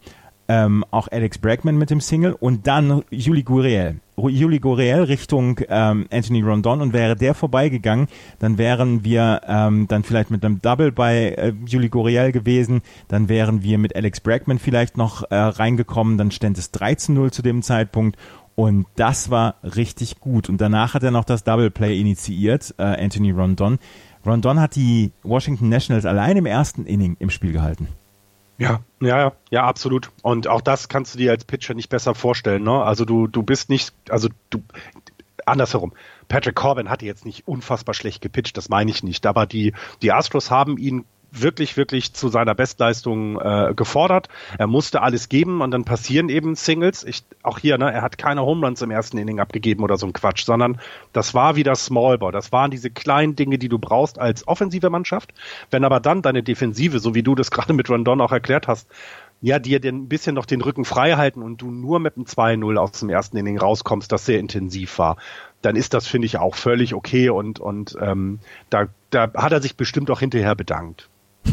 Ähm, 0.47 0.83
auch 0.89 1.07
Alex 1.09 1.37
Bregman 1.37 1.77
mit 1.77 1.91
dem 1.91 2.01
Single 2.01 2.33
und 2.33 2.65
dann 2.65 3.03
Juli 3.11 3.43
Gurriel. 3.43 3.99
Juli 4.17 4.59
Gurriel 4.59 5.03
Richtung 5.03 5.59
ähm, 5.69 6.07
Anthony 6.11 6.41
Rondon 6.41 6.81
und 6.81 6.91
wäre 6.91 7.15
der 7.15 7.35
vorbeigegangen, 7.35 8.07
dann 8.39 8.57
wären 8.57 9.03
wir 9.03 9.41
ähm, 9.47 9.87
dann 9.87 10.03
vielleicht 10.03 10.31
mit 10.31 10.43
einem 10.43 10.59
Double 10.59 10.91
bei 10.91 11.35
äh, 11.37 11.53
Juli 11.67 11.89
Gurriel 11.89 12.31
gewesen, 12.31 12.81
dann 13.07 13.29
wären 13.29 13.61
wir 13.61 13.77
mit 13.77 13.95
Alex 13.95 14.21
Bregman 14.21 14.57
vielleicht 14.57 14.97
noch 14.97 15.23
äh, 15.29 15.35
reingekommen, 15.35 16.17
dann 16.17 16.31
stände 16.31 16.59
es 16.59 16.73
13-0 16.73 17.31
zu 17.31 17.43
dem 17.43 17.61
Zeitpunkt 17.61 18.17
und 18.59 18.87
das 18.97 19.29
war 19.29 19.55
richtig 19.63 20.19
gut. 20.19 20.49
Und 20.49 20.59
danach 20.59 20.93
hat 20.93 21.01
er 21.01 21.11
noch 21.11 21.23
das 21.23 21.45
Double 21.45 21.71
Play 21.71 21.97
initiiert, 21.97 22.75
äh, 22.77 22.83
Anthony 22.83 23.31
Rondon. 23.31 23.79
Rondon 24.25 24.59
hat 24.59 24.75
die 24.75 25.13
Washington 25.23 25.69
Nationals 25.69 26.05
allein 26.05 26.35
im 26.35 26.45
ersten 26.45 26.85
Inning 26.85 27.15
im 27.19 27.29
Spiel 27.29 27.53
gehalten. 27.53 27.87
Ja, 28.57 28.81
ja, 28.99 29.31
ja, 29.49 29.63
absolut. 29.63 30.11
Und 30.23 30.49
auch 30.49 30.59
das 30.59 30.89
kannst 30.89 31.13
du 31.13 31.19
dir 31.19 31.31
als 31.31 31.45
Pitcher 31.45 31.73
nicht 31.73 31.87
besser 31.87 32.15
vorstellen. 32.15 32.63
Ne? 32.63 32.83
Also 32.83 33.05
du, 33.05 33.27
du 33.27 33.43
bist 33.43 33.69
nicht, 33.69 33.93
also 34.09 34.27
du, 34.49 34.61
andersherum. 35.45 35.93
Patrick 36.27 36.55
Corbin 36.55 36.89
hatte 36.89 37.05
jetzt 37.05 37.23
nicht 37.23 37.47
unfassbar 37.47 37.95
schlecht 37.95 38.21
gepitcht, 38.21 38.57
das 38.57 38.67
meine 38.67 38.91
ich 38.91 39.03
nicht. 39.03 39.25
Aber 39.25 39.45
die, 39.45 39.71
die 40.01 40.11
Astros 40.11 40.51
haben 40.51 40.77
ihn 40.77 41.05
wirklich, 41.31 41.77
wirklich 41.77 42.13
zu 42.13 42.29
seiner 42.29 42.55
Bestleistung 42.55 43.39
äh, 43.39 43.73
gefordert. 43.75 44.29
Er 44.57 44.67
musste 44.67 45.01
alles 45.01 45.29
geben 45.29 45.61
und 45.61 45.71
dann 45.71 45.85
passieren 45.85 46.29
eben 46.29 46.55
Singles. 46.55 47.03
Ich, 47.03 47.23
auch 47.43 47.59
hier, 47.59 47.77
ne, 47.77 47.91
er 47.91 48.01
hat 48.01 48.17
keine 48.17 48.41
Home 48.41 48.65
Runs 48.65 48.81
im 48.81 48.91
ersten 48.91 49.17
Inning 49.17 49.39
abgegeben 49.39 49.83
oder 49.83 49.97
so 49.97 50.05
ein 50.05 50.13
Quatsch, 50.13 50.43
sondern 50.43 50.79
das 51.13 51.33
war 51.33 51.55
wieder 51.55 51.75
Smallball. 51.75 52.31
Das 52.31 52.51
waren 52.51 52.71
diese 52.71 52.89
kleinen 52.89 53.35
Dinge, 53.35 53.57
die 53.57 53.69
du 53.69 53.79
brauchst 53.79 54.19
als 54.19 54.47
offensive 54.47 54.89
Mannschaft. 54.89 55.33
Wenn 55.71 55.83
aber 55.83 55.99
dann 55.99 56.21
deine 56.21 56.43
Defensive, 56.43 56.99
so 56.99 57.15
wie 57.15 57.23
du 57.23 57.35
das 57.35 57.51
gerade 57.51 57.73
mit 57.73 57.89
Rondon 57.89 58.21
auch 58.21 58.31
erklärt 58.31 58.67
hast, 58.67 58.87
ja, 59.41 59.57
dir 59.57 59.79
ein 59.83 60.09
bisschen 60.09 60.35
noch 60.35 60.45
den 60.45 60.61
Rücken 60.61 60.83
frei 60.83 61.13
halten 61.13 61.41
und 61.41 61.61
du 61.61 61.71
nur 61.71 61.99
mit 61.99 62.17
einem 62.17 62.25
2-0 62.25 62.77
aus 62.77 62.91
dem 62.91 63.09
ersten 63.09 63.37
Inning 63.37 63.57
rauskommst, 63.57 64.11
das 64.11 64.25
sehr 64.25 64.39
intensiv 64.39 64.99
war, 64.99 65.15
dann 65.61 65.75
ist 65.75 65.93
das, 65.93 66.07
finde 66.07 66.25
ich, 66.25 66.37
auch 66.37 66.55
völlig 66.55 66.93
okay 66.93 67.29
und, 67.29 67.59
und 67.59 67.97
ähm, 68.01 68.39
da, 68.69 68.87
da 69.11 69.31
hat 69.35 69.51
er 69.53 69.61
sich 69.61 69.77
bestimmt 69.77 70.11
auch 70.11 70.19
hinterher 70.19 70.55
bedankt. 70.55 71.09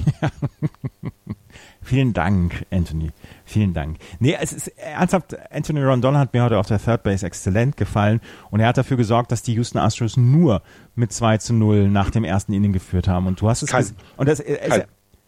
Vielen 1.83 2.13
Dank, 2.13 2.67
Anthony. 2.71 3.13
Vielen 3.45 3.73
Dank. 3.73 3.99
Nee, 4.19 4.37
es 4.41 4.53
ist 4.53 4.69
ernsthaft, 4.77 5.37
Anthony 5.53 5.83
Rondon 5.83 6.19
hat 6.19 6.35
mir 6.35 6.43
heute 6.43 6.59
auf 6.59 6.67
der 6.67 6.81
Third 6.81 7.05
Base 7.05 7.25
exzellent 7.25 7.77
gefallen 7.77 8.21
und 8.51 8.61
er 8.61 8.69
hat 8.69 8.77
dafür 8.77 8.97
gesorgt, 8.97 9.31
dass 9.31 9.43
die 9.43 9.55
Houston 9.55 9.79
Astros 9.79 10.17
nur 10.17 10.63
mit 10.97 11.13
2 11.13 11.39
zu 11.39 11.55
0 11.55 11.89
nach 11.89 12.11
dem 12.11 12.25
ersten 12.25 12.53
Inning 12.53 12.73
geführt 12.73 13.07
haben. 13.07 13.27
Und 13.27 13.41
du 13.41 13.49
hast 13.49 13.63
es 13.63 13.71
kein, 13.71 13.87
und 14.17 14.29
das 14.29 14.41
es, 14.41 14.69
kein, 14.69 14.81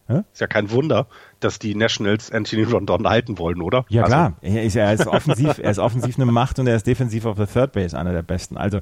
äh, 0.09 0.23
ist 0.33 0.41
ja 0.41 0.47
kein 0.47 0.71
Wunder, 0.71 1.07
dass 1.41 1.59
die 1.59 1.75
Nationals 1.75 2.33
Anthony 2.33 2.65
Rondon 2.65 3.07
halten 3.07 3.39
wollen, 3.39 3.61
oder? 3.61 3.85
Ja, 3.89 4.03
also. 4.03 4.15
klar. 4.15 4.33
Er 4.41 4.65
ist, 4.65 4.75
er 4.75 4.93
ist 4.93 5.07
offensiv, 5.07 5.59
er 5.59 5.71
ist 5.71 5.79
offensiv 5.79 6.19
eine 6.19 6.31
Macht 6.31 6.59
und 6.59 6.67
er 6.67 6.77
ist 6.77 6.87
defensiv 6.87 7.27
auf 7.27 7.37
der 7.37 7.47
Third 7.47 7.73
Base 7.73 7.97
einer 7.97 8.13
der 8.13 8.23
besten. 8.23 8.57
Also, 8.57 8.81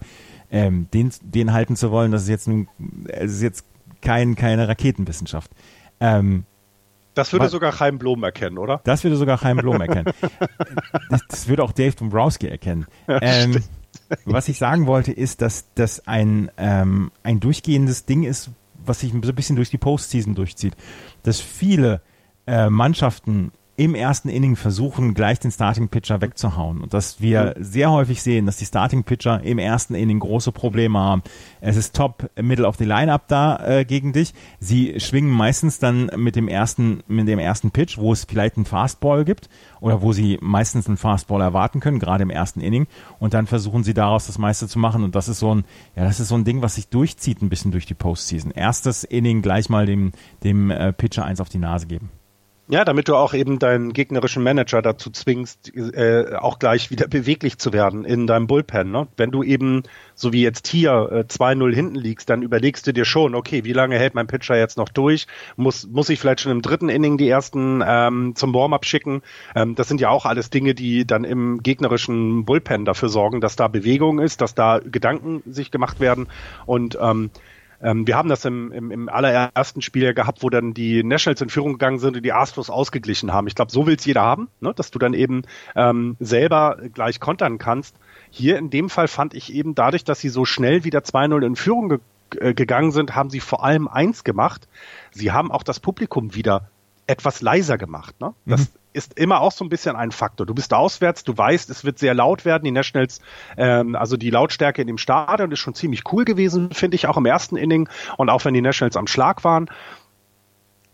ähm, 0.51 0.89
den, 0.95 1.13
den 1.23 1.53
halten 1.53 1.77
zu 1.77 1.91
wollen, 1.91 2.13
das 2.13 2.23
ist 2.23 2.29
jetzt 2.29 2.49
nun, 2.49 2.69
es 3.09 3.33
ist 3.33 3.43
jetzt 3.43 3.65
kein, 4.01 4.37
keine 4.37 4.69
Raketenwissenschaft. 4.69 5.51
Ähm, 6.01 6.45
das 7.15 7.33
würde 7.33 7.49
sogar 7.49 7.73
Chaim 7.73 7.99
Blom 7.99 8.23
erkennen, 8.25 8.59
oder? 8.59 8.83
Das 8.85 9.03
würde 9.03 9.17
sogar 9.17 9.39
Chaim 9.39 9.57
Blom 9.57 9.81
erkennen. 9.81 10.13
das, 11.11 11.23
das, 11.29 11.49
würde 11.49 11.65
auch 11.65 11.73
Dave 11.73 11.97
Dombrowski 11.97 12.47
erkennen. 12.47 12.87
Ähm, 13.09 13.65
was 14.27 14.49
ich 14.49 14.59
sagen 14.59 14.87
wollte, 14.87 15.13
ist, 15.13 15.41
dass 15.41 15.73
das 15.75 16.07
ein, 16.07 16.51
ähm, 16.59 17.11
ein 17.23 17.41
durchgehendes 17.41 18.05
Ding 18.05 18.25
ist, 18.25 18.51
was 18.85 19.01
sich 19.01 19.13
so 19.13 19.17
ein 19.17 19.35
bisschen 19.35 19.57
durch 19.57 19.71
die 19.71 19.79
Postseason 19.79 20.35
durchzieht. 20.35 20.77
Dass 21.23 21.41
viele 21.41 22.03
äh, 22.47 22.69
Mannschaften 22.69 23.51
im 23.77 23.95
ersten 23.95 24.29
Inning 24.29 24.57
versuchen, 24.57 25.12
gleich 25.12 25.39
den 25.39 25.51
Starting 25.51 25.89
Pitcher 25.89 26.21
wegzuhauen. 26.23 26.81
Und 26.81 26.95
dass 26.95 27.21
wir 27.21 27.55
mhm. 27.57 27.65
sehr 27.65 27.91
häufig 27.91 28.23
sehen, 28.23 28.47
dass 28.47 28.57
die 28.57 28.65
Starting 28.65 29.05
Pitcher 29.05 29.43
im 29.43 29.59
ersten 29.59 29.95
Inning 29.95 30.19
große 30.19 30.51
Probleme 30.51 30.99
haben. 30.99 31.23
Es 31.61 31.77
ist 31.77 31.95
top 31.95 32.31
Middle 32.41 32.67
of 32.67 32.77
the 32.77 32.85
Lineup 32.85 33.29
da 33.29 33.59
äh, 33.67 33.85
gegen 33.85 34.12
dich. 34.12 34.33
Sie 34.61 34.99
schwingen 34.99 35.31
meistens 35.31 35.79
dann 35.79 36.11
mit 36.17 36.37
dem 36.37 36.49
ersten, 36.49 37.03
mit 37.07 37.29
dem 37.29 37.39
ersten 37.39 37.71
Pitch, 37.71 37.99
wo 37.99 38.12
es 38.12 38.25
vielleicht 38.25 38.57
einen 38.57 38.65
Fastball 38.65 39.25
gibt 39.25 39.51
oder 39.81 40.01
wo 40.01 40.12
sie 40.12 40.39
meistens 40.41 40.87
einen 40.87 40.97
Fastball 40.97 41.43
erwarten 41.43 41.81
können, 41.81 41.99
gerade 41.99 42.23
im 42.23 42.31
ersten 42.31 42.61
Inning. 42.61 42.87
Und 43.19 43.35
dann 43.35 43.47
versuchen 43.47 43.85
sie 43.85 43.95
daraus 43.95 44.27
das 44.27 44.39
meiste 44.39 44.69
zu 44.69 44.79
machen. 44.79 45.05
Und 45.05 45.15
das 45.15 45.29
ist 45.29 45.41
so 45.41 45.55
ein, 45.55 45.65
ja, 45.95 46.05
das 46.05 46.19
ist 46.19 46.29
so 46.29 46.35
ein 46.35 46.45
Ding, 46.45 46.62
was 46.62 46.77
sich 46.77 46.89
durchzieht 46.89 47.43
ein 47.43 47.51
bisschen 47.51 47.73
durch 47.73 47.85
die 47.85 47.95
Postseason. 47.95 48.53
Erstes 48.53 49.05
Inning 49.05 49.43
gleich 49.43 49.69
mal 49.69 49.85
dem, 49.85 50.12
dem 50.43 50.71
äh, 50.71 50.95
Pitcher 50.95 51.27
eins 51.27 51.43
auf 51.43 51.51
die 51.51 51.59
Nase 51.59 51.87
geben. 51.87 52.11
Ja, 52.68 52.85
damit 52.85 53.07
du 53.07 53.14
auch 53.14 53.33
eben 53.33 53.61
deinen 53.61 53.92
gegnerischen 53.92 54.42
Manager 54.42 54.83
dazu 54.83 55.11
zwingst, 55.11 55.72
äh, 55.76 56.35
auch 56.35 56.59
gleich 56.59 56.90
wieder 56.90 57.07
beweglich 57.07 57.59
zu 57.59 57.72
werden 57.72 58.05
in 58.05 58.26
deinem 58.26 58.48
Bullpen. 58.48 58.90
Ne? 58.90 59.07
Wenn 59.16 59.31
du 59.31 59.44
eben, 59.44 59.85
so 60.16 60.33
wie 60.33 60.42
jetzt 60.42 60.66
hier, 60.66 61.09
äh, 61.12 61.24
2-0 61.29 61.72
hinten 61.72 61.94
liegst, 61.94 62.29
dann 62.29 62.42
überlegst 62.42 62.85
du 62.85 62.92
dir 62.92 63.05
schon, 63.05 63.37
okay, 63.37 63.62
wie 63.62 63.72
lange 63.72 63.96
hält 63.96 64.16
mein 64.16 64.26
Pitcher 64.26 64.57
jetzt 64.57 64.79
noch 64.79 64.88
durch? 64.88 65.29
Muss, 65.55 65.87
muss 65.87 66.09
ich 66.09 66.18
vielleicht 66.18 66.40
schon 66.40 66.50
im 66.50 66.61
dritten 66.61 66.88
Inning 66.88 67.18
die 67.18 67.29
ersten 67.29 67.85
ähm, 67.87 68.33
zum 68.35 68.52
Warm-up 68.52 68.85
schicken? 68.85 69.22
Ähm, 69.55 69.76
das 69.76 69.87
sind 69.87 70.00
ja 70.00 70.11
auch 70.11 70.26
alles 70.26 70.50
Dinge, 70.50 70.74
die 70.74 71.07
dann 71.07 71.22
im 71.22 71.62
gegnerischen 71.62 72.44
Bullpen 72.46 72.85
dafür 72.85 73.11
sorgen, 73.11 73.40
dass 73.40 73.55
da 73.55 73.68
Bewegung 73.68 74.18
ist, 74.18 74.40
dass 74.40 74.57
da 74.57 74.81
Gedanken 74.81 75.44
sich 75.46 75.70
gemacht 75.70 76.00
werden 76.00 76.26
und 76.66 76.98
ähm, 77.00 77.31
ähm, 77.83 78.07
wir 78.07 78.17
haben 78.17 78.29
das 78.29 78.45
im, 78.45 78.73
im, 78.73 78.91
im 78.91 79.09
allerersten 79.09 79.83
Spiel 79.83 80.05
ja 80.05 80.12
gehabt, 80.12 80.43
wo 80.43 80.51
dann 80.51 80.75
die 80.75 81.03
Nationals 81.03 81.41
in 81.41 81.49
Führung 81.49 81.73
gegangen 81.73 81.99
sind 81.99 82.17
und 82.17 82.23
die 82.23 82.33
Astros 82.33 82.71
ausgeglichen 82.71 83.33
haben. 83.33 83.47
Ich 83.47 83.55
glaube, 83.55 83.73
so 83.73 83.87
will 83.87 83.97
es 83.97 84.05
jeder 84.05 84.23
haben, 84.23 84.49
ne? 84.61 84.73
dass 84.75 84.91
du 84.91 84.99
dann 84.99 85.15
eben 85.15 85.43
ähm, 85.75 86.17
selber 86.21 86.79
gleich 86.93 87.21
kontern 87.21 87.59
kannst. 87.59 87.97
Hier 88.31 88.59
in 88.59 88.71
dem 88.71 88.89
Fall 88.89 89.09
fand 89.09 89.35
ich 89.35 89.53
eben 89.53 89.75
dadurch, 89.75 90.05
dass 90.05 90.21
sie 90.21 90.29
so 90.29 90.45
schnell 90.45 90.85
wieder 90.85 91.01
2-0 91.01 91.45
in 91.45 91.57
Führung 91.57 91.89
ge 91.89 91.99
äh, 92.41 92.55
gegangen 92.55 92.91
sind, 92.91 93.15
haben 93.15 93.31
sie 93.31 93.39
vor 93.39 93.62
allem 93.62 93.87
eins 93.87 94.25
gemacht. 94.25 94.67
Sie 95.12 95.31
haben 95.31 95.53
auch 95.53 95.62
das 95.62 95.79
Publikum 95.79 96.35
wieder 96.35 96.71
etwas 97.07 97.41
leiser 97.41 97.79
gemacht. 97.79 98.21
Ne? 98.21 98.35
Das 98.47 98.62
mhm. 98.62 98.79
Ist 98.97 99.19
immer 99.19 99.43
auch 99.43 99.53
so 99.53 99.65
ein 99.65 99.69
bisschen 99.69 99.95
ein 99.95 100.11
Faktor. 100.11 100.47
Du 100.47 100.55
bist 100.55 100.73
auswärts, 100.73 101.23
du 101.23 101.37
weißt, 101.37 101.69
es 101.69 101.85
wird 101.85 101.99
sehr 101.99 102.15
laut 102.15 102.45
werden. 102.45 102.65
Die 102.65 102.71
Nationals, 102.71 103.21
ähm, 103.59 103.95
also 103.95 104.17
die 104.17 104.31
Lautstärke 104.31 104.81
in 104.81 104.87
dem 104.87 104.99
Stadion 104.99 105.53
ist 105.53 105.59
schon 105.59 105.75
ziemlich 105.75 106.03
cool 106.13 106.25
gewesen, 106.25 106.71
finde 106.73 106.95
ich, 106.95 107.07
auch 107.07 107.19
im 107.19 107.27
ersten 107.27 107.57
Inning 107.57 107.89
und 108.17 108.31
auch 108.31 108.45
wenn 108.47 108.55
die 108.55 108.63
Nationals 108.63 108.97
am 108.97 109.07
Schlag 109.07 109.45
waren. 109.45 109.69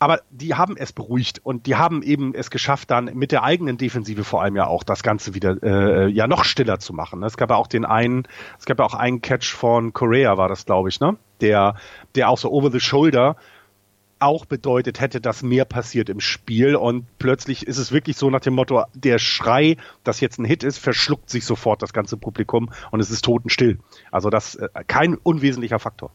Aber 0.01 0.21
die 0.31 0.57
haben 0.57 0.77
es 0.77 0.93
beruhigt 0.93 1.41
und 1.45 1.67
die 1.67 1.77
haben 1.77 2.03
eben 2.03 2.35
es 2.35 2.51
geschafft, 2.51 2.91
dann 2.91 3.05
mit 3.15 3.31
der 3.31 3.45
eigenen 3.45 3.79
Defensive 3.79 4.25
vor 4.25 4.43
allem 4.43 4.57
ja 4.57 4.67
auch 4.67 4.83
das 4.83 5.05
Ganze 5.05 5.33
wieder 5.35 5.63
äh, 5.63 6.09
ja 6.09 6.27
noch 6.27 6.43
stiller 6.43 6.81
zu 6.81 6.93
machen. 6.93 7.23
Es 7.23 7.37
gab 7.37 7.51
ja 7.51 7.57
auch 7.57 7.69
den 7.69 7.85
einen, 7.85 8.27
es 8.59 8.65
gab 8.65 8.81
ja 8.81 8.85
auch 8.85 8.95
einen 8.95 9.23
Catch 9.23 9.55
von 9.55 9.93
Korea, 9.93 10.37
war 10.37 10.49
das, 10.49 10.67
glaube 10.67 10.89
ich, 10.89 10.99
ne? 10.99 11.17
Der, 11.41 11.77
der 12.17 12.31
auch 12.31 12.39
so 12.39 12.51
over 12.51 12.73
the 12.73 12.81
shoulder 12.81 13.37
auch 14.23 14.45
bedeutet 14.45 15.01
hätte, 15.01 15.21
dass 15.21 15.43
mehr 15.43 15.65
passiert 15.65 16.09
im 16.09 16.21
Spiel 16.21 16.77
und 16.77 17.07
plötzlich 17.19 17.67
ist 17.67 17.79
es 17.79 17.93
wirklich 17.93 18.17
so 18.17 18.31
nach 18.31 18.41
dem 18.41 18.55
Motto, 18.55 18.85
der 18.95 19.19
Schrei, 19.19 19.77
dass 20.05 20.21
jetzt 20.21 20.39
ein 20.39 20.45
Hit 20.45 20.65
ist, 20.65 20.79
verschluckt 20.79 21.29
sich 21.29 21.45
sofort 21.45 21.83
das 21.83 21.93
ganze 21.93 22.17
Publikum 22.17 22.71
und 22.91 23.01
es 23.01 23.11
ist 23.11 23.25
totenstill. 23.25 23.79
Also 24.11 24.31
das 24.31 24.55
äh, 24.55 24.69
kein 24.87 25.17
unwesentlicher 25.17 25.79
Faktor. 25.79 26.11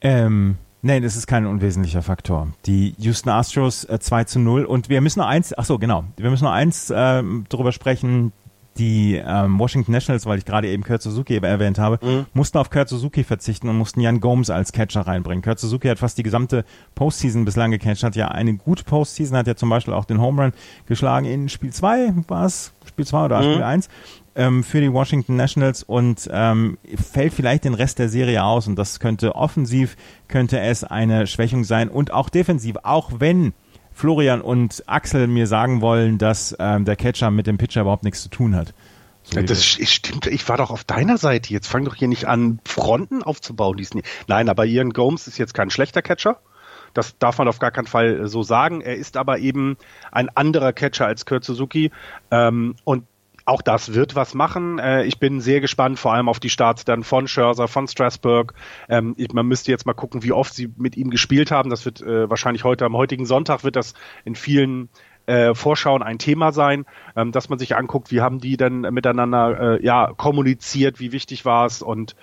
Ähm, 0.00 0.56
Nein, 0.84 1.04
das 1.04 1.14
ist 1.14 1.28
kein 1.28 1.46
unwesentlicher 1.46 2.02
Faktor. 2.02 2.48
Die 2.66 2.96
Houston 2.98 3.30
Astros 3.30 3.84
äh, 3.84 4.00
2 4.00 4.24
zu 4.24 4.40
0 4.40 4.64
und 4.64 4.88
wir 4.88 5.00
müssen 5.00 5.20
noch 5.20 5.28
eins, 5.28 5.56
ach 5.56 5.64
so, 5.64 5.78
genau, 5.78 6.04
wir 6.16 6.28
müssen 6.28 6.42
noch 6.42 6.50
eins 6.50 6.90
äh, 6.90 7.22
darüber 7.48 7.70
sprechen, 7.70 8.32
die 8.78 9.20
ähm, 9.24 9.58
Washington 9.58 9.92
Nationals, 9.92 10.26
weil 10.26 10.38
ich 10.38 10.44
gerade 10.44 10.68
eben 10.68 10.82
Kurt 10.82 11.02
Suzuki 11.02 11.36
erwähnt 11.36 11.78
habe, 11.78 12.04
mhm. 12.04 12.26
mussten 12.32 12.58
auf 12.58 12.70
Kurt 12.70 12.88
Suzuki 12.88 13.24
verzichten 13.24 13.68
und 13.68 13.76
mussten 13.76 14.00
Jan 14.00 14.20
Gomes 14.20 14.50
als 14.50 14.72
Catcher 14.72 15.02
reinbringen. 15.02 15.42
Kurt 15.42 15.58
Suzuki 15.58 15.88
hat 15.88 15.98
fast 15.98 16.18
die 16.18 16.22
gesamte 16.22 16.64
Postseason 16.94 17.44
bislang 17.44 17.70
gecatcht, 17.70 18.02
hat 18.02 18.16
ja 18.16 18.28
eine 18.28 18.54
gute 18.54 18.84
Postseason, 18.84 19.36
hat 19.36 19.46
ja 19.46 19.56
zum 19.56 19.68
Beispiel 19.68 19.94
auch 19.94 20.04
den 20.04 20.20
Home 20.20 20.42
Run 20.42 20.52
geschlagen 20.86 21.26
in 21.26 21.48
Spiel 21.48 21.72
2, 21.72 22.14
war 22.28 22.46
es 22.46 22.72
Spiel 22.86 23.06
2 23.06 23.24
oder 23.24 23.40
mhm. 23.40 23.52
Spiel 23.52 23.62
1. 23.62 23.88
ähm, 24.36 24.64
für 24.64 24.80
die 24.80 24.92
Washington 24.92 25.36
Nationals 25.36 25.82
und 25.82 26.28
ähm, 26.32 26.78
fällt 26.96 27.34
vielleicht 27.34 27.64
den 27.64 27.74
Rest 27.74 27.98
der 27.98 28.08
Serie 28.08 28.42
aus 28.42 28.68
und 28.68 28.76
das 28.76 29.00
könnte 29.00 29.34
offensiv, 29.34 29.96
könnte 30.28 30.60
es 30.60 30.82
eine 30.84 31.26
Schwächung 31.26 31.64
sein 31.64 31.88
und 31.88 32.12
auch 32.12 32.30
defensiv, 32.30 32.76
auch 32.82 33.10
wenn 33.18 33.52
Florian 33.94 34.40
und 34.40 34.82
Axel 34.86 35.26
mir 35.26 35.46
sagen 35.46 35.80
wollen, 35.80 36.18
dass 36.18 36.56
ähm, 36.58 36.84
der 36.84 36.96
Catcher 36.96 37.30
mit 37.30 37.46
dem 37.46 37.58
Pitcher 37.58 37.82
überhaupt 37.82 38.04
nichts 38.04 38.22
zu 38.22 38.28
tun 38.28 38.56
hat. 38.56 38.74
So 39.24 39.40
das 39.40 39.64
stimmt, 39.64 40.26
ich 40.26 40.48
war 40.48 40.56
doch 40.56 40.70
auf 40.70 40.84
deiner 40.84 41.16
Seite. 41.16 41.52
Jetzt 41.52 41.68
fang 41.68 41.84
doch 41.84 41.94
hier 41.94 42.08
nicht 42.08 42.26
an, 42.26 42.58
Fronten 42.66 43.22
aufzubauen. 43.22 43.80
Nein, 44.26 44.48
aber 44.48 44.66
Ian 44.66 44.90
Gomes 44.90 45.28
ist 45.28 45.38
jetzt 45.38 45.54
kein 45.54 45.70
schlechter 45.70 46.02
Catcher. 46.02 46.38
Das 46.94 47.16
darf 47.18 47.38
man 47.38 47.48
auf 47.48 47.58
gar 47.58 47.70
keinen 47.70 47.86
Fall 47.86 48.26
so 48.28 48.42
sagen. 48.42 48.80
Er 48.80 48.96
ist 48.96 49.16
aber 49.16 49.38
eben 49.38 49.76
ein 50.10 50.28
anderer 50.28 50.72
Catcher 50.72 51.06
als 51.06 51.24
Kurt 51.24 51.44
Suzuki. 51.44 51.90
Ähm, 52.30 52.74
und 52.84 53.04
auch 53.52 53.62
das 53.62 53.92
wird 53.92 54.16
was 54.16 54.34
machen. 54.34 54.78
Äh, 54.78 55.04
ich 55.04 55.18
bin 55.18 55.40
sehr 55.40 55.60
gespannt, 55.60 55.98
vor 55.98 56.14
allem 56.14 56.28
auf 56.28 56.40
die 56.40 56.48
Starts 56.48 56.84
dann 56.84 57.04
von 57.04 57.28
Scherzer, 57.28 57.68
von 57.68 57.86
Strasburg. 57.86 58.54
Ähm, 58.88 59.14
ich, 59.18 59.32
man 59.32 59.46
müsste 59.46 59.70
jetzt 59.70 59.84
mal 59.84 59.92
gucken, 59.92 60.22
wie 60.22 60.32
oft 60.32 60.54
sie 60.54 60.72
mit 60.76 60.96
ihm 60.96 61.10
gespielt 61.10 61.50
haben. 61.50 61.68
Das 61.68 61.84
wird 61.84 62.00
äh, 62.00 62.30
wahrscheinlich 62.30 62.64
heute 62.64 62.86
am 62.86 62.96
heutigen 62.96 63.26
Sonntag 63.26 63.62
wird 63.62 63.76
das 63.76 63.92
in 64.24 64.34
vielen 64.34 64.88
äh, 65.26 65.54
Vorschauen 65.54 66.02
ein 66.02 66.18
Thema 66.18 66.50
sein, 66.52 66.86
ähm, 67.14 67.30
dass 67.30 67.50
man 67.50 67.58
sich 67.58 67.76
anguckt, 67.76 68.10
wie 68.10 68.22
haben 68.22 68.40
die 68.40 68.56
denn 68.56 68.80
miteinander 68.80 69.78
äh, 69.78 69.84
ja 69.84 70.12
kommuniziert, 70.16 70.98
wie 70.98 71.12
wichtig 71.12 71.44
war 71.44 71.66
es 71.66 71.82
und 71.82 72.16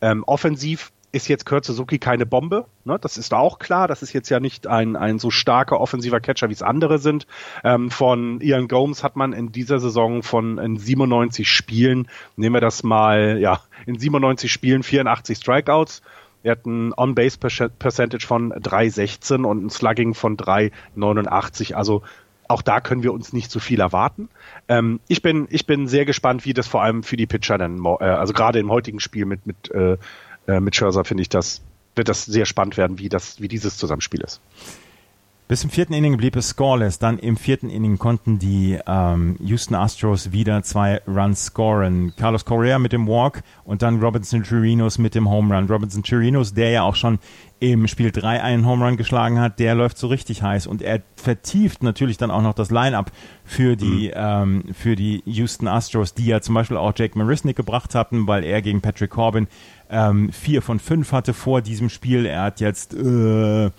ähm, 0.00 0.22
offensiv 0.24 0.92
ist 1.16 1.28
jetzt 1.28 1.46
Kurt 1.46 1.64
Suzuki 1.64 1.98
keine 1.98 2.26
Bombe, 2.26 2.66
ne? 2.84 2.98
das 3.00 3.16
ist 3.16 3.34
auch 3.34 3.58
klar. 3.58 3.88
Das 3.88 4.02
ist 4.02 4.12
jetzt 4.12 4.28
ja 4.28 4.40
nicht 4.40 4.66
ein, 4.66 4.96
ein 4.96 5.18
so 5.18 5.30
starker 5.30 5.80
offensiver 5.80 6.20
Catcher, 6.20 6.48
wie 6.48 6.54
es 6.54 6.62
andere 6.62 6.98
sind. 6.98 7.26
Ähm, 7.64 7.90
von 7.90 8.40
Ian 8.40 8.68
Gomes 8.68 9.02
hat 9.02 9.16
man 9.16 9.32
in 9.32 9.52
dieser 9.52 9.78
Saison 9.78 10.22
von 10.22 10.58
in 10.58 10.76
97 10.76 11.48
Spielen, 11.48 12.08
nehmen 12.36 12.54
wir 12.54 12.60
das 12.60 12.82
mal, 12.82 13.38
ja, 13.40 13.60
in 13.86 13.98
97 13.98 14.52
Spielen 14.52 14.82
84 14.82 15.38
Strikeouts. 15.38 16.02
Er 16.42 16.52
hat 16.52 16.66
ein 16.66 16.92
On-Base-Percentage 16.96 18.24
von 18.24 18.52
3,16 18.52 19.44
und 19.44 19.64
ein 19.64 19.70
Slugging 19.70 20.14
von 20.14 20.36
3,89. 20.36 21.74
Also 21.74 22.02
auch 22.48 22.62
da 22.62 22.80
können 22.80 23.02
wir 23.02 23.12
uns 23.12 23.32
nicht 23.32 23.50
so 23.50 23.58
viel 23.58 23.80
erwarten. 23.80 24.28
Ähm, 24.68 25.00
ich 25.08 25.22
bin 25.22 25.48
ich 25.50 25.66
bin 25.66 25.88
sehr 25.88 26.04
gespannt, 26.04 26.44
wie 26.44 26.54
das 26.54 26.68
vor 26.68 26.82
allem 26.82 27.02
für 27.02 27.16
die 27.16 27.26
Pitcher 27.26 27.58
dann, 27.58 27.84
äh, 27.84 28.04
also 28.04 28.32
gerade 28.32 28.60
im 28.60 28.70
heutigen 28.70 29.00
Spiel 29.00 29.24
mit 29.24 29.46
mit 29.46 29.70
äh, 29.72 29.96
äh, 30.46 30.60
mit 30.60 30.76
Scherzer 30.76 31.04
finde 31.04 31.22
ich 31.22 31.28
das, 31.28 31.62
wird 31.94 32.08
das 32.08 32.24
sehr 32.24 32.46
spannend 32.46 32.76
werden, 32.76 32.98
wie 32.98 33.08
das, 33.08 33.40
wie 33.40 33.48
dieses 33.48 33.76
Zusammenspiel 33.76 34.20
ist. 34.20 34.40
Bis 35.48 35.60
zum 35.60 35.70
vierten 35.70 35.92
Inning 35.92 36.16
blieb 36.16 36.34
es 36.34 36.48
scoreless. 36.48 36.98
Dann 36.98 37.20
im 37.20 37.36
vierten 37.36 37.70
Inning 37.70 37.98
konnten 37.98 38.40
die 38.40 38.80
ähm, 38.84 39.36
Houston 39.38 39.76
Astros 39.76 40.32
wieder 40.32 40.64
zwei 40.64 41.00
Runs 41.06 41.44
scoren. 41.44 42.12
Carlos 42.16 42.44
Correa 42.44 42.80
mit 42.80 42.92
dem 42.92 43.06
Walk 43.06 43.44
und 43.62 43.82
dann 43.82 44.02
Robinson 44.02 44.42
Chirinos 44.42 44.98
mit 44.98 45.14
dem 45.14 45.30
Home 45.30 45.54
Run. 45.54 45.68
Robinson 45.68 46.02
Chirinos, 46.02 46.52
der 46.54 46.70
ja 46.70 46.82
auch 46.82 46.96
schon 46.96 47.20
im 47.60 47.86
Spiel 47.86 48.10
3 48.10 48.42
einen 48.42 48.66
Home 48.66 48.84
Run 48.84 48.96
geschlagen 48.96 49.38
hat, 49.40 49.60
der 49.60 49.76
läuft 49.76 49.98
so 49.98 50.08
richtig 50.08 50.42
heiß 50.42 50.66
und 50.66 50.82
er 50.82 51.00
vertieft 51.14 51.82
natürlich 51.82 52.18
dann 52.18 52.30
auch 52.32 52.42
noch 52.42 52.52
das 52.52 52.70
Line-Up 52.70 53.12
für 53.44 53.76
die, 53.76 54.08
mhm. 54.08 54.14
ähm, 54.14 54.64
für 54.74 54.96
die 54.96 55.22
Houston 55.26 55.68
Astros, 55.68 56.12
die 56.12 56.26
ja 56.26 56.40
zum 56.40 56.56
Beispiel 56.56 56.76
auch 56.76 56.92
Jake 56.94 57.16
Marisnik 57.16 57.56
gebracht 57.56 57.94
hatten, 57.94 58.26
weil 58.26 58.44
er 58.44 58.60
gegen 58.62 58.82
Patrick 58.82 59.10
Corbin 59.10 59.46
ähm, 59.90 60.32
vier 60.32 60.62
von 60.62 60.78
fünf 60.78 61.12
hatte 61.12 61.34
vor 61.34 61.62
diesem 61.62 61.88
Spiel. 61.88 62.26
Er 62.26 62.42
hat 62.42 62.60
jetzt 62.60 62.94
äh, 62.94 63.70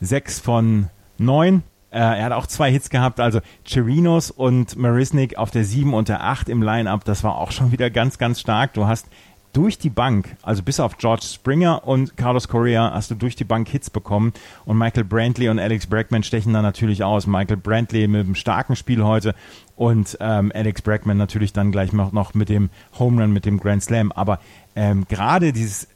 sechs 0.00 0.38
von 0.38 0.88
neun. 1.18 1.62
Äh, 1.90 1.98
er 1.98 2.24
hat 2.24 2.32
auch 2.32 2.46
zwei 2.46 2.70
Hits 2.70 2.88
gehabt, 2.88 3.18
also 3.20 3.40
Chirinos 3.64 4.30
und 4.30 4.76
Marisnik 4.76 5.36
auf 5.36 5.50
der 5.50 5.64
7 5.64 5.92
und 5.92 6.08
der 6.08 6.22
8 6.22 6.48
im 6.48 6.62
Line-Up, 6.62 7.04
das 7.04 7.24
war 7.24 7.36
auch 7.36 7.50
schon 7.50 7.72
wieder 7.72 7.90
ganz, 7.90 8.16
ganz 8.16 8.40
stark. 8.40 8.74
Du 8.74 8.86
hast 8.86 9.08
durch 9.52 9.78
die 9.78 9.90
Bank, 9.90 10.36
also 10.42 10.62
bis 10.62 10.78
auf 10.78 10.96
George 10.98 11.24
Springer 11.24 11.86
und 11.86 12.16
Carlos 12.16 12.46
Correa, 12.46 12.92
hast 12.94 13.10
du 13.10 13.16
durch 13.16 13.34
die 13.34 13.44
Bank 13.44 13.68
Hits 13.68 13.90
bekommen. 13.90 14.32
Und 14.64 14.78
Michael 14.78 15.04
Brantley 15.04 15.48
und 15.48 15.58
Alex 15.58 15.86
Bregman 15.86 16.22
stechen 16.22 16.52
da 16.52 16.62
natürlich 16.62 17.02
aus. 17.02 17.26
Michael 17.26 17.56
Brantley 17.56 18.06
mit 18.06 18.26
einem 18.26 18.34
starken 18.36 18.76
Spiel 18.76 19.02
heute 19.02 19.34
und 19.74 20.16
ähm, 20.20 20.52
Alex 20.54 20.82
Bregman 20.82 21.16
natürlich 21.16 21.52
dann 21.52 21.72
gleich 21.72 21.92
noch, 21.92 22.12
noch 22.12 22.34
mit 22.34 22.48
dem 22.48 22.70
Home 22.98 23.20
Run, 23.20 23.32
mit 23.32 23.44
dem 23.44 23.58
Grand 23.58 23.82
Slam. 23.82 24.12
Aber 24.12 24.38
ähm, 24.76 25.06
gerade 25.08 25.52
dieses 25.52 25.88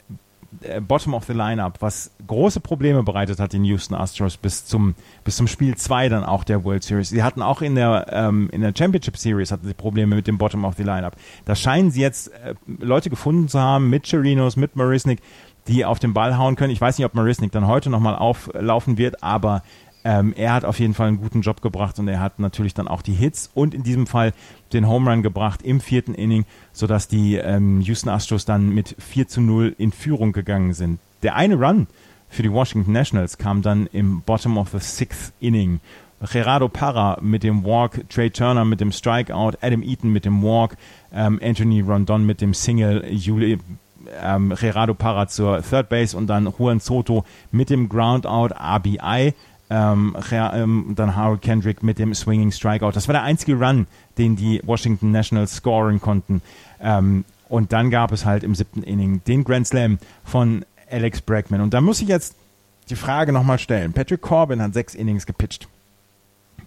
äh, 0.61 0.81
Bottom 0.81 1.13
of 1.13 1.25
the 1.25 1.33
Lineup, 1.33 1.81
was 1.81 2.11
große 2.27 2.59
Probleme 2.59 3.03
bereitet 3.03 3.39
hat 3.39 3.53
den 3.53 3.63
Houston 3.63 3.95
Astros 3.95 4.37
bis 4.37 4.65
zum 4.65 4.95
bis 5.23 5.37
zum 5.37 5.47
Spiel 5.47 5.75
2 5.75 6.09
dann 6.09 6.23
auch 6.23 6.43
der 6.43 6.63
World 6.63 6.83
Series. 6.83 7.09
Sie 7.09 7.23
hatten 7.23 7.41
auch 7.41 7.61
in 7.61 7.75
der 7.75 8.07
ähm, 8.11 8.49
in 8.51 8.61
der 8.61 8.73
Championship 8.75 9.17
Series 9.17 9.51
hatten 9.51 9.67
sie 9.67 9.73
Probleme 9.73 10.15
mit 10.15 10.27
dem 10.27 10.37
Bottom 10.37 10.65
of 10.65 10.75
the 10.75 10.83
Lineup. 10.83 11.15
Da 11.45 11.55
scheinen 11.55 11.91
sie 11.91 12.01
jetzt 12.01 12.29
äh, 12.33 12.55
Leute 12.79 13.09
gefunden 13.09 13.47
zu 13.47 13.59
haben 13.59 13.89
mit 13.89 14.05
Chirinos, 14.05 14.55
mit 14.55 14.75
Marisnik, 14.75 15.19
die 15.67 15.85
auf 15.85 15.99
den 15.99 16.13
Ball 16.13 16.37
hauen 16.37 16.55
können. 16.55 16.71
Ich 16.71 16.81
weiß 16.81 16.97
nicht, 16.97 17.05
ob 17.05 17.15
Marisnik 17.15 17.51
dann 17.51 17.67
heute 17.67 17.89
nochmal 17.89 18.15
auflaufen 18.15 18.97
wird, 18.97 19.23
aber 19.23 19.63
ähm, 20.05 20.33
er 20.37 20.53
hat 20.53 20.65
auf 20.65 20.79
jeden 20.79 20.93
Fall 20.93 21.07
einen 21.07 21.17
guten 21.17 21.41
Job 21.41 21.63
gebracht 21.63 21.97
und 21.97 22.07
er 22.07 22.19
hat 22.19 22.37
natürlich 22.37 22.75
dann 22.75 22.87
auch 22.87 23.01
die 23.01 23.13
Hits 23.13 23.49
und 23.55 23.73
in 23.73 23.81
diesem 23.81 24.05
Fall 24.05 24.33
den 24.71 24.87
Home 24.87 25.09
Run 25.09 25.23
gebracht 25.23 25.63
im 25.63 25.81
vierten 25.81 26.13
Inning, 26.13 26.45
sodass 26.73 27.07
die 27.07 27.35
ähm, 27.37 27.81
Houston 27.81 28.09
Astros 28.09 28.45
dann 28.45 28.69
mit 28.69 28.95
4 28.99 29.27
zu 29.27 29.41
0 29.41 29.75
in 29.79 29.91
Führung 29.91 30.31
gegangen 30.31 30.73
sind. 30.73 30.99
Der 31.23 31.35
eine 31.35 31.55
Run 31.55 31.87
für 32.29 32.43
die 32.43 32.51
Washington 32.51 32.91
Nationals 32.91 33.39
kam 33.39 33.63
dann 33.63 33.87
im 33.87 34.21
Bottom 34.21 34.59
of 34.59 34.69
the 34.69 34.79
Sixth 34.79 35.33
Inning. 35.39 35.79
Gerardo 36.31 36.69
Parra 36.69 37.17
mit 37.21 37.41
dem 37.41 37.63
Walk, 37.63 38.07
Trey 38.09 38.29
Turner 38.29 38.63
mit 38.63 38.81
dem 38.81 38.91
Strikeout, 38.91 39.53
Adam 39.61 39.81
Eaton 39.81 40.11
mit 40.11 40.23
dem 40.25 40.43
Walk, 40.43 40.77
ähm, 41.13 41.39
Anthony 41.43 41.81
Rondon 41.81 42.25
mit 42.27 42.41
dem 42.41 42.53
Single, 42.53 43.03
Juli, 43.11 43.57
ähm, 44.21 44.53
Gerardo 44.59 44.93
Parra 44.93 45.27
zur 45.27 45.63
Third 45.63 45.89
Base 45.89 46.15
und 46.15 46.27
dann 46.27 46.53
Juan 46.57 46.79
Soto 46.79 47.25
mit 47.51 47.71
dem 47.71 47.89
Groundout 47.89 48.53
RBI 48.55 49.33
ähm, 49.69 50.15
ähm, 50.31 50.93
dann 50.95 51.15
Harold 51.15 51.41
Kendrick 51.41 51.83
mit 51.83 51.99
dem 51.99 52.13
Swinging 52.13 52.51
Strikeout. 52.51 52.91
Das 52.91 53.07
war 53.07 53.13
der 53.13 53.23
einzige 53.23 53.55
Run, 53.55 53.87
den 54.17 54.35
die 54.35 54.61
Washington 54.63 55.11
Nationals 55.11 55.55
scoren 55.55 55.99
konnten. 55.99 56.41
Ähm, 56.81 57.25
und 57.49 57.73
dann 57.73 57.89
gab 57.89 58.11
es 58.11 58.25
halt 58.25 58.43
im 58.43 58.55
siebten 58.55 58.83
Inning 58.83 59.21
den 59.25 59.43
Grand 59.43 59.67
Slam 59.67 59.99
von 60.23 60.65
Alex 60.89 61.21
Bregman. 61.21 61.61
Und 61.61 61.73
da 61.73 61.81
muss 61.81 62.01
ich 62.01 62.07
jetzt 62.07 62.35
die 62.89 62.95
Frage 62.95 63.31
nochmal 63.31 63.59
stellen. 63.59 63.93
Patrick 63.93 64.21
Corbin 64.21 64.61
hat 64.61 64.73
sechs 64.73 64.95
Innings 64.95 65.25
gepitcht. 65.25 65.67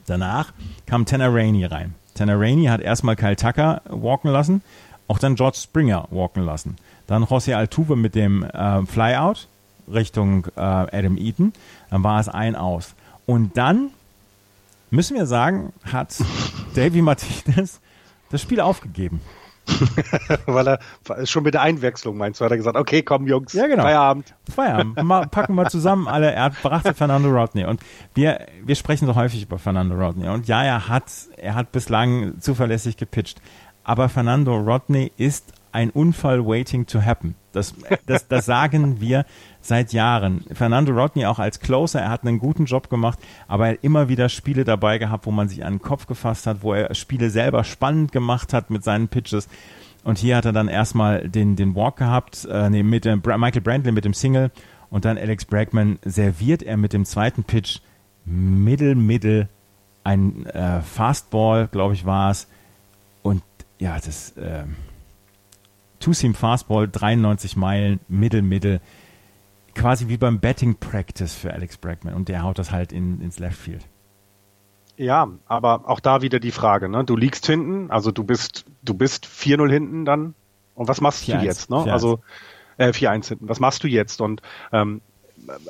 Danach 0.06 0.52
kam 0.86 1.04
Tanner 1.04 1.32
Rainey 1.32 1.64
rein. 1.64 1.94
Tanner 2.14 2.38
Rainey 2.40 2.66
hat 2.66 2.80
erstmal 2.80 3.14
Kyle 3.14 3.36
Tucker 3.36 3.82
walken 3.88 4.30
lassen, 4.30 4.62
auch 5.06 5.18
dann 5.18 5.36
George 5.36 5.58
Springer 5.62 6.08
walken 6.10 6.44
lassen. 6.44 6.76
Dann 7.06 7.24
José 7.24 7.54
Altuve 7.54 7.96
mit 7.96 8.14
dem 8.14 8.42
äh, 8.42 8.84
Flyout 8.86 9.46
Richtung 9.92 10.46
äh, 10.56 10.60
Adam 10.60 11.16
Eaton. 11.16 11.52
Dann 11.90 12.02
war 12.04 12.20
es 12.20 12.28
ein 12.28 12.56
aus. 12.56 12.94
Und 13.26 13.56
dann 13.56 13.90
müssen 14.90 15.16
wir 15.16 15.26
sagen, 15.26 15.72
hat 15.84 16.16
Davy 16.74 17.02
Martinez 17.02 17.80
das 18.30 18.42
Spiel 18.42 18.60
aufgegeben. 18.60 19.20
Weil 20.46 20.66
er 20.68 21.26
schon 21.26 21.42
mit 21.42 21.54
der 21.54 21.62
Einwechslung 21.62 22.16
meinst 22.16 22.40
du, 22.40 22.44
hat 22.44 22.50
er 22.50 22.56
gesagt, 22.56 22.76
okay, 22.76 23.02
komm 23.02 23.26
Jungs, 23.26 23.52
ja, 23.52 23.66
genau. 23.66 23.82
Feierabend. 23.82 24.34
Feierabend. 24.50 25.02
Mal, 25.02 25.26
packen 25.26 25.54
wir 25.54 25.68
zusammen 25.68 26.08
alle. 26.08 26.32
Er 26.32 26.50
brachte 26.50 26.94
Fernando 26.94 27.28
Rodney. 27.28 27.64
Und 27.64 27.80
wir, 28.14 28.46
wir 28.64 28.74
sprechen 28.74 29.06
so 29.06 29.14
häufig 29.14 29.42
über 29.42 29.58
Fernando 29.58 29.94
Rodney. 29.94 30.28
Und 30.28 30.48
ja, 30.48 30.64
er 30.64 30.88
hat, 30.88 31.04
er 31.36 31.54
hat 31.54 31.70
bislang 31.72 32.40
zuverlässig 32.40 32.96
gepitcht. 32.96 33.40
Aber 33.84 34.08
Fernando 34.08 34.56
Rodney 34.56 35.12
ist 35.16 35.52
ein 35.72 35.90
Unfall 35.90 36.44
waiting 36.46 36.86
to 36.86 37.02
happen. 37.02 37.34
Das, 37.52 37.74
das, 38.06 38.26
das 38.28 38.46
sagen 38.46 39.00
wir 39.00 39.24
seit 39.68 39.92
Jahren. 39.92 40.44
Fernando 40.52 40.92
Rodney 40.92 41.26
auch 41.26 41.38
als 41.38 41.60
Closer, 41.60 42.00
er 42.00 42.10
hat 42.10 42.24
einen 42.24 42.38
guten 42.38 42.64
Job 42.64 42.90
gemacht, 42.90 43.18
aber 43.46 43.66
er 43.66 43.72
hat 43.74 43.78
immer 43.82 44.08
wieder 44.08 44.28
Spiele 44.28 44.64
dabei 44.64 44.98
gehabt, 44.98 45.26
wo 45.26 45.30
man 45.30 45.48
sich 45.48 45.64
an 45.64 45.74
den 45.74 45.82
Kopf 45.82 46.06
gefasst 46.06 46.46
hat, 46.46 46.62
wo 46.62 46.74
er 46.74 46.94
Spiele 46.94 47.30
selber 47.30 47.64
spannend 47.64 48.12
gemacht 48.12 48.52
hat 48.52 48.70
mit 48.70 48.82
seinen 48.82 49.08
Pitches. 49.08 49.48
Und 50.04 50.18
hier 50.18 50.36
hat 50.36 50.44
er 50.44 50.52
dann 50.52 50.68
erstmal 50.68 51.28
den, 51.28 51.56
den 51.56 51.74
Walk 51.74 51.96
gehabt, 51.96 52.46
äh, 52.50 52.70
nee, 52.70 52.82
mit 52.82 53.04
dem 53.04 53.22
Michael 53.24 53.60
Brantley 53.60 53.92
mit 53.92 54.04
dem 54.04 54.14
Single 54.14 54.50
und 54.90 55.04
dann 55.04 55.18
Alex 55.18 55.44
Bregman 55.44 55.98
serviert 56.04 56.62
er 56.62 56.76
mit 56.76 56.92
dem 56.92 57.04
zweiten 57.04 57.44
Pitch 57.44 57.80
Middle, 58.24 58.94
Middle, 58.94 59.48
ein 60.04 60.46
äh, 60.46 60.80
Fastball, 60.80 61.68
glaube 61.68 61.94
ich, 61.94 62.04
war 62.06 62.30
es. 62.30 62.46
Und 63.22 63.42
ja, 63.78 63.98
das 63.98 64.36
äh, 64.36 64.64
Two-Seam 66.00 66.34
Fastball, 66.34 66.88
93 66.88 67.56
Meilen, 67.56 68.00
Middle, 68.08 68.42
Middle 68.42 68.80
quasi 69.78 70.08
wie 70.08 70.16
beim 70.16 70.40
Betting 70.40 70.76
Practice 70.76 71.34
für 71.34 71.52
Alex 71.52 71.78
Bregman 71.78 72.14
und 72.14 72.28
der 72.28 72.42
haut 72.42 72.58
das 72.58 72.70
halt 72.70 72.92
in, 72.92 73.20
ins 73.20 73.38
Left 73.38 73.56
Field. 73.56 73.86
Ja, 74.96 75.28
aber 75.46 75.88
auch 75.88 76.00
da 76.00 76.22
wieder 76.22 76.40
die 76.40 76.50
Frage, 76.50 76.88
ne? 76.88 77.04
Du 77.04 77.16
liegst 77.16 77.46
hinten, 77.46 77.90
also 77.90 78.10
du 78.10 78.24
bist, 78.24 78.64
du 78.82 78.94
bist 78.94 79.26
4-0 79.26 79.70
hinten 79.70 80.04
dann. 80.04 80.34
Und 80.74 80.88
was 80.88 81.00
machst 81.00 81.26
du 81.28 81.32
jetzt, 81.32 81.70
ne? 81.70 81.84
Also 81.90 82.20
äh, 82.76 82.88
4-1 82.88 83.28
hinten. 83.28 83.48
Was 83.48 83.60
machst 83.60 83.84
du 83.84 83.88
jetzt? 83.88 84.20
Und 84.20 84.42
ähm, 84.72 85.00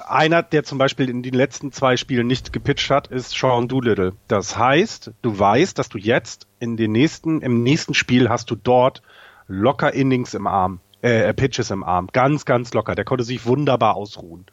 einer, 0.07 0.43
der 0.43 0.65
zum 0.65 0.79
Beispiel 0.79 1.11
in 1.11 1.23
den 1.23 1.35
letzten 1.35 1.73
zwei 1.73 1.99
Spielen 1.99 2.27
nicht 2.27 2.55
gepitcht 2.55 2.91
hat, 2.91 3.09
ist 3.09 3.33
Sean 3.33 3.69
Doolittle. 3.69 4.15
Das 4.29 4.57
heißt, 4.57 5.13
du 5.21 5.39
weißt, 5.39 5.79
dass 5.79 5.91
du 5.91 5.99
jetzt 5.99 6.47
in 6.59 6.79
den 6.79 6.93
nächsten, 6.93 7.43
im 7.43 7.63
nächsten 7.63 7.93
Spiel 7.93 8.31
hast 8.31 8.51
du 8.51 8.55
dort 8.55 9.03
locker 9.47 9.93
Innings 9.93 10.33
im 10.33 10.47
Arm, 10.47 10.81
äh, 11.03 11.33
Pitches 11.35 11.71
im 11.71 11.85
Arm. 11.85 12.09
Ganz, 12.13 12.45
ganz 12.45 12.75
locker. 12.75 12.95
Der 12.95 13.05
konnte 13.05 13.25
sich 13.25 13.47
wunderbar 13.47 13.97
ausruhen. 13.97 14.47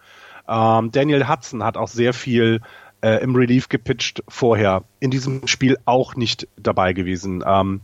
Ähm, 0.47 0.91
Daniel 0.91 1.27
Hudson 1.27 1.63
hat 1.63 1.77
auch 1.77 1.87
sehr 1.87 2.13
viel 2.13 2.61
äh, 3.01 3.21
im 3.21 3.35
Relief 3.35 3.69
gepitcht 3.69 4.23
vorher. 4.27 4.83
In 4.99 5.11
diesem 5.11 5.47
Spiel 5.47 5.77
auch 5.85 6.15
nicht 6.15 6.47
dabei 6.57 6.93
gewesen. 6.93 7.43
Ähm, 7.45 7.81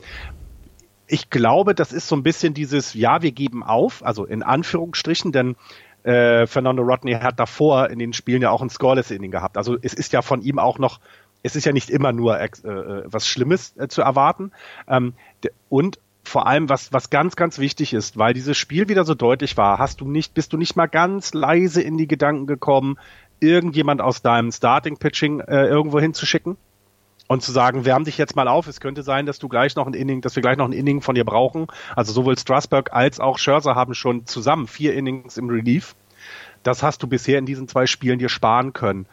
ich 1.08 1.30
glaube, 1.30 1.76
das 1.76 1.92
ist 1.92 2.08
so 2.08 2.16
ein 2.16 2.24
bisschen 2.24 2.54
dieses, 2.54 2.94
ja, 2.94 3.22
wir 3.22 3.32
geben 3.32 3.64
auf, 3.64 4.04
also 4.06 4.26
in 4.26 4.44
Anführungsstrichen, 4.44 5.32
denn 5.32 5.56
äh, 6.04 6.48
Fernando 6.48 6.84
Rodney 6.84 7.14
hat 7.14 7.40
davor 7.40 7.90
in 7.90 8.00
den 8.00 8.14
Spielen 8.14 8.42
ja 8.42 8.50
auch 8.50 8.62
ein 8.62 8.70
Scoreless 8.70 9.12
Inning 9.12 9.32
gehabt. 9.32 9.58
Also 9.58 9.78
es 9.82 9.94
ist 9.94 10.14
ja 10.14 10.22
von 10.22 10.42
ihm 10.42 10.58
auch 10.58 10.80
noch, 10.80 11.00
es 11.44 11.56
ist 11.56 11.66
ja 11.66 11.74
nicht 11.74 11.90
immer 11.90 12.14
nur 12.14 12.40
äh, 12.40 12.46
äh, 12.46 13.04
was 13.06 13.28
Schlimmes 13.28 13.76
äh, 13.78 13.88
zu 13.88 14.02
erwarten. 14.02 14.52
Ähm, 14.88 15.14
und 15.70 16.00
vor 16.24 16.48
allem, 16.48 16.70
was, 16.70 16.94
was 16.94 17.10
ganz, 17.10 17.36
ganz 17.36 17.60
wichtig 17.60 17.94
ist, 17.94 18.18
weil 18.18 18.34
dieses 18.34 18.58
Spiel 18.58 18.88
wieder 18.90 19.06
so 19.06 19.16
deutlich 19.16 19.58
war, 19.58 19.80
hast 19.80 20.02
du 20.02 20.10
nicht, 20.10 20.34
bist 20.34 20.54
du 20.54 20.58
nicht 20.58 20.76
mal 20.76 20.88
ganz 20.88 21.34
leise 21.34 21.82
in 21.82 21.98
die 21.98 22.08
Gedanken 22.08 22.48
gekommen, 22.48 22.98
irgendjemand 23.40 24.02
aus 24.02 24.22
deinem 24.22 24.52
Starting 24.52 24.98
Pitching 24.98 25.40
äh, 25.42 25.66
irgendwo 25.66 26.00
hinzuschicken? 26.00 26.58
und 27.32 27.42
zu 27.42 27.54
sagen, 27.54 27.86
wärm 27.86 28.04
dich 28.04 28.18
jetzt 28.18 28.36
mal 28.36 28.50
auf. 28.50 28.68
Es 28.68 28.82
könnte 28.82 29.04
sein, 29.04 29.26
dass 29.26 29.40
du 29.40 29.48
gleich 29.48 29.78
noch 29.78 29.88
ein 29.88 29.94
Inning, 29.94 30.20
dass 30.20 30.36
wir 30.36 30.42
gleich 30.42 30.58
noch 30.58 30.66
ein 30.66 30.74
Inning 30.74 31.00
von 31.00 31.16
dir 31.16 31.24
brauchen. 31.24 31.68
Also 31.96 32.12
sowohl 32.12 32.38
Strasburg 32.38 32.92
als 32.92 33.22
auch 33.22 33.38
Scherzer 33.38 33.74
haben 33.74 33.94
schon 33.94 34.26
zusammen 34.26 34.68
vier 34.68 34.94
Innings 34.96 35.38
im 35.38 35.48
Relief. 35.48 35.96
Das 36.62 36.84
hast 36.84 37.02
du 37.02 37.08
bisher 37.08 37.40
in 37.40 37.46
diesen 37.46 37.70
zwei 37.70 37.86
Spielen 37.86 38.20
dir 38.20 38.28
sparen 38.28 38.74
können. 38.74 39.06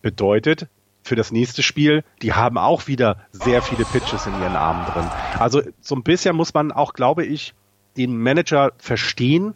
Bedeutet, 0.00 0.68
für 1.06 1.16
das 1.16 1.32
nächste 1.32 1.62
Spiel, 1.62 2.04
die 2.22 2.32
haben 2.32 2.58
auch 2.58 2.86
wieder 2.88 3.18
sehr 3.30 3.62
viele 3.62 3.84
Pitches 3.84 4.26
in 4.26 4.34
ihren 4.40 4.56
Armen 4.56 4.84
drin. 4.86 5.08
Also 5.38 5.62
so 5.80 5.94
ein 5.94 6.02
bisschen 6.02 6.36
muss 6.36 6.52
man 6.52 6.72
auch, 6.72 6.92
glaube 6.92 7.24
ich, 7.24 7.54
den 7.96 8.16
Manager 8.18 8.72
verstehen, 8.78 9.54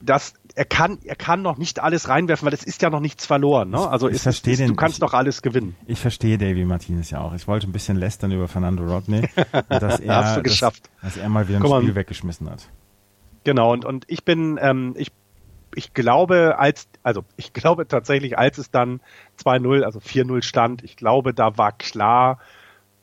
dass 0.00 0.34
er 0.54 0.64
kann, 0.64 0.98
er 1.04 1.14
kann 1.14 1.42
noch 1.42 1.56
nicht 1.56 1.80
alles 1.80 2.08
reinwerfen, 2.08 2.46
weil 2.46 2.52
es 2.52 2.64
ist 2.64 2.82
ja 2.82 2.90
noch 2.90 3.00
nichts 3.00 3.26
verloren. 3.26 3.70
Ne? 3.70 3.88
Also 3.88 4.08
ich 4.08 4.16
ist, 4.16 4.22
verstehe 4.24 4.54
ist, 4.54 4.58
den, 4.58 4.68
du 4.68 4.74
kannst 4.74 4.96
ich, 4.96 5.00
doch 5.00 5.14
alles 5.14 5.42
gewinnen. 5.42 5.76
Ich 5.86 6.00
verstehe 6.00 6.36
Davy 6.38 6.64
Martinez 6.64 7.10
ja 7.10 7.20
auch. 7.20 7.34
Ich 7.34 7.46
wollte 7.46 7.68
ein 7.68 7.72
bisschen 7.72 7.96
lästern 7.96 8.32
über 8.32 8.48
Fernando 8.48 8.84
Rodney, 8.84 9.28
dass 9.68 10.00
er, 10.00 10.16
Hast 10.16 10.36
du 10.36 10.42
geschafft. 10.42 10.90
Dass, 11.02 11.14
dass 11.14 11.22
er 11.22 11.28
mal 11.28 11.46
wieder 11.48 11.58
ein 11.58 11.62
Guck 11.62 11.76
Spiel 11.76 11.90
mal. 11.90 11.94
weggeschmissen 11.94 12.50
hat. 12.50 12.68
Genau, 13.44 13.72
und, 13.72 13.84
und 13.84 14.04
ich 14.08 14.24
bin, 14.24 14.58
ähm, 14.60 14.94
ich, 14.98 15.12
ich 15.74 15.94
glaube, 15.94 16.58
als, 16.58 16.88
also 17.02 17.24
ich 17.36 17.52
glaube 17.52 17.86
tatsächlich, 17.86 18.38
als 18.38 18.58
es 18.58 18.70
dann 18.70 19.00
2-0, 19.42 19.82
also 19.82 19.98
4-0 20.00 20.42
stand, 20.42 20.82
ich 20.84 20.96
glaube, 20.96 21.34
da 21.34 21.56
war 21.58 21.72
klar, 21.72 22.38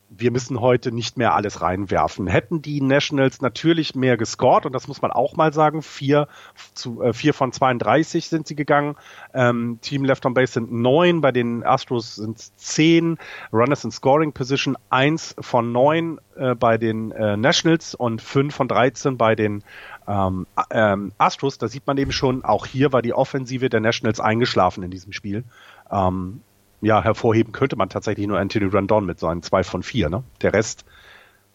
wir 0.10 0.32
müssen 0.32 0.62
heute 0.62 0.92
nicht 0.92 1.18
mehr 1.18 1.34
alles 1.34 1.62
reinwerfen. 1.62 2.28
Hätten 2.28 2.62
die 2.62 2.82
Nationals 2.82 3.42
natürlich 3.42 3.96
mehr 3.96 4.18
gescored, 4.18 4.66
und 4.66 4.74
das 4.74 4.88
muss 4.88 5.02
man 5.02 5.12
auch 5.12 5.36
mal 5.36 5.52
sagen, 5.52 5.82
vier, 5.82 6.28
zu, 6.74 7.02
äh, 7.02 7.14
vier 7.14 7.34
von 7.34 7.52
32 7.52 8.28
sind 8.30 8.48
sie 8.48 8.56
gegangen. 8.56 8.96
Ähm, 9.34 9.80
Team 9.82 10.06
Left 10.06 10.26
on 10.26 10.34
Base 10.34 10.54
sind 10.54 10.72
neun, 10.72 11.22
bei 11.22 11.32
den 11.32 11.64
Astros 11.64 12.16
sind 12.16 12.38
es 12.38 12.56
zehn. 12.56 13.18
Runners 13.52 13.84
in 13.84 13.92
Scoring 13.92 14.32
Position 14.32 14.78
eins 14.90 15.36
von 15.40 15.72
neun 15.72 16.20
äh, 16.36 16.56
bei 16.56 16.78
den 16.78 17.12
äh, 17.12 17.36
Nationals 17.36 17.96
und 17.96 18.22
fünf 18.22 18.56
von 18.56 18.68
13 18.68 19.18
bei 19.18 19.36
den 19.36 19.64
ähm, 20.08 20.48
ähm, 20.72 21.12
Astros. 21.18 21.58
Da 21.58 21.68
sieht 21.68 21.88
man 21.88 21.98
eben 21.98 22.12
schon, 22.12 22.44
auch 22.44 22.66
hier 22.66 22.94
war 22.94 23.02
die 23.02 23.14
Offensive 23.14 23.70
der 23.70 23.80
Nationals 23.80 24.20
eingeschlafen 24.20 24.84
in 24.84 24.92
diesem 24.92 25.14
Spiel. 25.14 25.44
Ähm, 25.92 26.42
ja, 26.82 27.04
hervorheben 27.04 27.52
könnte 27.52 27.76
man 27.76 27.90
tatsächlich 27.90 28.28
nur 28.28 28.40
Anthony 28.40 28.66
Randon 28.66 29.06
mit 29.06 29.20
seinen 29.20 29.42
zwei 29.42 29.64
von 29.64 29.84
vier. 29.84 30.10
Ne? 30.10 30.24
Der 30.42 30.54
Rest 30.54 30.86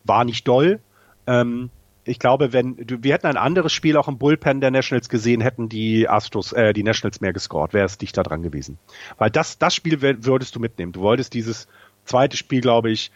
war 0.05 0.24
nicht 0.24 0.48
doll. 0.48 0.80
Ähm, 1.26 1.70
ich 2.05 2.18
glaube, 2.18 2.53
wenn 2.53 2.76
wir 2.78 3.12
hätten 3.12 3.26
ein 3.26 3.36
anderes 3.36 3.72
Spiel 3.72 3.96
auch 3.96 4.09
im 4.09 4.18
Bullpen 4.18 4.61
der 4.61 4.70
Nationals 4.70 5.09
gesehen, 5.09 5.40
hätten 5.40 5.68
die 5.68 6.09
Astros, 6.09 6.53
äh, 6.53 6.72
die 6.72 6.82
Nationals 6.82 7.20
mehr 7.20 7.32
gescored, 7.32 7.72
wäre 7.72 7.86
es 7.86 7.98
dichter 7.98 8.22
dran 8.22 8.42
gewesen. 8.42 8.78
Weil 9.18 9.30
das, 9.30 9.59
das 9.59 9.74
Spiel 9.74 10.01
würdest 10.01 10.57
du 10.57 10.61
mitnehmen. 10.61 10.92
Du 10.92 11.01
wolltest 11.01 11.34
dieses 11.34 11.68
zweite 12.05 12.36
Spiel, 12.36 12.62
glaube 12.62 12.90
ich, 12.90 13.12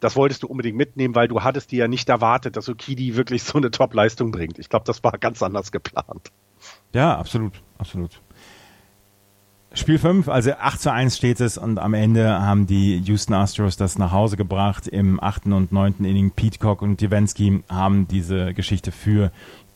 das 0.00 0.16
wolltest 0.16 0.42
du 0.42 0.46
unbedingt 0.46 0.76
mitnehmen, 0.76 1.14
weil 1.14 1.28
du 1.28 1.42
hattest 1.42 1.72
dir 1.72 1.80
ja 1.80 1.88
nicht 1.88 2.08
erwartet, 2.08 2.56
dass 2.56 2.68
Okidi 2.68 3.16
wirklich 3.16 3.42
so 3.42 3.58
eine 3.58 3.70
Top-Leistung 3.70 4.30
bringt. 4.30 4.58
Ich 4.58 4.68
glaube, 4.68 4.84
das 4.84 5.02
war 5.04 5.12
ganz 5.12 5.42
anders 5.42 5.72
geplant. 5.72 6.30
Ja, 6.92 7.16
absolut, 7.16 7.62
absolut. 7.78 8.20
Spiel 9.74 9.98
5, 9.98 10.28
also 10.28 10.52
8 10.52 10.80
zu 10.80 10.92
1 10.92 11.16
steht 11.16 11.40
es 11.40 11.58
und 11.58 11.78
am 11.78 11.92
Ende 11.92 12.40
haben 12.40 12.66
die 12.66 12.96
Houston 13.04 13.34
Astros 13.34 13.76
das 13.76 13.98
nach 13.98 14.12
Hause 14.12 14.36
gebracht. 14.36 14.88
Im 14.88 15.22
8. 15.22 15.46
und 15.46 15.72
9. 15.72 15.96
Inning 15.98 16.30
Petecock 16.30 16.80
und 16.80 17.00
Divensky 17.00 17.62
haben 17.68 18.08
diese 18.08 18.54
Geschichte 18.54 18.92
für 18.92 19.30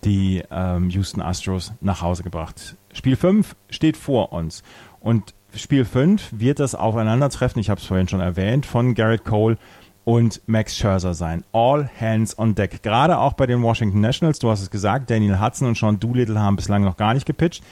die 0.04 0.42
ähm, 0.50 0.88
Houston 0.90 1.20
Astros 1.20 1.74
nach 1.80 2.00
Hause 2.00 2.22
gebracht. 2.22 2.76
Spiel 2.94 3.16
5 3.16 3.54
steht 3.68 3.96
vor 3.96 4.32
uns 4.32 4.62
und 5.00 5.34
Spiel 5.54 5.84
5 5.84 6.30
wird 6.32 6.58
das 6.58 6.74
Aufeinandertreffen, 6.74 7.60
ich 7.60 7.68
habe 7.68 7.78
es 7.78 7.86
vorhin 7.86 8.08
schon 8.08 8.20
erwähnt, 8.20 8.64
von 8.64 8.94
Garrett 8.94 9.24
Cole 9.24 9.58
und 10.04 10.40
Max 10.46 10.76
Scherzer 10.76 11.14
sein. 11.14 11.44
All 11.52 11.88
hands 12.00 12.38
on 12.38 12.54
deck. 12.54 12.82
Gerade 12.82 13.18
auch 13.18 13.34
bei 13.34 13.46
den 13.46 13.62
Washington 13.62 14.00
Nationals, 14.00 14.38
du 14.38 14.50
hast 14.50 14.62
es 14.62 14.70
gesagt, 14.70 15.10
Daniel 15.10 15.40
Hudson 15.40 15.68
und 15.68 15.76
Sean 15.76 16.00
Doolittle 16.00 16.40
haben 16.40 16.56
bislang 16.56 16.82
noch 16.82 16.96
gar 16.96 17.14
nicht 17.14 17.26
gepitcht 17.26 17.62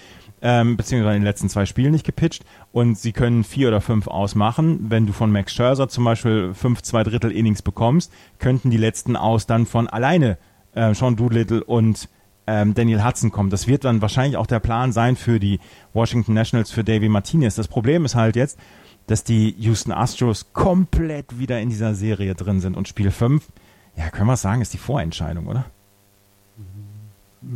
ähm, 0.43 0.76
beziehungsweise 0.76 1.16
in 1.16 1.22
den 1.22 1.26
letzten 1.26 1.49
zwei 1.49 1.66
Spielen 1.66 1.93
nicht 1.93 2.07
gepitcht 2.07 2.45
und 2.72 2.99
sie 2.99 3.12
können 3.12 3.45
vier 3.45 3.68
oder 3.68 3.81
fünf 3.81 4.07
ausmachen. 4.07 4.87
Wenn 4.89 5.07
du 5.07 5.12
von 5.12 5.31
Max 5.31 5.53
Scherzer 5.53 5.89
zum 5.89 6.05
Beispiel 6.05 6.55
fünf, 6.55 6.83
zwei 6.83 7.03
Drittel 7.03 7.31
Innings 7.31 7.62
bekommst, 7.62 8.12
könnten 8.39 8.70
die 8.70 8.76
letzten 8.76 9.16
aus 9.16 9.47
dann 9.47 9.66
von 9.66 9.89
alleine 9.89 10.39
äh, 10.74 10.95
Sean 10.95 11.16
Doolittle 11.16 11.62
und 11.64 12.09
ähm, 12.47 12.74
Daniel 12.74 13.05
Hudson 13.05 13.31
kommen. 13.31 13.51
Das 13.51 13.66
wird 13.66 13.85
dann 13.85 14.01
wahrscheinlich 14.01 14.37
auch 14.37 14.47
der 14.47 14.61
Plan 14.61 14.93
sein 14.93 15.16
für 15.16 15.39
die 15.39 15.61
Washington 15.93 16.35
Nationals, 16.35 16.70
für 16.70 16.85
Davey 16.85 17.09
Martinez. 17.09 17.55
Das 17.55 17.68
Problem 17.68 18.05
ist 18.05 18.14
halt 18.14 18.37
jetzt, 18.37 18.59
dass 19.11 19.25
die 19.25 19.57
Houston 19.59 19.91
Astros 19.91 20.53
komplett 20.53 21.41
wieder 21.41 21.61
in 21.61 21.69
dieser 21.69 21.97
Serie 21.97 22.37
drin 22.37 22.61
sind 22.61 22.77
und 22.77 22.87
Spiel 22.87 23.11
5, 23.11 23.45
ja, 23.97 24.09
können 24.09 24.29
wir 24.29 24.37
sagen, 24.37 24.63
ist 24.63 24.73
die 24.73 24.79
Vorentscheidung, 24.79 25.49
oder? 25.49 25.65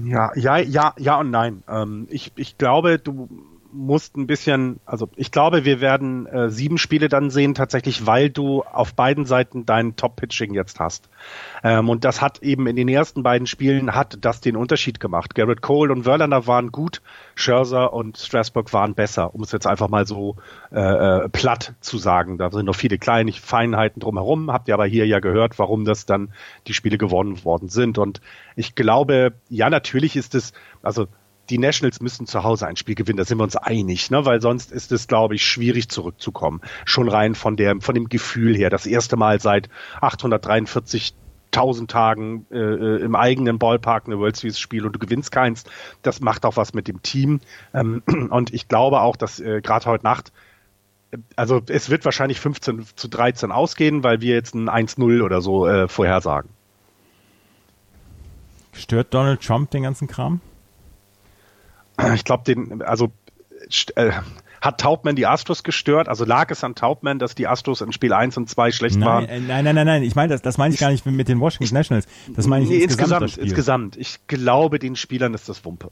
Ja, 0.02 0.32
ja, 0.34 0.56
ja, 0.56 0.94
ja 0.98 1.20
und 1.20 1.30
nein. 1.30 1.62
Ähm, 1.68 2.08
ich, 2.10 2.32
ich 2.34 2.58
glaube, 2.58 2.98
du 2.98 3.28
musst 3.74 4.16
ein 4.16 4.26
bisschen, 4.26 4.80
also 4.86 5.10
ich 5.16 5.32
glaube, 5.32 5.64
wir 5.64 5.80
werden 5.80 6.26
äh, 6.26 6.48
sieben 6.48 6.78
Spiele 6.78 7.08
dann 7.08 7.30
sehen, 7.30 7.54
tatsächlich, 7.54 8.06
weil 8.06 8.30
du 8.30 8.62
auf 8.62 8.94
beiden 8.94 9.26
Seiten 9.26 9.66
dein 9.66 9.96
Top-Pitching 9.96 10.54
jetzt 10.54 10.78
hast. 10.78 11.08
Ähm, 11.62 11.88
und 11.88 12.04
das 12.04 12.22
hat 12.22 12.42
eben 12.42 12.66
in 12.66 12.76
den 12.76 12.88
ersten 12.88 13.22
beiden 13.22 13.46
Spielen 13.46 13.94
hat 13.94 14.18
das 14.20 14.40
den 14.40 14.56
Unterschied 14.56 15.00
gemacht. 15.00 15.34
Garrett 15.34 15.60
Cole 15.60 15.92
und 15.92 16.04
Verlander 16.04 16.46
waren 16.46 16.70
gut, 16.70 17.02
Scherzer 17.34 17.92
und 17.92 18.16
Strasburg 18.16 18.72
waren 18.72 18.94
besser, 18.94 19.34
um 19.34 19.42
es 19.42 19.52
jetzt 19.52 19.66
einfach 19.66 19.88
mal 19.88 20.06
so 20.06 20.36
äh, 20.72 20.80
äh, 20.80 21.28
platt 21.28 21.74
zu 21.80 21.98
sagen. 21.98 22.38
Da 22.38 22.50
sind 22.50 22.66
noch 22.66 22.76
viele 22.76 22.98
kleine 22.98 23.32
Feinheiten 23.32 24.00
drumherum, 24.00 24.52
habt 24.52 24.68
ihr 24.68 24.74
aber 24.74 24.86
hier 24.86 25.06
ja 25.06 25.18
gehört, 25.18 25.58
warum 25.58 25.84
das 25.84 26.06
dann 26.06 26.32
die 26.66 26.74
Spiele 26.74 26.98
gewonnen 26.98 27.44
worden 27.44 27.68
sind. 27.68 27.98
Und 27.98 28.20
ich 28.54 28.74
glaube, 28.74 29.32
ja, 29.48 29.68
natürlich 29.68 30.16
ist 30.16 30.34
es, 30.34 30.52
also 30.82 31.08
die 31.50 31.58
Nationals 31.58 32.00
müssen 32.00 32.26
zu 32.26 32.42
Hause 32.42 32.66
ein 32.66 32.76
Spiel 32.76 32.94
gewinnen, 32.94 33.18
da 33.18 33.24
sind 33.24 33.38
wir 33.38 33.44
uns 33.44 33.56
einig, 33.56 34.10
ne? 34.10 34.24
weil 34.24 34.40
sonst 34.40 34.72
ist 34.72 34.92
es, 34.92 35.06
glaube 35.06 35.34
ich, 35.34 35.46
schwierig 35.46 35.88
zurückzukommen. 35.88 36.60
Schon 36.84 37.08
rein 37.08 37.34
von 37.34 37.56
der, 37.56 37.80
von 37.80 37.94
dem 37.94 38.08
Gefühl 38.08 38.56
her. 38.56 38.70
Das 38.70 38.86
erste 38.86 39.16
Mal 39.16 39.40
seit 39.40 39.68
843.000 40.00 41.86
Tagen 41.86 42.46
äh, 42.50 43.02
im 43.02 43.14
eigenen 43.14 43.58
Ballpark 43.58 44.06
eine 44.06 44.18
World 44.18 44.36
Series 44.36 44.58
Spiel 44.58 44.86
und 44.86 44.94
du 44.94 44.98
gewinnst 44.98 45.30
keins. 45.32 45.64
Das 46.02 46.20
macht 46.20 46.46
auch 46.46 46.56
was 46.56 46.74
mit 46.74 46.88
dem 46.88 47.02
Team. 47.02 47.40
Ähm, 47.74 48.02
und 48.30 48.54
ich 48.54 48.68
glaube 48.68 49.00
auch, 49.00 49.16
dass 49.16 49.40
äh, 49.40 49.60
gerade 49.60 49.86
heute 49.86 50.04
Nacht 50.04 50.32
also 51.36 51.62
es 51.68 51.90
wird 51.90 52.04
wahrscheinlich 52.04 52.40
15 52.40 52.86
zu 52.96 53.06
13 53.06 53.52
ausgehen, 53.52 54.02
weil 54.02 54.20
wir 54.20 54.34
jetzt 54.34 54.54
ein 54.54 54.68
1-0 54.68 55.22
oder 55.22 55.40
so 55.40 55.64
äh, 55.64 55.86
vorhersagen. 55.86 56.50
Stört 58.72 59.14
Donald 59.14 59.40
Trump 59.40 59.70
den 59.70 59.84
ganzen 59.84 60.08
Kram? 60.08 60.40
Ich 62.14 62.24
glaube, 62.24 62.44
den, 62.44 62.82
also 62.82 63.12
äh, 63.96 64.12
hat 64.60 64.80
Taubman 64.80 65.14
die 65.14 65.26
Astros 65.26 65.62
gestört? 65.62 66.08
Also 66.08 66.24
lag 66.24 66.50
es 66.50 66.64
an 66.64 66.74
Taubman, 66.74 67.18
dass 67.18 67.34
die 67.34 67.46
Astros 67.46 67.82
in 67.82 67.92
Spiel 67.92 68.14
1 68.14 68.36
und 68.38 68.48
2 68.48 68.72
schlecht 68.72 68.96
nein, 68.96 69.06
waren? 69.06 69.24
Äh, 69.26 69.40
nein, 69.40 69.64
nein, 69.64 69.74
nein, 69.74 69.86
nein. 69.86 70.02
Ich 70.02 70.14
meine, 70.14 70.32
das, 70.32 70.40
das 70.40 70.56
meine 70.56 70.72
ich 70.72 70.80
gar 70.80 70.90
nicht 70.90 71.04
mit 71.04 71.28
den 71.28 71.38
Washington 71.38 71.74
Nationals. 71.74 72.06
Das 72.34 72.46
meine 72.46 72.64
ich 72.64 72.70
nee, 72.70 72.78
insgesamt. 72.78 73.22
insgesamt, 73.22 73.46
insgesamt. 73.46 73.96
Ich 73.98 74.26
glaube, 74.26 74.78
den 74.78 74.96
Spielern 74.96 75.34
ist 75.34 75.48
das 75.50 75.64
Wumpe. 75.66 75.90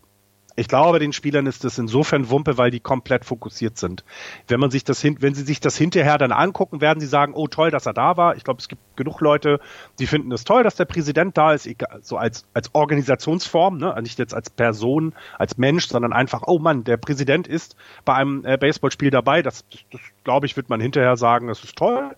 Ich 0.56 0.68
glaube, 0.68 0.98
den 0.98 1.12
Spielern 1.12 1.46
ist 1.46 1.64
das 1.64 1.78
insofern 1.78 2.30
Wumpe, 2.30 2.58
weil 2.58 2.70
die 2.70 2.80
komplett 2.80 3.24
fokussiert 3.24 3.78
sind. 3.78 4.04
Wenn 4.48 4.60
man 4.60 4.70
sich 4.70 4.84
das 4.84 5.00
hin, 5.00 5.16
wenn 5.20 5.34
sie 5.34 5.44
sich 5.44 5.60
das 5.60 5.76
hinterher 5.76 6.18
dann 6.18 6.32
angucken, 6.32 6.80
werden 6.80 7.00
sie 7.00 7.06
sagen, 7.06 7.32
oh 7.34 7.46
toll, 7.46 7.70
dass 7.70 7.86
er 7.86 7.94
da 7.94 8.16
war. 8.16 8.36
Ich 8.36 8.44
glaube, 8.44 8.60
es 8.60 8.68
gibt 8.68 8.82
genug 8.96 9.20
Leute, 9.20 9.60
die 9.98 10.06
finden 10.06 10.30
es 10.32 10.44
toll, 10.44 10.62
dass 10.62 10.76
der 10.76 10.84
Präsident 10.84 11.36
da 11.38 11.52
ist, 11.52 11.68
so 12.02 12.16
als, 12.16 12.44
als 12.52 12.74
Organisationsform, 12.74 13.78
ne? 13.78 13.94
nicht 14.02 14.18
jetzt 14.18 14.34
als 14.34 14.50
Person, 14.50 15.14
als 15.38 15.56
Mensch, 15.56 15.88
sondern 15.88 16.12
einfach, 16.12 16.42
oh 16.46 16.58
Mann, 16.58 16.84
der 16.84 16.96
Präsident 16.96 17.46
ist 17.46 17.76
bei 18.04 18.14
einem 18.14 18.44
äh, 18.44 18.56
Baseballspiel 18.58 19.10
dabei. 19.10 19.42
Das, 19.42 19.64
das, 19.70 19.80
das 19.90 20.00
glaube 20.24 20.46
ich, 20.46 20.56
wird 20.56 20.68
man 20.68 20.80
hinterher 20.80 21.16
sagen, 21.16 21.48
das 21.48 21.64
ist 21.64 21.76
toll 21.76 22.14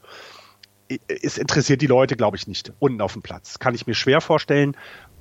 es 1.08 1.38
interessiert 1.38 1.80
die 1.80 1.86
Leute, 1.86 2.16
glaube 2.16 2.36
ich, 2.36 2.46
nicht 2.46 2.72
unten 2.78 3.00
auf 3.00 3.14
dem 3.14 3.22
Platz. 3.22 3.58
Kann 3.58 3.74
ich 3.74 3.86
mir 3.86 3.94
schwer 3.94 4.20
vorstellen. 4.20 4.76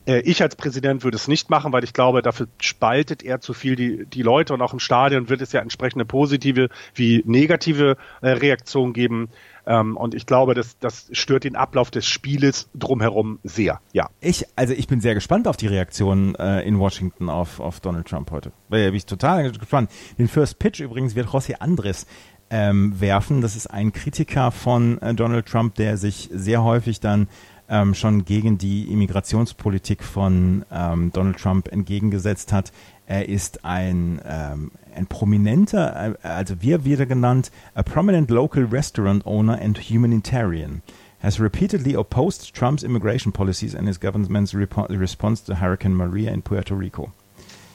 Äh, 0.05 0.19
ich 0.21 0.41
als 0.41 0.55
Präsident 0.55 1.03
würde 1.03 1.15
es 1.15 1.27
nicht 1.27 1.49
machen, 1.49 1.71
weil 1.71 1.83
ich 1.83 1.93
glaube, 1.93 2.21
dafür 2.21 2.47
spaltet 2.59 3.23
er 3.23 3.39
zu 3.39 3.53
viel 3.53 3.75
die, 3.75 4.05
die 4.05 4.21
Leute 4.21 4.53
und 4.53 4.61
auch 4.61 4.73
im 4.73 4.79
Stadion 4.79 5.29
wird 5.29 5.41
es 5.41 5.51
ja 5.51 5.61
entsprechende 5.61 6.05
positive 6.05 6.69
wie 6.93 7.23
negative 7.25 7.97
äh, 8.21 8.29
Reaktionen 8.29 8.93
geben. 8.93 9.29
Ähm, 9.65 9.95
und 9.95 10.13
ich 10.13 10.25
glaube, 10.25 10.55
das, 10.55 10.77
das 10.79 11.07
stört 11.13 11.45
den 11.45 11.55
Ablauf 11.55 11.89
des 11.89 12.05
Spieles 12.05 12.69
drumherum 12.75 13.39
sehr, 13.43 13.79
ja. 13.93 14.09
Ich, 14.19 14.45
also 14.57 14.73
ich 14.73 14.87
bin 14.87 14.99
sehr 14.99 15.13
gespannt 15.13 15.47
auf 15.47 15.55
die 15.55 15.67
Reaktion 15.67 16.35
äh, 16.35 16.61
in 16.61 16.79
Washington 16.79 17.29
auf, 17.29 17.61
auf 17.61 17.79
Donald 17.79 18.07
Trump 18.07 18.31
heute. 18.31 18.51
Weil 18.67 18.87
bin 18.87 18.95
ich 18.95 19.05
total 19.05 19.51
gespannt. 19.51 19.89
Den 20.17 20.27
First 20.27 20.59
Pitch 20.59 20.81
übrigens 20.81 21.15
wird 21.15 21.29
José 21.29 21.55
Andres 21.55 22.05
ähm, 22.49 22.99
werfen. 22.99 23.41
Das 23.41 23.55
ist 23.55 23.67
ein 23.67 23.93
Kritiker 23.93 24.51
von 24.51 25.01
äh, 25.01 25.13
Donald 25.13 25.47
Trump, 25.47 25.75
der 25.75 25.97
sich 25.97 26.29
sehr 26.31 26.63
häufig 26.63 26.99
dann 26.99 27.27
ähm, 27.69 27.93
schon 27.93 28.25
gegen 28.25 28.57
die 28.57 28.91
Immigrationspolitik 28.91 30.03
von 30.03 30.65
ähm, 30.71 31.11
Donald 31.13 31.37
Trump 31.37 31.67
entgegengesetzt 31.71 32.51
hat. 32.53 32.71
Er 33.05 33.27
ist 33.29 33.65
ein, 33.65 34.21
ähm, 34.25 34.71
ein 34.95 35.07
prominenter, 35.07 36.15
äh, 36.23 36.27
also 36.27 36.61
wie 36.61 36.85
wird 36.85 36.99
er 36.99 37.05
genannt, 37.05 37.51
a 37.75 37.83
prominent 37.83 38.29
local 38.29 38.65
restaurant 38.65 39.25
owner 39.25 39.59
and 39.61 39.77
humanitarian 39.77 40.81
has 41.23 41.39
repeatedly 41.39 41.95
opposed 41.95 42.53
Trump's 42.53 42.83
immigration 42.83 43.31
policies 43.31 43.73
and 43.73 43.87
his 43.87 43.97
government's 43.97 44.53
response 44.53 45.39
to 45.41 45.55
Hurricane 45.55 45.95
Maria 45.95 46.31
in 46.31 46.41
Puerto 46.41 46.75
Rico. 46.75 47.13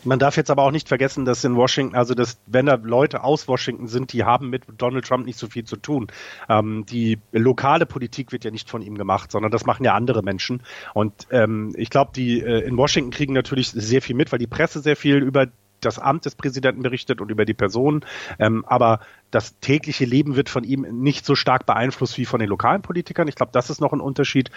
Man 0.04 0.18
darf 0.18 0.36
jetzt 0.36 0.50
aber 0.50 0.62
auch 0.62 0.70
nicht 0.70 0.88
vergessen, 0.88 1.24
dass 1.24 1.44
in 1.44 1.56
Washington, 1.56 1.96
also 1.96 2.14
dass, 2.14 2.38
wenn 2.46 2.66
da 2.66 2.74
Leute 2.74 3.24
aus 3.24 3.48
Washington 3.48 3.88
sind, 3.88 4.12
die 4.12 4.24
haben 4.24 4.50
mit 4.50 4.64
Donald 4.76 5.06
Trump 5.06 5.26
nicht 5.26 5.38
so 5.38 5.48
viel 5.48 5.64
zu 5.64 5.76
tun. 5.76 6.08
Ähm, 6.48 6.84
die 6.86 7.18
lokale 7.32 7.86
Politik 7.86 8.32
wird 8.32 8.44
ja 8.44 8.50
nicht 8.50 8.70
von 8.70 8.82
ihm 8.82 8.96
gemacht, 8.96 9.30
sondern 9.32 9.50
das 9.50 9.66
machen 9.66 9.84
ja 9.84 9.94
andere 9.94 10.22
Menschen. 10.22 10.62
Und 10.94 11.26
ähm, 11.30 11.72
ich 11.76 11.90
glaube, 11.90 12.12
die 12.14 12.40
äh, 12.40 12.60
in 12.60 12.76
Washington 12.76 13.10
kriegen 13.10 13.32
natürlich 13.32 13.70
sehr 13.70 14.02
viel 14.02 14.16
mit, 14.16 14.32
weil 14.32 14.38
die 14.38 14.46
Presse 14.46 14.80
sehr 14.80 14.96
viel 14.96 15.16
über 15.16 15.46
das 15.80 15.98
Amt 15.98 16.24
des 16.24 16.34
Präsidenten 16.34 16.82
berichtet 16.82 17.20
und 17.20 17.30
über 17.30 17.44
die 17.44 17.54
Person. 17.54 18.04
Ähm, 18.38 18.64
aber 18.66 19.00
das 19.30 19.58
tägliche 19.60 20.04
Leben 20.04 20.36
wird 20.36 20.48
von 20.48 20.64
ihm 20.64 20.82
nicht 21.02 21.26
so 21.26 21.34
stark 21.34 21.66
beeinflusst 21.66 22.16
wie 22.16 22.24
von 22.24 22.40
den 22.40 22.48
lokalen 22.48 22.82
Politikern. 22.82 23.28
Ich 23.28 23.34
glaube, 23.34 23.52
das 23.52 23.70
ist 23.70 23.80
noch 23.80 23.92
ein 23.92 24.00
Unterschied. 24.00 24.50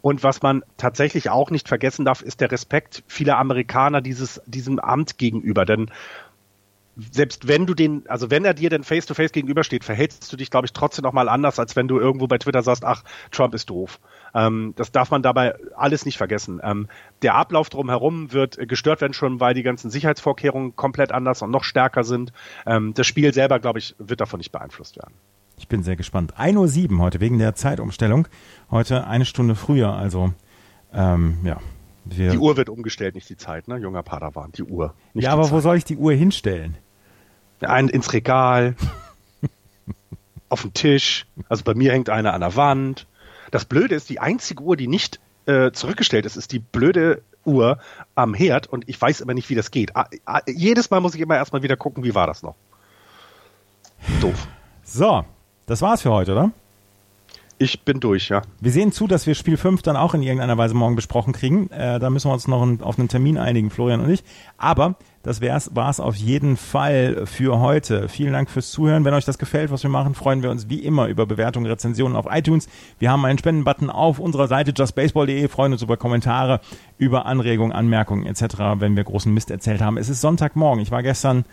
Und 0.00 0.22
was 0.22 0.42
man 0.42 0.62
tatsächlich 0.76 1.30
auch 1.30 1.50
nicht 1.50 1.68
vergessen 1.68 2.04
darf, 2.04 2.22
ist 2.22 2.40
der 2.40 2.50
Respekt 2.50 3.02
vieler 3.06 3.38
Amerikaner 3.38 4.00
dieses, 4.00 4.40
diesem 4.46 4.78
Amt 4.78 5.18
gegenüber. 5.18 5.64
Denn 5.64 5.90
selbst 6.96 7.48
wenn 7.48 7.66
du 7.66 7.74
den, 7.74 8.04
also 8.08 8.30
wenn 8.30 8.44
er 8.44 8.54
dir 8.54 8.70
denn 8.70 8.84
face 8.84 9.06
to 9.06 9.14
face 9.14 9.32
gegenübersteht, 9.32 9.84
verhältst 9.84 10.32
du 10.32 10.36
dich, 10.36 10.50
glaube 10.50 10.66
ich, 10.66 10.72
trotzdem 10.72 11.02
noch 11.02 11.12
mal 11.12 11.28
anders, 11.28 11.58
als 11.58 11.74
wenn 11.76 11.88
du 11.88 11.98
irgendwo 11.98 12.26
bei 12.26 12.38
Twitter 12.38 12.62
sagst, 12.62 12.84
ach, 12.84 13.02
Trump 13.30 13.54
ist 13.54 13.70
doof. 13.70 14.00
Ähm, 14.34 14.74
das 14.76 14.92
darf 14.92 15.10
man 15.10 15.22
dabei 15.22 15.54
alles 15.76 16.06
nicht 16.06 16.18
vergessen. 16.18 16.60
Ähm, 16.62 16.88
der 17.22 17.34
Ablauf 17.34 17.68
drumherum 17.68 18.32
wird 18.32 18.68
gestört 18.68 19.00
werden 19.00 19.12
schon, 19.12 19.40
weil 19.40 19.54
die 19.54 19.62
ganzen 19.62 19.90
Sicherheitsvorkehrungen 19.90 20.76
komplett 20.76 21.12
anders 21.12 21.42
und 21.42 21.50
noch 21.50 21.64
stärker 21.64 22.04
sind. 22.04 22.32
Ähm, 22.66 22.94
das 22.94 23.06
Spiel 23.06 23.34
selber, 23.34 23.58
glaube 23.58 23.78
ich, 23.78 23.94
wird 23.98 24.20
davon 24.20 24.38
nicht 24.38 24.52
beeinflusst 24.52 24.96
werden. 24.96 25.14
Ich 25.56 25.68
bin 25.68 25.82
sehr 25.82 25.96
gespannt. 25.96 26.34
1.07 26.36 26.92
Uhr 26.92 26.98
heute 26.98 27.20
wegen 27.20 27.38
der 27.38 27.54
Zeitumstellung. 27.54 28.28
Heute 28.70 29.06
eine 29.06 29.24
Stunde 29.24 29.54
früher, 29.54 29.92
also 29.92 30.32
ähm, 30.92 31.38
ja, 31.44 31.58
wir 32.04 32.30
die 32.30 32.38
Uhr 32.38 32.56
wird 32.56 32.68
umgestellt, 32.68 33.14
nicht 33.14 33.28
die 33.28 33.36
Zeit, 33.36 33.66
ne? 33.66 33.78
Junger 33.78 34.02
Padawan, 34.02 34.52
die 34.52 34.62
Uhr. 34.62 34.94
ja, 35.14 35.32
aber 35.32 35.44
Zeit. 35.44 35.52
wo 35.52 35.60
soll 35.60 35.76
ich 35.76 35.84
die 35.84 35.96
Uhr 35.96 36.12
hinstellen? 36.12 36.76
Ein 37.66 37.88
ins 37.88 38.12
Regal, 38.12 38.76
auf 40.48 40.62
den 40.62 40.74
Tisch. 40.74 41.26
Also 41.48 41.64
bei 41.64 41.74
mir 41.74 41.92
hängt 41.92 42.10
eine 42.10 42.32
an 42.32 42.40
der 42.40 42.56
Wand. 42.56 43.06
Das 43.50 43.64
Blöde 43.64 43.94
ist, 43.94 44.08
die 44.08 44.20
einzige 44.20 44.62
Uhr, 44.62 44.76
die 44.76 44.88
nicht 44.88 45.20
äh, 45.46 45.72
zurückgestellt 45.72 46.26
ist, 46.26 46.36
ist 46.36 46.52
die 46.52 46.58
blöde 46.58 47.22
Uhr 47.44 47.78
am 48.14 48.34
Herd 48.34 48.66
und 48.66 48.88
ich 48.88 49.00
weiß 49.00 49.20
immer 49.20 49.34
nicht, 49.34 49.50
wie 49.50 49.54
das 49.54 49.70
geht. 49.70 49.94
Ah, 49.96 50.06
ah, 50.24 50.40
jedes 50.46 50.90
Mal 50.90 51.00
muss 51.00 51.14
ich 51.14 51.20
immer 51.20 51.36
erstmal 51.36 51.62
wieder 51.62 51.76
gucken, 51.76 52.04
wie 52.04 52.14
war 52.14 52.26
das 52.26 52.42
noch. 52.42 52.54
Doof. 54.20 54.46
So, 54.82 55.24
das 55.66 55.82
war's 55.82 56.02
für 56.02 56.10
heute, 56.10 56.32
oder? 56.32 56.52
Ich 57.58 57.82
bin 57.82 58.00
durch, 58.00 58.30
ja. 58.30 58.42
Wir 58.60 58.72
sehen 58.72 58.90
zu, 58.90 59.06
dass 59.06 59.26
wir 59.28 59.34
Spiel 59.34 59.56
5 59.56 59.82
dann 59.82 59.96
auch 59.96 60.14
in 60.14 60.22
irgendeiner 60.22 60.58
Weise 60.58 60.74
morgen 60.74 60.96
besprochen 60.96 61.32
kriegen. 61.32 61.70
Äh, 61.70 62.00
da 62.00 62.10
müssen 62.10 62.28
wir 62.28 62.34
uns 62.34 62.48
noch 62.48 62.62
ein, 62.62 62.82
auf 62.82 62.98
einen 62.98 63.08
Termin 63.08 63.38
einigen, 63.38 63.70
Florian 63.70 64.00
und 64.00 64.10
ich. 64.10 64.24
Aber 64.58 64.96
das 65.22 65.40
war 65.40 65.88
es 65.88 66.00
auf 66.00 66.16
jeden 66.16 66.56
Fall 66.56 67.26
für 67.26 67.60
heute. 67.60 68.08
Vielen 68.08 68.32
Dank 68.32 68.50
fürs 68.50 68.72
Zuhören. 68.72 69.04
Wenn 69.04 69.14
euch 69.14 69.24
das 69.24 69.38
gefällt, 69.38 69.70
was 69.70 69.84
wir 69.84 69.90
machen, 69.90 70.14
freuen 70.14 70.42
wir 70.42 70.50
uns 70.50 70.68
wie 70.68 70.80
immer 70.80 71.06
über 71.06 71.26
Bewertungen, 71.26 71.66
Rezensionen 71.66 72.16
auf 72.16 72.26
iTunes. 72.28 72.68
Wir 72.98 73.10
haben 73.10 73.24
einen 73.24 73.38
Spendenbutton 73.38 73.88
auf 73.88 74.18
unserer 74.18 74.48
Seite 74.48 74.72
justbaseball.de, 74.76 75.46
freuen 75.48 75.72
uns 75.72 75.82
über 75.82 75.96
Kommentare, 75.96 76.60
über 76.98 77.24
Anregungen, 77.24 77.72
Anmerkungen 77.72 78.26
etc., 78.26 78.56
wenn 78.78 78.96
wir 78.96 79.04
großen 79.04 79.32
Mist 79.32 79.50
erzählt 79.50 79.80
haben. 79.80 79.96
Es 79.96 80.08
ist 80.08 80.20
Sonntagmorgen. 80.20 80.82
Ich 80.82 80.90
war 80.90 81.02
gestern 81.02 81.44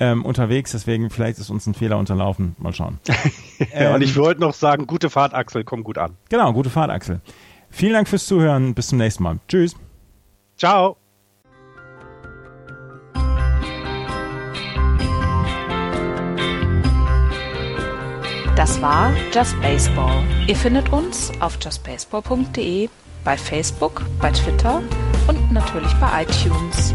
ähm, 0.00 0.24
unterwegs, 0.24 0.72
deswegen 0.72 1.10
vielleicht 1.10 1.38
ist 1.38 1.50
uns 1.50 1.66
ein 1.66 1.74
Fehler 1.74 1.98
unterlaufen. 1.98 2.54
Mal 2.58 2.72
schauen. 2.72 2.98
ja, 3.78 3.94
und 3.94 4.02
ich 4.02 4.16
wollte 4.16 4.40
noch 4.40 4.54
sagen, 4.54 4.86
gute 4.86 5.10
Fahrt, 5.10 5.34
Axel, 5.34 5.64
komm 5.64 5.84
gut 5.84 5.98
an. 5.98 6.16
Genau, 6.28 6.52
gute 6.52 6.70
Fahrt, 6.70 6.90
Axel. 6.90 7.20
Vielen 7.70 7.92
Dank 7.92 8.08
fürs 8.08 8.26
Zuhören. 8.26 8.74
Bis 8.74 8.88
zum 8.88 8.98
nächsten 8.98 9.22
Mal. 9.22 9.38
Tschüss. 9.48 9.76
Ciao. 10.56 10.96
Das 18.56 18.82
war 18.82 19.12
Just 19.32 19.60
Baseball. 19.60 20.24
Ihr 20.48 20.56
findet 20.56 20.92
uns 20.92 21.30
auf 21.38 21.58
justbaseball.de, 21.62 22.88
bei 23.22 23.36
Facebook, 23.36 24.04
bei 24.20 24.32
Twitter 24.32 24.82
und 25.28 25.52
natürlich 25.52 25.92
bei 26.00 26.24
iTunes. 26.24 26.92